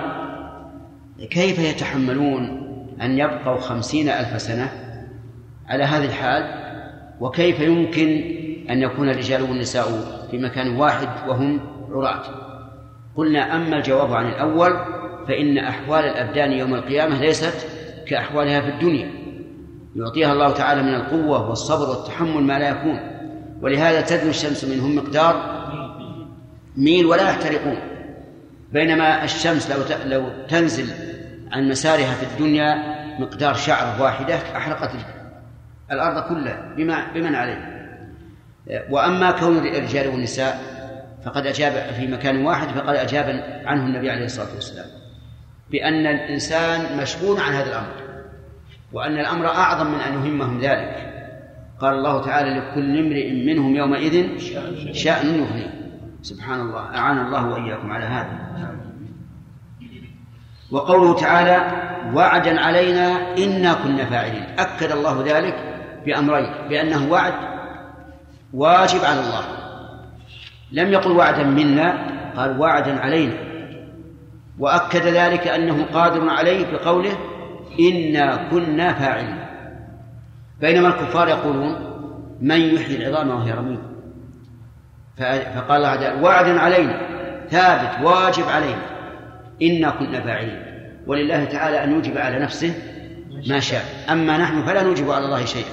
[1.24, 2.66] كيف يتحملون
[3.02, 4.70] أن يبقوا خمسين ألف سنة
[5.68, 6.66] على هذه الحال؟
[7.20, 8.36] وكيف يمكن
[8.70, 9.86] أن يكون الرجال والنساء
[10.30, 11.60] في مكان واحد وهم
[11.90, 12.22] عراة؟
[13.16, 14.72] قلنا أما الجواب عن الأول
[15.28, 17.66] فإن أحوال الأبدان يوم القيامة ليست
[18.06, 19.10] كأحوالها في الدنيا.
[19.96, 23.00] يعطيها الله تعالى من القوة والصبر والتحمل ما لا يكون.
[23.62, 25.66] ولهذا تدنو الشمس منهم مقدار
[26.76, 27.95] ميل ولا يحترقون.
[28.76, 30.94] بينما الشمس لو لو تنزل
[31.52, 32.74] عن مسارها في الدنيا
[33.20, 34.90] مقدار شعرة واحدة أحرقت
[35.92, 37.76] الأرض كلها بما بمن عليه.
[38.90, 40.60] وأما كون الرجال والنساء
[41.24, 44.86] فقد أجاب في مكان واحد فقد أجاب عنه النبي عليه الصلاة والسلام
[45.70, 47.92] بأن الإنسان مشغول عن هذا الأمر
[48.92, 51.12] وأن الأمر أعظم من أن يهمهم ذلك.
[51.80, 54.38] قال الله تعالى لكل امرئ منهم يومئذ
[54.92, 55.85] شأن يغنيه.
[56.26, 58.36] سبحان الله أعان الله وإياكم على هذا.
[60.70, 61.56] وقوله تعالى
[62.14, 64.42] وعدا علينا إنا كنا فاعلين.
[64.58, 65.56] أكد الله ذلك
[66.06, 67.34] بأمرين بأنه وعد
[68.52, 69.44] واجب على الله.
[70.72, 71.88] لم يقل وعدا منا
[72.36, 73.38] قال وعدا علينا.
[74.58, 77.16] وأكد ذلك أنه قادر عليه بقوله
[77.80, 79.38] إنا كنا فاعلين.
[80.60, 81.74] بينما الكفار يقولون
[82.40, 83.95] من يحيي العظام وهي رميم.
[85.16, 87.00] فقال الله وعد علينا
[87.50, 88.82] ثابت واجب علينا
[89.62, 90.62] إنا كنا فاعلين
[91.06, 92.74] ولله تعالى أن يوجب على نفسه
[93.48, 95.72] ما شاء أما نحن فلا نوجب على الله شيئا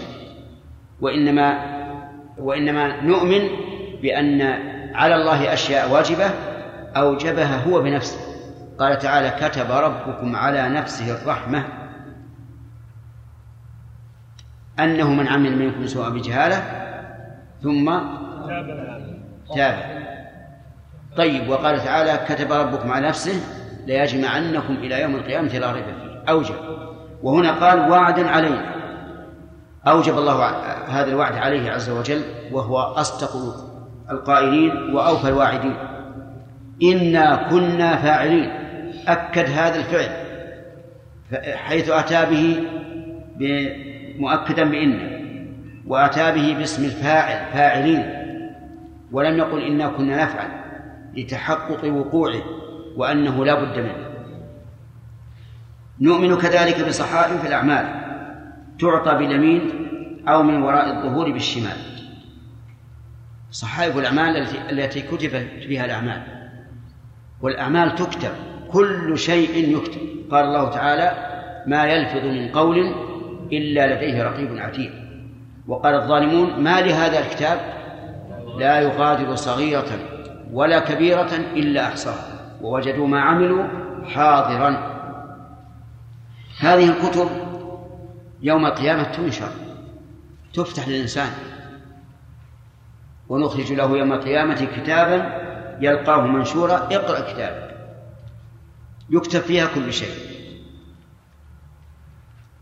[1.02, 1.74] وإنما
[2.38, 3.50] وإنما نؤمن
[4.02, 4.42] بأن
[4.96, 6.30] على الله أشياء واجبة
[6.98, 8.20] أوجبها هو بنفسه.
[8.80, 11.66] قال تعالى كتب ربكم على نفسه الرحمة
[14.80, 16.64] أنه من عمل منكم سوء بجهالة
[17.62, 17.90] ثم
[19.56, 20.04] تابع.
[21.18, 23.42] طيب وقال تعالى كتب ربكم على نفسه
[23.88, 26.24] ليجمعنكم إلى يوم القيامة لا ريب فيه.
[26.30, 26.56] أوجب.
[27.24, 28.74] وهنا قال وعدا علينا
[29.88, 30.46] أوجب الله
[30.88, 32.22] هذا الوعد عليه عز وجل
[32.52, 33.30] وهو أصدق
[34.12, 35.76] القائلين وأوفى الواعدين.
[36.84, 38.52] إنا كنا فاعلين.
[39.08, 40.10] أكد هذا الفعل
[41.56, 42.64] حيث أتى به
[44.20, 45.24] مؤكدا بإن
[45.88, 48.23] وأتى به باسم الفاعل فاعلين.
[49.14, 50.50] ولم يقل إنا كنا نفعل
[51.18, 52.42] لتحقق وقوعه
[52.96, 54.14] وأنه لا بد منه.
[56.02, 57.86] نؤمن كذلك بصحائف الأعمال
[58.80, 59.62] تعطى باليمين
[60.28, 61.78] أو من وراء الظهور بالشمال.
[63.52, 64.38] صحائف الأعمال
[64.72, 66.22] التي كتبت فيها الأعمال.
[67.42, 68.32] والأعمال تكتب
[68.72, 70.02] كل شيء يكتب.
[70.32, 71.12] قال الله تعالى
[71.68, 72.96] ما يلفظ من قول
[73.52, 74.92] إلا لديه رقيب عتيد.
[75.68, 77.83] وقال الظالمون ما لهذا الكتاب
[78.58, 80.00] لا يغادر صغيرة
[80.52, 82.58] ولا كبيرة إلا أحصاها.
[82.62, 83.64] ووجدوا ما عملوا
[84.06, 84.94] حاضرا.
[86.60, 87.30] هذه الكتب
[88.42, 89.50] يوم القيامة تنشر
[90.54, 91.30] تفتح للإنسان.
[93.30, 95.44] ونخرج له يوم القيامة كتابا
[95.82, 97.74] يلقاه منشورا اقرأ كتابك.
[99.10, 100.34] يكتب فيها كل شيء.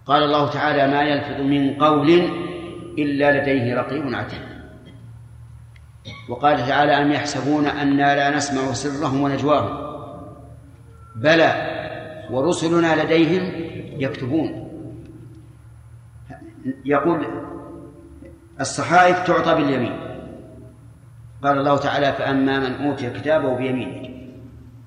[0.06, 2.10] قال الله تعالى ما يلفظ من قول
[2.98, 4.51] إلا لديه رقيب عتيد.
[6.30, 9.92] وقال تعالى أم يحسبون أنا لا نسمع سرهم ونجواهم؟
[11.16, 11.54] بلى
[12.32, 13.52] ورسلنا لديهم
[14.02, 14.68] يكتبون.
[16.86, 17.28] يقول
[18.60, 20.00] الصحائف تعطى باليمين.
[21.44, 24.10] قال الله تعالى فأما من أوتي كتابه بيمينه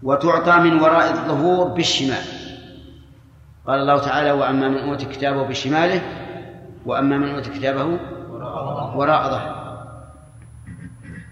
[0.03, 2.25] وتعطى من وراء الظهور بالشمال.
[3.67, 6.03] قال الله تعالى وأما من أوتي كتابه بشماله
[6.87, 7.85] وأما من أوتي كتابه
[8.95, 9.54] وراء ظهره.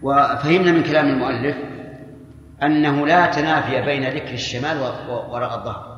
[0.03, 1.57] وفهمنا من كلام المؤلف
[2.63, 5.93] أنه لا تنافي بين ذكر الشمال وراء الظهر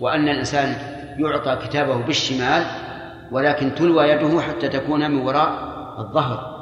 [0.00, 0.76] وأن الإنسان
[1.18, 2.64] يعطى كتابه بالشمال
[3.30, 5.50] ولكن تلوى يده حتى تكون من وراء
[5.98, 6.60] الظهر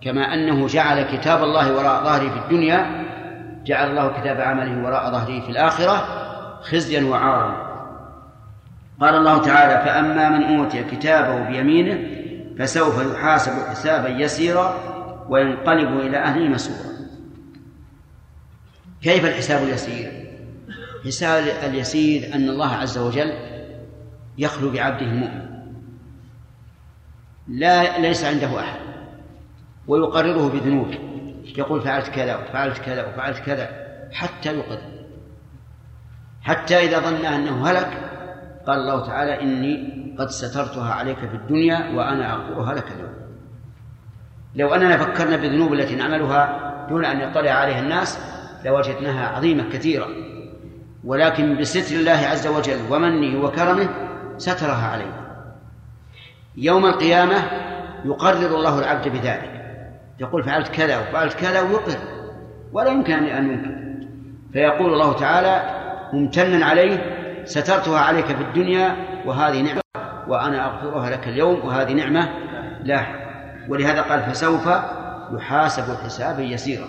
[0.00, 3.04] كما أنه جعل كتاب الله وراء ظهره في الدنيا
[3.64, 6.06] جعل الله كتاب عمله وراء ظهره في الآخرة
[6.62, 7.64] خزيا وعارا.
[9.00, 11.98] قال الله تعالى فأما من أوتي كتابه بيمينه
[12.58, 14.74] فسوف يحاسب حسابا يسيرا
[15.28, 16.94] وينقلب إلى أهله مسرورا
[19.02, 20.24] كيف الحساب اليسير؟
[21.04, 23.32] حساب اليسير أن الله عز وجل
[24.38, 25.44] يخلو بعبده المؤمن.
[27.48, 28.80] لا ليس عنده أحد.
[29.86, 30.98] ويقرره بذنوبه
[31.58, 33.68] يقول فعلت كذا وفعلت كذا وفعلت كذا
[34.12, 34.78] حتى يقر.
[36.42, 38.10] حتى إذا ظن أنه هلك
[38.66, 43.23] قال الله تعالى إني قد سترتها عليك في الدنيا وأنا أغفرها لك اليوم.
[44.54, 48.18] لو أننا فكرنا بالذنوب التي نعملها دون أن يطلع عليها الناس
[48.64, 50.06] لوجدناها عظيمة كثيرة.
[51.04, 53.88] ولكن بستر الله عز وجل ومنه وكرمه
[54.36, 55.40] سترها عليه
[56.56, 57.42] يوم القيامة
[58.04, 59.50] يقرر الله العبد بذلك.
[60.20, 61.98] يقول فعلت كذا وفعلت كذا ويقر.
[62.72, 63.84] ولا يمكن أن ينكر.
[64.52, 65.62] فيقول الله تعالى
[66.12, 67.14] ممتنا عليه
[67.44, 69.80] سترتها عليك في الدنيا وهذه نعمة
[70.28, 72.28] وأنا أغفرها لك اليوم وهذه نعمة
[72.84, 73.23] لا
[73.68, 74.68] ولهذا قال فسوف
[75.32, 76.88] يحاسب حسابا يسيرا.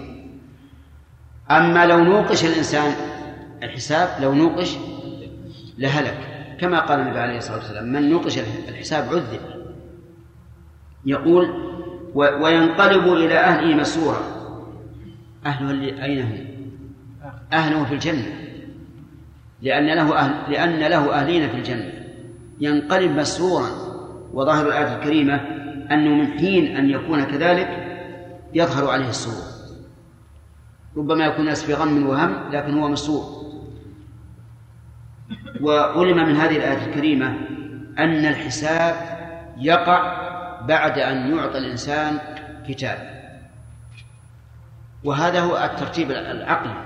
[1.52, 2.92] أما لو نوقش الإنسان
[3.64, 4.78] الحساب لو نوقش
[5.78, 6.18] لهلك.
[6.60, 8.40] كما قال النبي عليه الصلاة والسلام من نوقش
[8.70, 9.40] الحساب عذب.
[11.06, 11.50] يقول
[12.16, 14.20] وينقلب إلى أهله مسرورا.
[15.46, 16.48] أهله أين هم؟
[17.54, 18.26] أهله في الجنة.
[19.62, 21.92] لأن له أهل لأن له أهلين في الجنة.
[22.60, 23.70] ينقلب مسرورا.
[24.34, 27.70] وظاهر الآية الكريمة أنه من حين أن يكون كذلك
[28.54, 29.56] يظهر عليه السرور.
[30.98, 33.46] ربما يكون الناس في غم وهم لكن هو مسرور.
[35.62, 37.28] وعلم من هذه الآية الكريمة
[38.00, 38.96] أن الحساب
[39.58, 40.26] يقع
[40.62, 42.20] بعد أن يعطى الإنسان
[42.68, 43.16] كتاب.
[45.04, 46.86] وهذا هو الترتيب العقلي.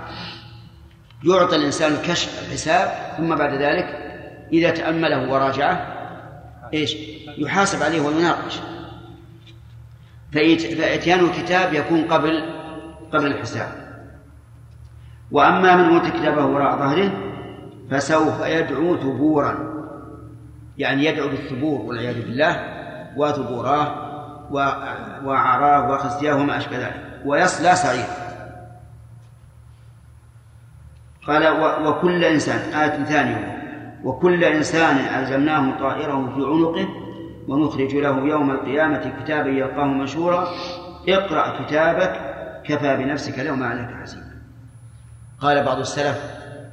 [1.24, 4.10] يعطى الإنسان كشف الحساب ثم بعد ذلك
[4.52, 5.96] إذا تأمله وراجعه
[6.74, 6.96] إيش؟
[7.38, 8.60] يحاسب عليه ويناقش.
[10.32, 12.60] فإتيان الكتاب يكون قبل
[13.12, 13.68] قبل الحساب.
[15.30, 17.10] وأما من أوتي كتابه وراء ظهره
[17.90, 19.70] فسوف يدعو ثبورا.
[20.78, 22.64] يعني يدعو بالثبور والعياذ بالله
[23.16, 24.10] وثبوراه
[25.24, 27.22] وعراه وخزياه وما أشبه ذلك.
[27.24, 28.30] ويصلى سعيرا
[31.26, 31.48] قال
[31.86, 33.56] وكل إنسان آية ثانية.
[34.04, 36.88] وكل إنسان ألزمناه طائره في عنقه
[37.50, 40.48] ونخرج له يوم القيامة كتابا يلقاه منشورا.
[41.08, 42.12] اقرأ كتابك
[42.64, 44.30] كفى بنفسك اليوم عليك حسيبا.
[45.40, 46.18] قال بعض السلف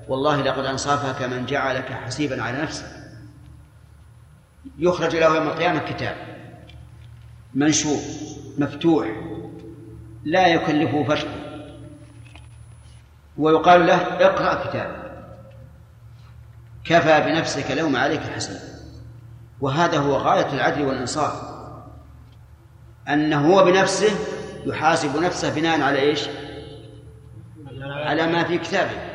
[0.08, 2.86] والله لقد أنصافك من جعلك حسيبا على نفسك.
[4.80, 6.16] يخرج له يوم القيامة كتاب
[7.54, 7.99] منشور
[8.58, 9.08] مفتوح
[10.24, 11.38] لا يكلفه فتحه
[13.38, 15.12] ويقال له اقرأ كتابك
[16.86, 18.77] كفى بنفسك اليوم عليك حسيبا.
[19.62, 21.34] وهذا هو غاية العدل والإنصاف.
[23.08, 24.12] أنه هو بنفسه
[24.66, 26.28] يحاسب نفسه بناء على إيش؟
[27.82, 29.07] على ما في كتابه.